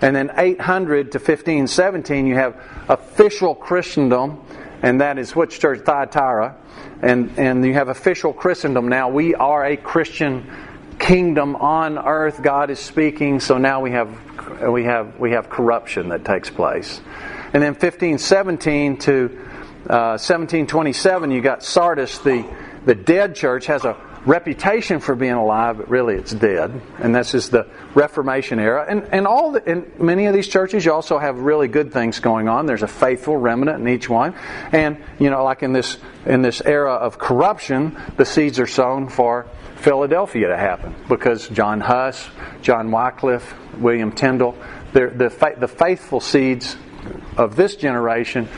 And 0.00 0.16
then 0.16 0.30
800 0.34 1.12
to 1.12 1.18
1517, 1.18 2.26
you 2.26 2.36
have 2.36 2.56
official 2.88 3.54
Christendom, 3.54 4.42
and 4.80 5.02
that 5.02 5.18
is 5.18 5.36
which 5.36 5.60
church? 5.60 5.80
Thyatira. 5.80 6.56
And, 7.02 7.38
and 7.38 7.62
you 7.66 7.74
have 7.74 7.88
official 7.88 8.32
Christendom 8.32 8.88
now. 8.88 9.10
We 9.10 9.34
are 9.34 9.66
a 9.66 9.76
Christian 9.76 10.50
kingdom 10.98 11.54
on 11.54 11.98
earth. 11.98 12.42
God 12.42 12.70
is 12.70 12.78
speaking, 12.78 13.40
so 13.40 13.58
now 13.58 13.82
we 13.82 13.90
have, 13.90 14.08
we 14.66 14.84
have, 14.84 15.20
we 15.20 15.32
have 15.32 15.50
corruption 15.50 16.08
that 16.08 16.24
takes 16.24 16.48
place. 16.48 17.02
And 17.52 17.62
then 17.62 17.74
1517 17.74 18.96
to 19.00 19.38
1727, 19.84 21.30
uh, 21.30 21.34
you 21.34 21.40
got 21.40 21.62
Sardis, 21.62 22.18
the, 22.18 22.44
the 22.84 22.94
dead 22.94 23.34
church, 23.34 23.66
has 23.66 23.84
a 23.84 23.96
reputation 24.24 25.00
for 25.00 25.14
being 25.14 25.32
alive, 25.32 25.78
but 25.78 25.88
really 25.88 26.14
it's 26.14 26.32
dead. 26.32 26.80
And 26.98 27.14
this 27.14 27.34
is 27.34 27.50
the 27.50 27.66
Reformation 27.94 28.58
era. 28.58 28.86
And, 28.88 29.02
and 29.10 29.26
all 29.26 29.52
the, 29.52 29.68
in 29.68 29.90
many 29.98 30.26
of 30.26 30.34
these 30.34 30.48
churches, 30.48 30.84
you 30.84 30.92
also 30.92 31.18
have 31.18 31.38
really 31.38 31.68
good 31.68 31.92
things 31.92 32.20
going 32.20 32.48
on. 32.48 32.66
There's 32.66 32.82
a 32.82 32.88
faithful 32.88 33.36
remnant 33.36 33.80
in 33.80 33.88
each 33.88 34.08
one. 34.08 34.34
And, 34.70 35.02
you 35.18 35.30
know, 35.30 35.42
like 35.44 35.62
in 35.62 35.72
this, 35.72 35.98
in 36.24 36.42
this 36.42 36.60
era 36.60 36.94
of 36.94 37.18
corruption, 37.18 37.96
the 38.16 38.24
seeds 38.24 38.60
are 38.60 38.66
sown 38.66 39.08
for 39.08 39.46
Philadelphia 39.76 40.48
to 40.48 40.56
happen 40.56 40.94
because 41.08 41.48
John 41.48 41.80
Huss, 41.80 42.28
John 42.62 42.92
Wycliffe, 42.92 43.54
William 43.78 44.12
Tyndale, 44.12 44.56
the, 44.92 45.54
the 45.58 45.68
faithful 45.68 46.20
seeds 46.20 46.76
of 47.36 47.56
this 47.56 47.74
generation 47.74 48.48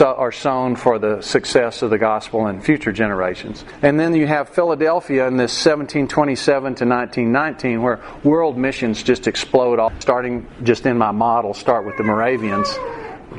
are 0.00 0.32
sown 0.32 0.76
for 0.76 0.98
the 0.98 1.20
success 1.20 1.82
of 1.82 1.90
the 1.90 1.98
gospel 1.98 2.46
in 2.46 2.60
future 2.60 2.92
generations. 2.92 3.64
And 3.82 3.98
then 3.98 4.14
you 4.14 4.26
have 4.26 4.48
Philadelphia 4.48 5.26
in 5.26 5.36
this 5.36 5.52
1727 5.52 6.62
to 6.62 6.84
1919, 6.84 7.82
where 7.82 8.00
world 8.22 8.56
missions 8.56 9.02
just 9.02 9.26
explode 9.26 9.78
off, 9.78 9.92
starting 10.00 10.46
just 10.62 10.86
in 10.86 10.98
my 10.98 11.10
model, 11.10 11.54
start 11.54 11.86
with 11.86 11.96
the 11.96 12.02
Moravians. 12.02 12.68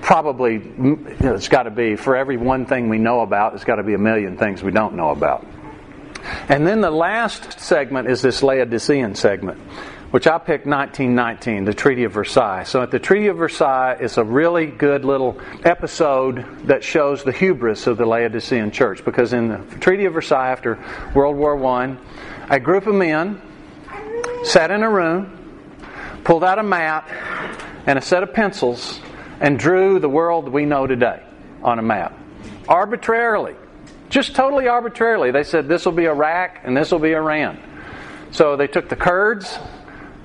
Probably, 0.01 0.61
it's 1.19 1.47
got 1.49 1.63
to 1.63 1.71
be, 1.71 1.95
for 1.95 2.15
every 2.15 2.37
one 2.37 2.65
thing 2.65 2.89
we 2.89 2.97
know 2.97 3.21
about, 3.21 3.53
it's 3.53 3.65
got 3.65 3.75
to 3.75 3.83
be 3.83 3.93
a 3.93 3.99
million 3.99 4.37
things 4.37 4.63
we 4.63 4.71
don't 4.71 4.95
know 4.95 5.09
about. 5.09 5.45
And 6.49 6.65
then 6.65 6.81
the 6.81 6.91
last 6.91 7.59
segment 7.59 8.09
is 8.09 8.21
this 8.21 8.43
Laodicean 8.43 9.15
segment, 9.15 9.59
which 10.11 10.27
I 10.27 10.37
picked 10.37 10.65
1919, 10.65 11.63
the 11.63 11.73
Treaty 11.73 12.03
of 12.03 12.11
Versailles. 12.11 12.63
So 12.63 12.81
at 12.81 12.91
the 12.91 12.99
Treaty 12.99 13.27
of 13.27 13.37
Versailles 13.37 13.97
it's 13.99 14.17
a 14.17 14.23
really 14.23 14.67
good 14.67 15.05
little 15.05 15.39
episode 15.63 16.67
that 16.67 16.83
shows 16.83 17.23
the 17.23 17.31
hubris 17.31 17.87
of 17.87 17.97
the 17.97 18.05
Laodicean 18.05 18.71
church. 18.71 19.03
Because 19.05 19.31
in 19.31 19.47
the 19.47 19.57
Treaty 19.79 20.05
of 20.05 20.13
Versailles 20.13 20.51
after 20.51 20.77
World 21.15 21.37
War 21.37 21.65
I, 21.65 21.97
a 22.49 22.59
group 22.59 22.87
of 22.87 22.95
men 22.95 23.41
sat 24.43 24.69
in 24.69 24.83
a 24.83 24.89
room, 24.89 25.37
pulled 26.25 26.43
out 26.43 26.59
a 26.59 26.63
map 26.63 27.09
and 27.87 27.97
a 27.97 28.01
set 28.01 28.21
of 28.21 28.33
pencils, 28.33 28.99
and 29.39 29.57
drew 29.57 29.97
the 29.97 30.09
world 30.09 30.49
we 30.49 30.65
know 30.65 30.87
today 30.87 31.23
on 31.63 31.79
a 31.79 31.81
map. 31.81 32.17
Arbitrarily. 32.67 33.55
Just 34.09 34.35
totally 34.35 34.67
arbitrarily. 34.67 35.31
They 35.31 35.43
said 35.43 35.69
this 35.69 35.85
will 35.85 35.93
be 35.93 36.05
Iraq 36.05 36.59
and 36.65 36.75
this 36.75 36.91
will 36.91 36.99
be 36.99 37.13
Iran. 37.13 37.57
So 38.31 38.57
they 38.57 38.67
took 38.67 38.89
the 38.89 38.95
Kurds, 38.95 39.57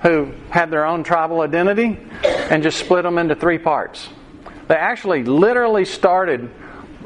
who 0.07 0.31
had 0.51 0.71
their 0.71 0.87
own 0.87 1.03
tribal 1.03 1.41
identity, 1.41 1.99
and 2.23 2.63
just 2.63 2.79
split 2.79 3.03
them 3.03 3.19
into 3.19 3.35
three 3.35 3.59
parts. 3.59 4.09
They 4.69 4.77
actually 4.77 5.25
literally 5.25 5.85
started 5.85 6.49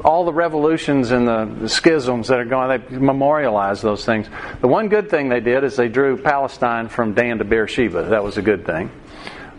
all 0.05 0.25
the 0.25 0.33
revolutions 0.33 1.11
and 1.11 1.27
the, 1.27 1.45
the, 1.61 1.69
schisms 1.69 2.27
that 2.27 2.39
are 2.39 2.45
going, 2.45 2.69
they 2.69 2.97
memorialized 2.97 3.83
those 3.83 4.05
things. 4.05 4.27
The 4.61 4.67
one 4.67 4.87
good 4.87 5.09
thing 5.09 5.29
they 5.29 5.39
did 5.39 5.63
is 5.63 5.75
they 5.75 5.89
drew 5.89 6.17
Palestine 6.17 6.89
from 6.89 7.13
Dan 7.13 7.37
to 7.37 7.43
Beersheba. 7.43 8.03
That 8.05 8.23
was 8.23 8.37
a 8.37 8.41
good 8.41 8.65
thing. 8.65 8.89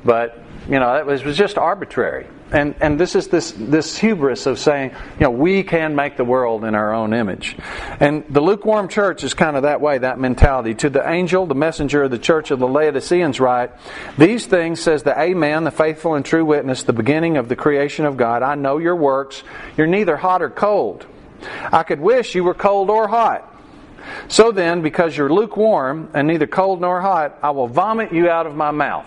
But, 0.04 0.41
you 0.68 0.78
know, 0.78 0.96
it 0.96 1.06
was, 1.06 1.24
was 1.24 1.36
just 1.36 1.58
arbitrary. 1.58 2.26
And, 2.52 2.74
and 2.82 3.00
this 3.00 3.16
is 3.16 3.28
this, 3.28 3.52
this 3.52 3.96
hubris 3.96 4.44
of 4.46 4.58
saying, 4.58 4.90
you 5.18 5.20
know, 5.24 5.30
we 5.30 5.62
can 5.62 5.96
make 5.96 6.18
the 6.18 6.24
world 6.24 6.64
in 6.64 6.74
our 6.74 6.92
own 6.92 7.14
image. 7.14 7.56
And 7.98 8.24
the 8.28 8.42
lukewarm 8.42 8.88
church 8.88 9.24
is 9.24 9.32
kind 9.32 9.56
of 9.56 9.62
that 9.62 9.80
way, 9.80 9.98
that 9.98 10.18
mentality. 10.18 10.74
To 10.74 10.90
the 10.90 11.08
angel, 11.08 11.46
the 11.46 11.54
messenger 11.54 12.02
of 12.02 12.10
the 12.10 12.18
church 12.18 12.50
of 12.50 12.58
the 12.58 12.68
Laodiceans, 12.68 13.40
write, 13.40 13.70
These 14.18 14.46
things 14.46 14.80
says 14.80 15.02
the 15.02 15.18
Amen, 15.18 15.64
the 15.64 15.70
faithful 15.70 16.14
and 16.14 16.24
true 16.24 16.44
witness, 16.44 16.82
the 16.82 16.92
beginning 16.92 17.38
of 17.38 17.48
the 17.48 17.56
creation 17.56 18.04
of 18.04 18.18
God. 18.18 18.42
I 18.42 18.54
know 18.54 18.76
your 18.76 18.96
works. 18.96 19.42
You're 19.78 19.86
neither 19.86 20.16
hot 20.16 20.42
or 20.42 20.50
cold. 20.50 21.06
I 21.72 21.82
could 21.82 22.00
wish 22.00 22.34
you 22.34 22.44
were 22.44 22.54
cold 22.54 22.90
or 22.90 23.08
hot. 23.08 23.48
So 24.28 24.52
then, 24.52 24.82
because 24.82 25.16
you're 25.16 25.32
lukewarm 25.32 26.10
and 26.12 26.28
neither 26.28 26.46
cold 26.46 26.80
nor 26.80 27.00
hot, 27.00 27.38
I 27.42 27.50
will 27.50 27.68
vomit 27.68 28.12
you 28.12 28.28
out 28.28 28.46
of 28.46 28.54
my 28.54 28.70
mouth. 28.70 29.06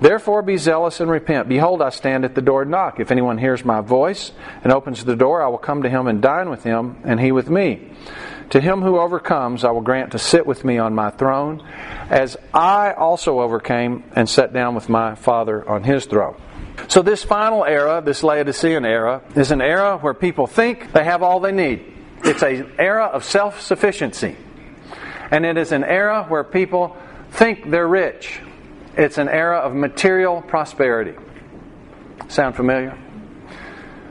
Therefore 0.00 0.42
be 0.42 0.56
zealous 0.56 1.00
and 1.00 1.10
repent. 1.10 1.48
Behold, 1.48 1.82
I 1.82 1.90
stand 1.90 2.24
at 2.24 2.34
the 2.34 2.42
door 2.42 2.62
and 2.62 2.70
knock. 2.70 3.00
If 3.00 3.10
anyone 3.10 3.38
hears 3.38 3.64
my 3.64 3.80
voice 3.80 4.32
and 4.64 4.72
opens 4.72 5.04
the 5.04 5.16
door, 5.16 5.42
I 5.42 5.48
will 5.48 5.58
come 5.58 5.82
to 5.82 5.88
him 5.88 6.06
and 6.06 6.22
dine 6.22 6.50
with 6.50 6.64
him, 6.64 6.96
and 7.04 7.20
he 7.20 7.32
with 7.32 7.50
me. 7.50 7.90
To 8.50 8.60
him 8.60 8.82
who 8.82 8.98
overcomes, 8.98 9.64
I 9.64 9.70
will 9.70 9.80
grant 9.80 10.12
to 10.12 10.18
sit 10.18 10.44
with 10.44 10.64
me 10.64 10.78
on 10.78 10.94
my 10.94 11.10
throne, 11.10 11.62
as 12.08 12.36
I 12.52 12.92
also 12.92 13.40
overcame 13.40 14.02
and 14.16 14.28
sat 14.28 14.52
down 14.52 14.74
with 14.74 14.88
my 14.88 15.14
Father 15.14 15.68
on 15.68 15.84
his 15.84 16.06
throne. 16.06 16.36
So, 16.88 17.02
this 17.02 17.22
final 17.22 17.64
era, 17.64 18.02
this 18.04 18.24
Laodicean 18.24 18.84
era, 18.84 19.22
is 19.36 19.50
an 19.50 19.60
era 19.60 19.98
where 19.98 20.14
people 20.14 20.46
think 20.46 20.92
they 20.92 21.04
have 21.04 21.22
all 21.22 21.38
they 21.38 21.52
need. 21.52 21.84
It's 22.24 22.42
an 22.42 22.72
era 22.78 23.04
of 23.04 23.24
self 23.24 23.60
sufficiency. 23.60 24.36
And 25.30 25.46
it 25.46 25.56
is 25.56 25.70
an 25.70 25.84
era 25.84 26.24
where 26.28 26.42
people 26.42 26.96
think 27.30 27.70
they're 27.70 27.86
rich. 27.86 28.40
It's 28.96 29.18
an 29.18 29.28
era 29.28 29.58
of 29.58 29.74
material 29.74 30.42
prosperity. 30.42 31.14
Sound 32.28 32.56
familiar? 32.56 32.98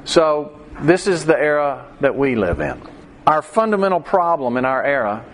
So, 0.06 0.60
this 0.82 1.08
is 1.08 1.26
the 1.26 1.38
era 1.38 1.86
that 2.00 2.16
we 2.16 2.36
live 2.36 2.62
in. 2.62 2.82
Our 3.28 3.42
fundamental 3.42 4.00
problem 4.00 4.58
in 4.58 4.66
our 4.66 4.84
era 4.84 5.26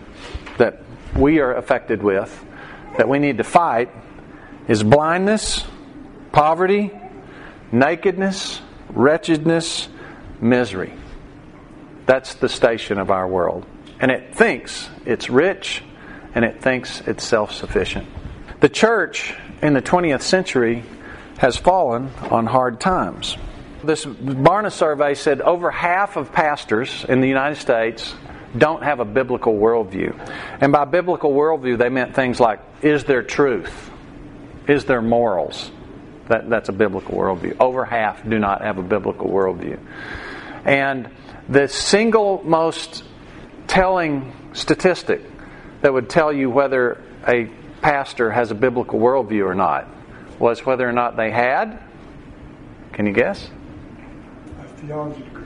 that 0.58 0.82
we 1.16 1.40
are 1.40 1.56
affected 1.56 2.02
with, 2.02 2.44
that 2.98 3.08
we 3.08 3.20
need 3.20 3.38
to 3.38 3.44
fight, 3.44 3.90
is 4.68 4.84
blindness, 4.84 5.64
poverty, 6.32 6.92
nakedness, 7.72 8.62
wretchedness, 8.90 9.88
misery. 10.42 10.94
That's 12.06 12.36
the 12.36 12.50
station 12.50 12.98
of 12.98 13.12
our 13.12 13.28
world. 13.28 13.66
And 14.00 14.12
it 14.12 14.36
thinks 14.36 14.90
it's 15.06 15.30
rich 15.30 15.84
and 16.34 16.44
it 16.44 16.62
thinks 16.62 17.02
it's 17.02 17.24
self 17.24 17.54
sufficient. 17.54 18.08
The 18.66 18.70
church 18.70 19.36
in 19.62 19.76
the 19.76 19.82
20th 19.84 20.24
century 20.24 20.82
has 21.38 21.56
fallen 21.56 22.10
on 22.32 22.48
hard 22.48 22.80
times. 22.80 23.38
This 23.84 24.06
Barna 24.06 24.72
survey 24.72 25.14
said 25.14 25.40
over 25.40 25.70
half 25.70 26.18
of 26.18 26.32
pastors 26.32 27.06
in 27.08 27.22
the 27.22 27.28
United 27.28 27.58
States 27.58 28.16
don't 28.58 28.82
have 28.82 29.00
a 29.00 29.06
biblical 29.06 29.54
worldview. 29.54 30.18
And 30.62 30.72
by 30.72 30.86
biblical 30.86 31.32
worldview, 31.32 31.78
they 31.78 31.90
meant 31.90 32.16
things 32.16 32.40
like 32.40 32.60
is 32.82 33.04
there 33.04 33.22
truth? 33.22 33.92
Is 34.68 34.86
there 34.86 35.00
morals? 35.00 35.70
That, 36.30 36.50
that's 36.50 36.70
a 36.70 36.74
biblical 36.74 37.14
worldview. 37.14 37.58
Over 37.60 37.86
half 37.86 38.28
do 38.28 38.40
not 38.40 38.64
have 38.64 38.80
a 38.80 38.84
biblical 38.84 39.30
worldview. 39.30 39.78
And 40.66 41.12
the 41.48 41.68
single 41.68 42.42
most 42.44 43.04
telling 43.68 44.34
statistic 44.54 45.22
that 45.82 45.94
would 45.94 46.10
tell 46.10 46.34
you 46.34 46.50
whether 46.50 47.00
a 47.28 47.48
pastor 47.86 48.32
has 48.32 48.50
a 48.50 48.56
biblical 48.56 49.00
worldview 49.00 49.46
or 49.46 49.54
not 49.54 49.88
was 50.40 50.66
whether 50.66 50.90
or 50.90 50.92
not 50.92 51.16
they 51.16 51.30
had, 51.30 51.80
can 52.94 53.06
you 53.06 53.14
guess? 53.14 53.48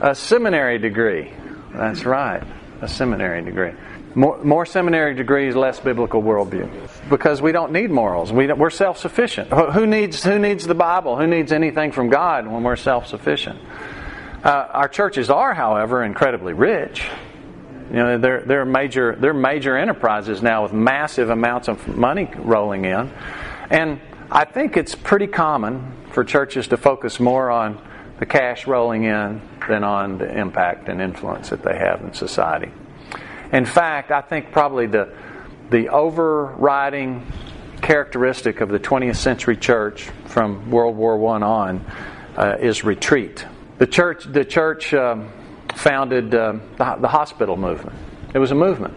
A, 0.01 0.11
a 0.11 0.15
seminary 0.15 0.77
degree. 0.77 1.33
That's 1.73 2.05
right, 2.05 2.41
a 2.79 2.87
seminary 2.87 3.43
degree. 3.43 3.73
More, 4.15 4.41
more, 4.41 4.65
seminary 4.65 5.15
degrees, 5.15 5.53
less 5.53 5.81
biblical 5.81 6.23
worldview. 6.23 7.09
Because 7.09 7.41
we 7.41 7.51
don't 7.51 7.73
need 7.73 7.91
morals. 7.91 8.31
We 8.31 8.49
are 8.49 8.69
self 8.69 8.97
sufficient. 8.99 9.49
Who 9.73 9.85
needs, 9.85 10.23
who 10.23 10.39
needs 10.39 10.65
the 10.65 10.75
Bible? 10.75 11.17
Who 11.17 11.27
needs 11.27 11.51
anything 11.51 11.91
from 11.91 12.07
God 12.07 12.47
when 12.47 12.63
we're 12.63 12.77
self 12.77 13.07
sufficient? 13.07 13.59
Uh, 14.45 14.65
our 14.71 14.87
churches 14.87 15.29
are, 15.29 15.53
however, 15.53 16.05
incredibly 16.05 16.53
rich. 16.53 17.05
You 17.89 17.95
know, 17.95 18.17
they're, 18.17 18.41
they're, 18.41 18.65
major, 18.65 19.15
they're 19.15 19.33
major 19.33 19.75
enterprises 19.75 20.41
now 20.41 20.63
with 20.63 20.73
massive 20.73 21.29
amounts 21.29 21.67
of 21.67 21.87
money 21.87 22.29
rolling 22.37 22.85
in. 22.85 23.11
And 23.69 23.99
I 24.29 24.45
think 24.45 24.77
it's 24.77 24.93
pretty 24.93 25.27
common 25.27 25.93
for 26.11 26.23
churches 26.23 26.67
to 26.67 26.77
focus 26.77 27.19
more 27.19 27.49
on 27.49 27.81
the 28.19 28.25
cash 28.25 28.67
rolling 28.67 29.05
in 29.05 29.41
than 29.67 29.83
on 29.83 30.17
the 30.17 30.37
impact 30.37 30.89
and 30.89 31.01
influence 31.01 31.49
that 31.49 31.63
they 31.63 31.77
have 31.77 32.01
in 32.01 32.13
society. 32.13 32.71
In 33.51 33.65
fact, 33.65 34.11
I 34.11 34.21
think 34.21 34.51
probably 34.51 34.85
the, 34.85 35.11
the 35.71 35.89
overriding 35.89 37.25
characteristic 37.81 38.61
of 38.61 38.69
the 38.69 38.79
20th 38.79 39.15
century 39.15 39.57
church 39.57 40.09
from 40.25 40.69
World 40.69 40.95
War 40.95 41.15
I 41.33 41.41
on 41.41 41.85
uh, 42.35 42.57
is 42.59 42.83
retreat. 42.83 43.45
The 43.79 43.87
church, 43.87 44.25
the 44.25 44.45
church 44.45 44.93
um, 44.93 45.31
founded 45.75 46.33
uh, 46.33 46.53
the, 46.77 46.97
the 47.01 47.07
hospital 47.07 47.57
movement. 47.57 47.97
It 48.33 48.39
was 48.39 48.51
a 48.51 48.55
movement. 48.55 48.95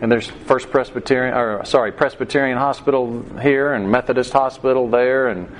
And 0.00 0.10
there's 0.10 0.26
First 0.26 0.70
Presbyterian, 0.70 1.34
or 1.34 1.64
sorry, 1.64 1.90
Presbyterian 1.92 2.56
Hospital 2.56 3.22
here, 3.40 3.72
and 3.72 3.90
Methodist 3.90 4.32
Hospital 4.32 4.88
there, 4.88 5.28
and 5.28 5.52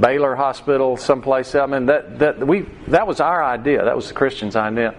Baylor 0.00 0.34
Hospital 0.34 0.96
someplace 0.96 1.54
else. 1.54 1.68
I 1.68 1.72
mean, 1.72 1.86
that, 1.86 2.18
that, 2.18 2.46
we, 2.46 2.62
that 2.88 3.06
was 3.06 3.20
our 3.20 3.42
idea. 3.42 3.84
That 3.84 3.94
was 3.94 4.08
the 4.08 4.14
Christians' 4.14 4.56
idea. 4.56 4.94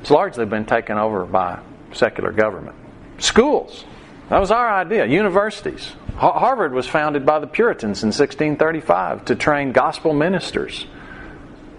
It's 0.00 0.10
largely 0.10 0.46
been 0.46 0.64
taken 0.64 0.98
over 0.98 1.24
by 1.24 1.60
secular 1.92 2.32
government. 2.32 2.76
Schools. 3.18 3.84
That 4.30 4.38
was 4.38 4.50
our 4.50 4.68
idea. 4.68 5.06
Universities. 5.06 5.92
Harvard 6.16 6.72
was 6.72 6.86
founded 6.86 7.26
by 7.26 7.38
the 7.38 7.46
Puritans 7.46 8.02
in 8.02 8.08
1635 8.08 9.26
to 9.26 9.36
train 9.36 9.72
gospel 9.72 10.12
ministers 10.12 10.86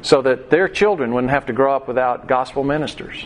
so 0.04 0.22
that 0.22 0.52
their 0.52 0.68
children 0.68 1.14
wouldn't 1.14 1.32
have 1.32 1.48
to 1.48 1.54
grow 1.54 1.76
up 1.76 1.88
without 1.88 2.28
gospel 2.28 2.64
ministers. 2.64 3.26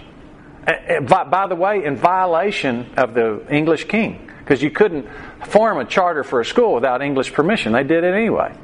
By 0.66 1.48
the 1.48 1.56
way, 1.56 1.84
in 1.84 1.98
violation 1.98 2.94
of 2.96 3.14
the 3.14 3.46
English 3.50 3.86
king, 3.86 4.32
because 4.40 4.64
you 4.64 4.72
couldn't 4.72 5.06
form 5.46 5.78
a 5.78 5.84
charter 5.84 6.24
for 6.24 6.40
a 6.40 6.46
school 6.46 6.74
without 6.74 7.02
English 7.02 7.34
permission. 7.34 7.74
They 7.74 7.84
did 7.84 8.06
it 8.06 8.14
anyway 8.14 8.56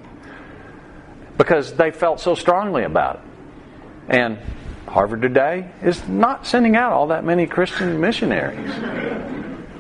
because 1.37 1.73
they 1.73 1.91
felt 1.91 2.21
so 2.21 2.35
strongly 2.35 2.83
about 2.83 3.15
it. 3.15 3.21
And 4.07 4.37
Harvard 4.87 5.21
today 5.21 5.69
is 5.81 6.07
not 6.07 6.47
sending 6.47 6.77
out 6.77 6.93
all 6.93 7.07
that 7.07 7.25
many 7.25 7.47
Christian 7.47 7.99
missionaries. 7.99 8.73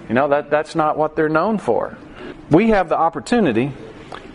You 0.09 0.15
know, 0.15 0.27
that, 0.29 0.49
that's 0.49 0.75
not 0.75 0.97
what 0.97 1.15
they're 1.15 1.29
known 1.29 1.57
for. 1.57 1.97
we 2.49 2.69
have 2.69 2.89
the 2.89 2.97
opportunity 2.97 3.71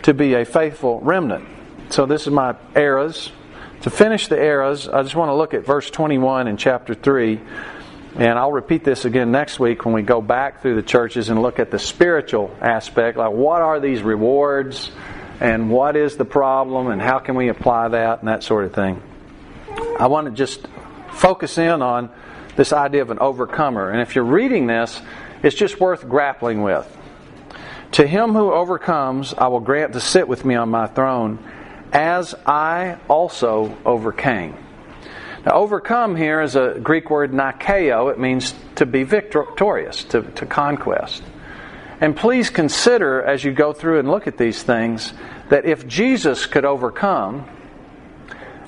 to 0.03 0.15
be 0.15 0.35
a 0.35 0.45
faithful 0.45 1.01
remnant. 1.01 1.47
So 1.91 2.07
this 2.07 2.23
is 2.23 2.33
my 2.33 2.57
eras. 2.75 3.31
To 3.83 3.91
finish 3.91 4.27
the 4.27 4.37
eras, 4.37 4.89
I 4.89 5.03
just 5.03 5.15
want 5.15 5.29
to 5.29 5.35
look 5.35 5.55
at 5.55 5.65
verse 5.65 5.89
21 5.89 6.49
in 6.49 6.57
chapter 6.57 6.95
3. 6.95 7.41
And 8.17 8.37
I'll 8.37 8.51
repeat 8.51 8.83
this 8.83 9.05
again 9.05 9.31
next 9.31 9.61
week 9.61 9.85
when 9.85 9.95
we 9.95 10.03
go 10.03 10.21
back 10.21 10.63
through 10.63 10.75
the 10.75 10.83
churches 10.83 11.29
and 11.29 11.41
look 11.41 11.61
at 11.61 11.71
the 11.71 11.79
spiritual 11.79 12.57
aspect. 12.61 13.17
Like, 13.17 13.31
what 13.31 13.63
are 13.63 13.79
these 13.79 14.03
rewards? 14.03 14.91
And 15.41 15.71
what 15.71 15.95
is 15.95 16.17
the 16.17 16.25
problem? 16.25 16.89
And 16.89 17.01
how 17.01 17.21
can 17.21 17.37
we 17.37 17.49
apply 17.49 17.89
that? 17.89 18.19
And 18.19 18.29
that 18.29 18.43
sort 18.43 18.65
of 18.65 18.75
thing. 18.75 19.01
I 20.01 20.09
want 20.09 20.27
to 20.27 20.33
just 20.33 20.67
focus 21.13 21.59
in 21.59 21.81
on 21.81 22.11
this 22.57 22.73
idea 22.73 23.03
of 23.03 23.13
an 23.13 23.21
overcomer. 23.21 23.91
And 23.91 24.01
if 24.01 24.17
you're 24.17 24.25
reading 24.25 24.67
this, 24.67 25.01
it's 25.45 25.55
just 25.55 25.79
worth 25.79 26.09
grappling 26.09 26.63
with. 26.63 26.97
To 27.93 28.07
him 28.07 28.33
who 28.33 28.53
overcomes, 28.53 29.35
I 29.35 29.47
will 29.47 29.61
grant 29.61 29.93
to 29.93 30.01
sit 30.01 30.27
with 30.27 30.45
me 30.45 30.57
on 30.57 30.69
my 30.69 30.89
throne, 30.89 31.39
as 31.93 32.35
I 32.47 32.99
also 33.09 33.77
overcame. 33.85 34.57
Now, 35.47 35.53
overcome 35.55 36.17
here 36.17 36.41
is 36.41 36.57
a 36.57 36.79
Greek 36.83 37.11
word 37.11 37.33
nikeo. 37.33 38.13
It 38.13 38.19
means 38.19 38.55
to 38.77 38.87
be 38.87 39.05
victorious, 39.05 40.05
to, 40.05 40.23
to 40.23 40.47
conquest. 40.47 41.23
And 42.01 42.17
please 42.17 42.51
consider 42.51 43.23
as 43.23 43.45
you 43.45 43.53
go 43.53 43.73
through 43.73 43.99
and 43.99 44.11
look 44.11 44.27
at 44.27 44.37
these 44.37 44.63
things 44.63 45.13
that 45.49 45.65
if 45.65 45.87
Jesus 45.87 46.47
could 46.47 46.65
overcome, 46.65 47.49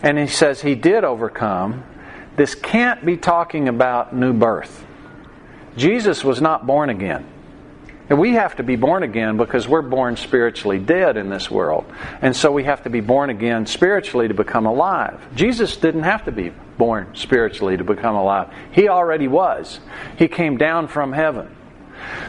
and 0.02 0.18
he 0.18 0.26
says 0.26 0.62
he 0.62 0.74
did 0.74 1.04
overcome, 1.04 1.84
this 2.36 2.54
can't 2.54 3.04
be 3.04 3.16
talking 3.16 3.68
about 3.68 4.14
new 4.14 4.32
birth. 4.32 4.84
Jesus 5.76 6.24
was 6.24 6.40
not 6.40 6.66
born 6.66 6.90
again. 6.90 7.26
And 8.10 8.18
we 8.18 8.32
have 8.32 8.56
to 8.56 8.64
be 8.64 8.74
born 8.74 9.04
again 9.04 9.36
because 9.36 9.68
we're 9.68 9.82
born 9.82 10.16
spiritually 10.16 10.80
dead 10.80 11.16
in 11.16 11.30
this 11.30 11.48
world. 11.48 11.86
And 12.20 12.34
so 12.34 12.50
we 12.50 12.64
have 12.64 12.82
to 12.82 12.90
be 12.90 13.00
born 13.00 13.30
again 13.30 13.66
spiritually 13.66 14.26
to 14.26 14.34
become 14.34 14.66
alive. 14.66 15.24
Jesus 15.36 15.76
didn't 15.76 16.02
have 16.02 16.24
to 16.24 16.32
be 16.32 16.52
born 16.76 17.14
spiritually 17.14 17.76
to 17.76 17.84
become 17.84 18.16
alive. 18.16 18.52
He 18.72 18.88
already 18.88 19.28
was. 19.28 19.78
He 20.18 20.26
came 20.26 20.58
down 20.58 20.88
from 20.88 21.12
heaven. 21.12 21.54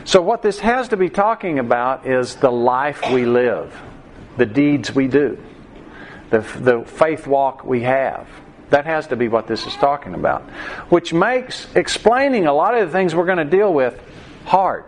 So, 0.03 0.21
what 0.21 0.43
this 0.43 0.59
has 0.59 0.89
to 0.89 0.97
be 0.97 1.09
talking 1.09 1.57
about 1.57 2.05
is 2.05 2.35
the 2.35 2.51
life 2.51 3.01
we 3.11 3.25
live, 3.25 3.73
the 4.37 4.45
deeds 4.45 4.93
we 4.93 5.07
do, 5.07 5.41
the, 6.29 6.39
the 6.59 6.83
faith 6.85 7.25
walk 7.25 7.63
we 7.63 7.81
have. 7.81 8.27
That 8.69 8.85
has 8.85 9.07
to 9.07 9.15
be 9.15 9.29
what 9.29 9.47
this 9.47 9.65
is 9.65 9.73
talking 9.75 10.13
about. 10.13 10.43
Which 10.89 11.13
makes 11.13 11.67
explaining 11.73 12.47
a 12.47 12.53
lot 12.53 12.77
of 12.77 12.87
the 12.87 12.91
things 12.91 13.15
we're 13.15 13.25
going 13.25 13.37
to 13.37 13.45
deal 13.45 13.73
with 13.73 13.99
hard. 14.45 14.83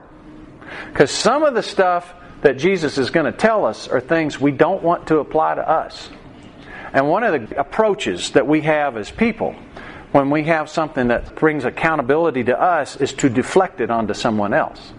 Because 0.91 1.11
some 1.11 1.43
of 1.43 1.53
the 1.53 1.63
stuff 1.63 2.13
that 2.41 2.57
Jesus 2.57 2.97
is 2.97 3.09
going 3.09 3.25
to 3.25 3.37
tell 3.37 3.65
us 3.65 3.87
are 3.87 3.99
things 3.99 4.39
we 4.39 4.51
don't 4.51 4.83
want 4.83 5.07
to 5.07 5.19
apply 5.19 5.55
to 5.55 5.67
us. 5.67 6.09
And 6.93 7.09
one 7.09 7.23
of 7.23 7.49
the 7.49 7.59
approaches 7.59 8.31
that 8.31 8.47
we 8.47 8.61
have 8.61 8.97
as 8.97 9.09
people 9.09 9.55
when 10.13 10.29
we 10.29 10.43
have 10.43 10.69
something 10.69 11.07
that 11.07 11.35
brings 11.35 11.65
accountability 11.65 12.43
to 12.43 12.61
us 12.61 12.95
is 12.97 13.13
to 13.13 13.29
deflect 13.29 13.81
it 13.81 13.89
onto 13.89 14.13
someone 14.13 14.53
else. 14.53 14.93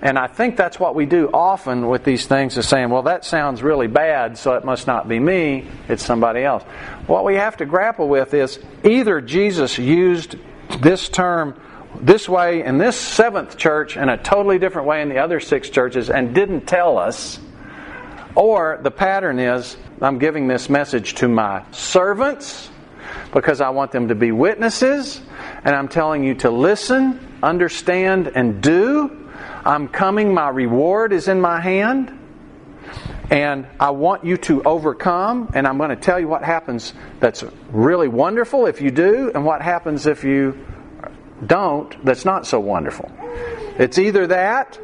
And 0.00 0.16
I 0.16 0.28
think 0.28 0.56
that's 0.56 0.78
what 0.78 0.94
we 0.94 1.06
do 1.06 1.28
often 1.34 1.88
with 1.88 2.04
these 2.04 2.26
things 2.26 2.56
is 2.56 2.68
saying, 2.68 2.88
well, 2.90 3.02
that 3.02 3.24
sounds 3.24 3.64
really 3.64 3.88
bad, 3.88 4.38
so 4.38 4.54
it 4.54 4.64
must 4.64 4.86
not 4.86 5.08
be 5.08 5.18
me, 5.18 5.66
it's 5.88 6.04
somebody 6.04 6.44
else. 6.44 6.62
What 7.08 7.24
we 7.24 7.34
have 7.34 7.56
to 7.56 7.66
grapple 7.66 8.08
with 8.08 8.32
is 8.32 8.60
either 8.84 9.20
Jesus 9.20 9.76
used 9.76 10.36
this 10.80 11.08
term 11.08 11.60
this 12.00 12.28
way 12.28 12.64
in 12.64 12.78
this 12.78 12.96
seventh 12.96 13.56
church 13.56 13.96
and 13.96 14.10
a 14.10 14.16
totally 14.16 14.58
different 14.58 14.88
way 14.88 15.02
in 15.02 15.08
the 15.08 15.18
other 15.18 15.40
six 15.40 15.68
churches 15.70 16.10
and 16.10 16.34
didn't 16.34 16.66
tell 16.66 16.98
us. 16.98 17.38
Or 18.34 18.78
the 18.82 18.90
pattern 18.90 19.38
is 19.38 19.76
I'm 20.00 20.18
giving 20.18 20.46
this 20.46 20.68
message 20.68 21.14
to 21.16 21.28
my 21.28 21.64
servants 21.72 22.70
because 23.32 23.60
I 23.60 23.70
want 23.70 23.92
them 23.92 24.08
to 24.08 24.14
be 24.14 24.32
witnesses, 24.32 25.20
and 25.64 25.74
I'm 25.74 25.88
telling 25.88 26.24
you 26.24 26.34
to 26.36 26.50
listen, 26.50 27.38
understand, 27.42 28.28
and 28.34 28.62
do. 28.62 29.28
I'm 29.64 29.88
coming, 29.88 30.32
my 30.32 30.48
reward 30.48 31.12
is 31.12 31.28
in 31.28 31.40
my 31.40 31.60
hand. 31.60 32.14
And 33.30 33.66
I 33.78 33.90
want 33.90 34.24
you 34.24 34.38
to 34.38 34.62
overcome, 34.62 35.50
and 35.54 35.66
I'm 35.66 35.76
going 35.76 35.90
to 35.90 35.96
tell 35.96 36.18
you 36.18 36.28
what 36.28 36.42
happens 36.42 36.94
that's 37.20 37.44
really 37.70 38.08
wonderful 38.08 38.66
if 38.66 38.80
you 38.80 38.90
do, 38.90 39.30
and 39.34 39.44
what 39.44 39.60
happens 39.60 40.06
if 40.06 40.24
you 40.24 40.64
don't 41.46 42.04
that's 42.04 42.24
not 42.24 42.46
so 42.46 42.60
wonderful. 42.60 43.10
It's 43.78 43.98
either 43.98 44.26
that 44.28 44.78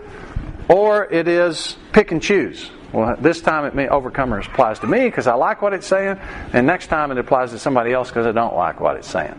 or 0.68 1.04
it 1.04 1.28
is 1.28 1.76
pick 1.92 2.12
and 2.12 2.22
choose. 2.22 2.70
Well, 2.92 3.16
this 3.18 3.40
time 3.40 3.64
it 3.64 3.74
may 3.74 3.86
overcomers 3.86 4.46
applies 4.46 4.78
to 4.80 4.86
me 4.86 5.00
because 5.06 5.26
I 5.26 5.34
like 5.34 5.62
what 5.62 5.72
it's 5.72 5.86
saying, 5.86 6.18
and 6.52 6.66
next 6.66 6.86
time 6.86 7.10
it 7.10 7.18
applies 7.18 7.50
to 7.50 7.58
somebody 7.58 7.92
else 7.92 8.08
because 8.08 8.26
I 8.26 8.32
don't 8.32 8.54
like 8.54 8.80
what 8.80 8.96
it's 8.96 9.08
saying. 9.08 9.34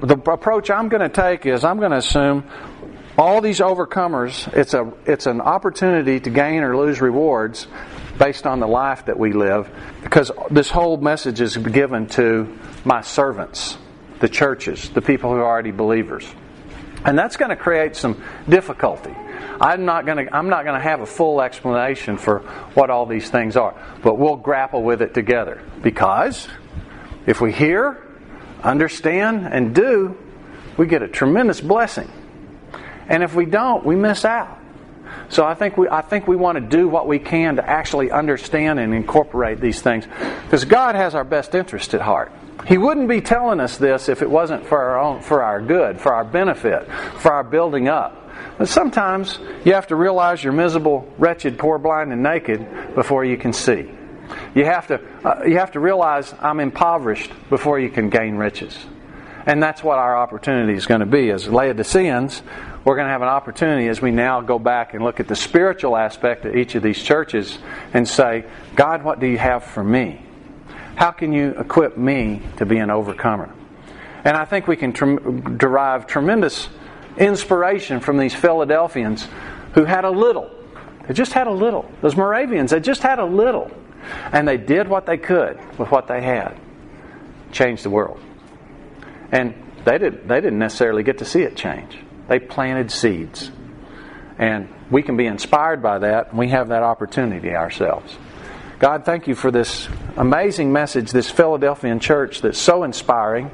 The 0.00 0.16
approach 0.16 0.70
I'm 0.70 0.88
going 0.88 1.02
to 1.02 1.08
take 1.08 1.44
is 1.44 1.64
I'm 1.64 1.78
going 1.78 1.90
to 1.90 1.98
assume 1.98 2.44
all 3.18 3.40
these 3.40 3.60
overcomers. 3.60 4.52
It's 4.54 4.74
a 4.74 4.90
it's 5.04 5.26
an 5.26 5.40
opportunity 5.42 6.18
to 6.20 6.30
gain 6.30 6.62
or 6.62 6.76
lose 6.76 7.00
rewards 7.00 7.66
based 8.18 8.46
on 8.46 8.60
the 8.60 8.66
life 8.66 9.06
that 9.06 9.18
we 9.18 9.32
live, 9.32 9.68
because 10.02 10.30
this 10.50 10.70
whole 10.70 10.96
message 10.96 11.40
is 11.40 11.56
given 11.56 12.06
to 12.06 12.58
my 12.84 13.02
servants, 13.02 13.76
the 14.20 14.28
churches, 14.28 14.88
the 14.90 15.02
people 15.02 15.30
who 15.30 15.36
are 15.36 15.44
already 15.44 15.72
believers. 15.72 16.26
And 17.04 17.18
that's 17.18 17.36
going 17.36 17.50
to 17.50 17.56
create 17.56 17.96
some 17.96 18.22
difficulty. 18.48 19.14
I'm 19.60 19.84
not 19.84 20.06
going 20.06 20.26
to 20.26 20.36
I'm 20.36 20.48
not 20.48 20.64
going 20.64 20.74
to 20.74 20.82
have 20.82 21.00
a 21.00 21.06
full 21.06 21.40
explanation 21.40 22.18
for 22.18 22.40
what 22.74 22.90
all 22.90 23.06
these 23.06 23.30
things 23.30 23.56
are, 23.56 23.74
but 24.02 24.18
we'll 24.18 24.36
grapple 24.36 24.82
with 24.82 25.02
it 25.02 25.14
together 25.14 25.62
because 25.82 26.48
if 27.26 27.40
we 27.40 27.52
hear, 27.52 28.02
understand 28.62 29.46
and 29.46 29.74
do, 29.74 30.16
we 30.76 30.86
get 30.86 31.02
a 31.02 31.08
tremendous 31.08 31.60
blessing. 31.60 32.10
And 33.08 33.22
if 33.22 33.34
we 33.34 33.44
don't, 33.44 33.84
we 33.84 33.96
miss 33.96 34.24
out. 34.24 34.58
So 35.28 35.44
I 35.44 35.54
think 35.54 35.76
we 35.76 35.88
I 35.88 36.00
think 36.00 36.26
we 36.26 36.36
want 36.36 36.56
to 36.56 36.60
do 36.60 36.88
what 36.88 37.06
we 37.06 37.18
can 37.18 37.56
to 37.56 37.68
actually 37.68 38.10
understand 38.10 38.78
and 38.78 38.94
incorporate 38.94 39.60
these 39.60 39.80
things 39.80 40.06
because 40.44 40.64
God 40.64 40.94
has 40.94 41.14
our 41.14 41.24
best 41.24 41.54
interest 41.54 41.94
at 41.94 42.00
heart. 42.00 42.32
He 42.66 42.78
wouldn't 42.78 43.08
be 43.08 43.20
telling 43.20 43.60
us 43.60 43.76
this 43.76 44.08
if 44.08 44.22
it 44.22 44.30
wasn't 44.30 44.66
for 44.66 44.80
our 44.80 44.98
own, 44.98 45.20
for 45.20 45.42
our 45.42 45.60
good, 45.60 46.00
for 46.00 46.14
our 46.14 46.24
benefit, 46.24 46.90
for 47.18 47.32
our 47.32 47.44
building 47.44 47.88
up. 47.88 48.20
But 48.58 48.68
sometimes 48.68 49.38
you 49.64 49.74
have 49.74 49.88
to 49.88 49.96
realize 49.96 50.42
you're 50.42 50.52
miserable, 50.52 51.12
wretched, 51.18 51.58
poor, 51.58 51.78
blind, 51.78 52.12
and 52.12 52.22
naked 52.22 52.94
before 52.94 53.24
you 53.24 53.36
can 53.36 53.52
see. 53.52 53.90
You 54.54 54.64
have 54.64 54.86
to, 54.86 55.00
uh, 55.24 55.44
you 55.44 55.58
have 55.58 55.72
to 55.72 55.80
realize 55.80 56.32
I'm 56.40 56.60
impoverished 56.60 57.30
before 57.50 57.78
you 57.78 57.90
can 57.90 58.08
gain 58.08 58.36
riches. 58.36 58.78
And 59.46 59.62
that's 59.62 59.82
what 59.82 59.98
our 59.98 60.16
opportunity 60.16 60.74
is 60.74 60.86
going 60.86 61.00
to 61.00 61.06
be. 61.06 61.30
As 61.30 61.46
Laodiceans, 61.48 62.42
we're 62.84 62.96
going 62.96 63.06
to 63.06 63.12
have 63.12 63.22
an 63.22 63.28
opportunity 63.28 63.88
as 63.88 64.00
we 64.00 64.10
now 64.10 64.40
go 64.40 64.58
back 64.58 64.94
and 64.94 65.04
look 65.04 65.20
at 65.20 65.28
the 65.28 65.36
spiritual 65.36 65.96
aspect 65.96 66.46
of 66.46 66.56
each 66.56 66.74
of 66.74 66.82
these 66.82 67.02
churches 67.02 67.58
and 67.92 68.08
say, 68.08 68.44
God, 68.74 69.02
what 69.02 69.20
do 69.20 69.26
you 69.26 69.38
have 69.38 69.64
for 69.64 69.84
me? 69.84 70.22
How 70.96 71.10
can 71.10 71.32
you 71.32 71.50
equip 71.58 71.96
me 71.96 72.42
to 72.56 72.66
be 72.66 72.78
an 72.78 72.90
overcomer? 72.90 73.52
And 74.24 74.36
I 74.36 74.44
think 74.44 74.66
we 74.66 74.76
can 74.76 74.92
tr- 74.92 75.16
derive 75.16 76.06
tremendous 76.06 76.68
inspiration 77.16 78.00
from 78.00 78.16
these 78.18 78.34
Philadelphians 78.34 79.26
who 79.74 79.84
had 79.84 80.04
a 80.04 80.10
little. 80.10 80.50
They 81.06 81.14
just 81.14 81.32
had 81.32 81.46
a 81.46 81.52
little. 81.52 81.90
Those 82.00 82.16
Moravians, 82.16 82.70
they 82.70 82.80
just 82.80 83.02
had 83.02 83.18
a 83.18 83.24
little. 83.24 83.70
And 84.32 84.46
they 84.46 84.56
did 84.56 84.88
what 84.88 85.06
they 85.06 85.16
could 85.16 85.58
with 85.78 85.90
what 85.90 86.06
they 86.06 86.22
had. 86.22 86.58
Changed 87.52 87.84
the 87.84 87.90
world. 87.90 88.20
And 89.32 89.54
they, 89.84 89.98
didn't, 89.98 90.28
they 90.28 90.40
didn't 90.40 90.58
necessarily 90.58 91.02
get 91.02 91.18
to 91.18 91.24
see 91.24 91.42
it 91.42 91.56
change. 91.56 91.98
They 92.28 92.38
planted 92.38 92.90
seeds. 92.90 93.50
And 94.38 94.68
we 94.90 95.02
can 95.02 95.16
be 95.16 95.26
inspired 95.26 95.82
by 95.82 95.98
that, 96.00 96.30
and 96.30 96.38
we 96.38 96.48
have 96.48 96.68
that 96.68 96.82
opportunity 96.82 97.54
ourselves. 97.54 98.16
God, 98.84 99.06
thank 99.06 99.26
you 99.28 99.34
for 99.34 99.50
this 99.50 99.88
amazing 100.18 100.70
message, 100.70 101.10
this 101.10 101.30
Philadelphian 101.30 102.00
church 102.00 102.42
that's 102.42 102.58
so 102.58 102.84
inspiring, 102.84 103.50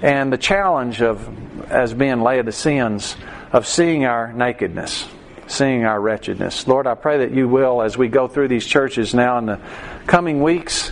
and 0.00 0.32
the 0.32 0.38
challenge 0.38 1.02
of, 1.02 1.28
as 1.70 1.92
being 1.92 2.22
Laodiceans, 2.22 3.14
of 3.52 3.66
seeing 3.66 4.06
our 4.06 4.32
nakedness, 4.32 5.06
seeing 5.46 5.84
our 5.84 6.00
wretchedness. 6.00 6.66
Lord, 6.66 6.86
I 6.86 6.94
pray 6.94 7.18
that 7.18 7.32
you 7.32 7.50
will, 7.50 7.82
as 7.82 7.98
we 7.98 8.08
go 8.08 8.28
through 8.28 8.48
these 8.48 8.64
churches 8.64 9.12
now 9.12 9.36
in 9.36 9.44
the 9.44 9.60
coming 10.06 10.42
weeks, 10.42 10.90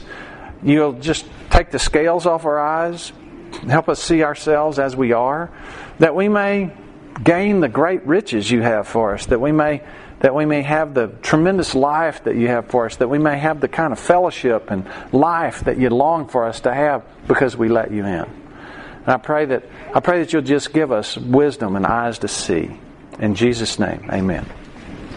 you'll 0.62 0.92
just 0.92 1.24
take 1.48 1.70
the 1.70 1.78
scales 1.78 2.26
off 2.26 2.44
our 2.44 2.60
eyes, 2.60 3.14
help 3.66 3.88
us 3.88 4.02
see 4.02 4.22
ourselves 4.22 4.78
as 4.78 4.94
we 4.94 5.12
are, 5.12 5.50
that 6.00 6.14
we 6.14 6.28
may 6.28 6.70
gain 7.24 7.60
the 7.60 7.68
great 7.70 8.06
riches 8.06 8.50
you 8.50 8.60
have 8.60 8.86
for 8.86 9.14
us, 9.14 9.24
that 9.24 9.40
we 9.40 9.52
may 9.52 9.82
that 10.20 10.34
we 10.34 10.46
may 10.46 10.62
have 10.62 10.94
the 10.94 11.08
tremendous 11.22 11.74
life 11.74 12.24
that 12.24 12.36
you 12.36 12.48
have 12.48 12.68
for 12.68 12.86
us, 12.86 12.96
that 12.96 13.08
we 13.08 13.18
may 13.18 13.38
have 13.38 13.60
the 13.60 13.68
kind 13.68 13.92
of 13.92 13.98
fellowship 13.98 14.70
and 14.70 14.86
life 15.12 15.64
that 15.64 15.78
you 15.78 15.90
long 15.90 16.28
for 16.28 16.44
us 16.44 16.60
to 16.60 16.72
have 16.72 17.02
because 17.26 17.56
we 17.56 17.68
let 17.68 17.90
you 17.90 18.04
in. 18.04 18.24
And 18.24 19.08
I 19.08 19.16
pray 19.16 19.46
that 19.46 19.64
I 19.94 20.00
pray 20.00 20.20
that 20.20 20.32
you'll 20.32 20.42
just 20.42 20.72
give 20.72 20.92
us 20.92 21.16
wisdom 21.16 21.74
and 21.74 21.86
eyes 21.86 22.18
to 22.20 22.28
see. 22.28 22.78
In 23.18 23.34
Jesus' 23.34 23.78
name, 23.78 24.08
amen. 24.10 24.46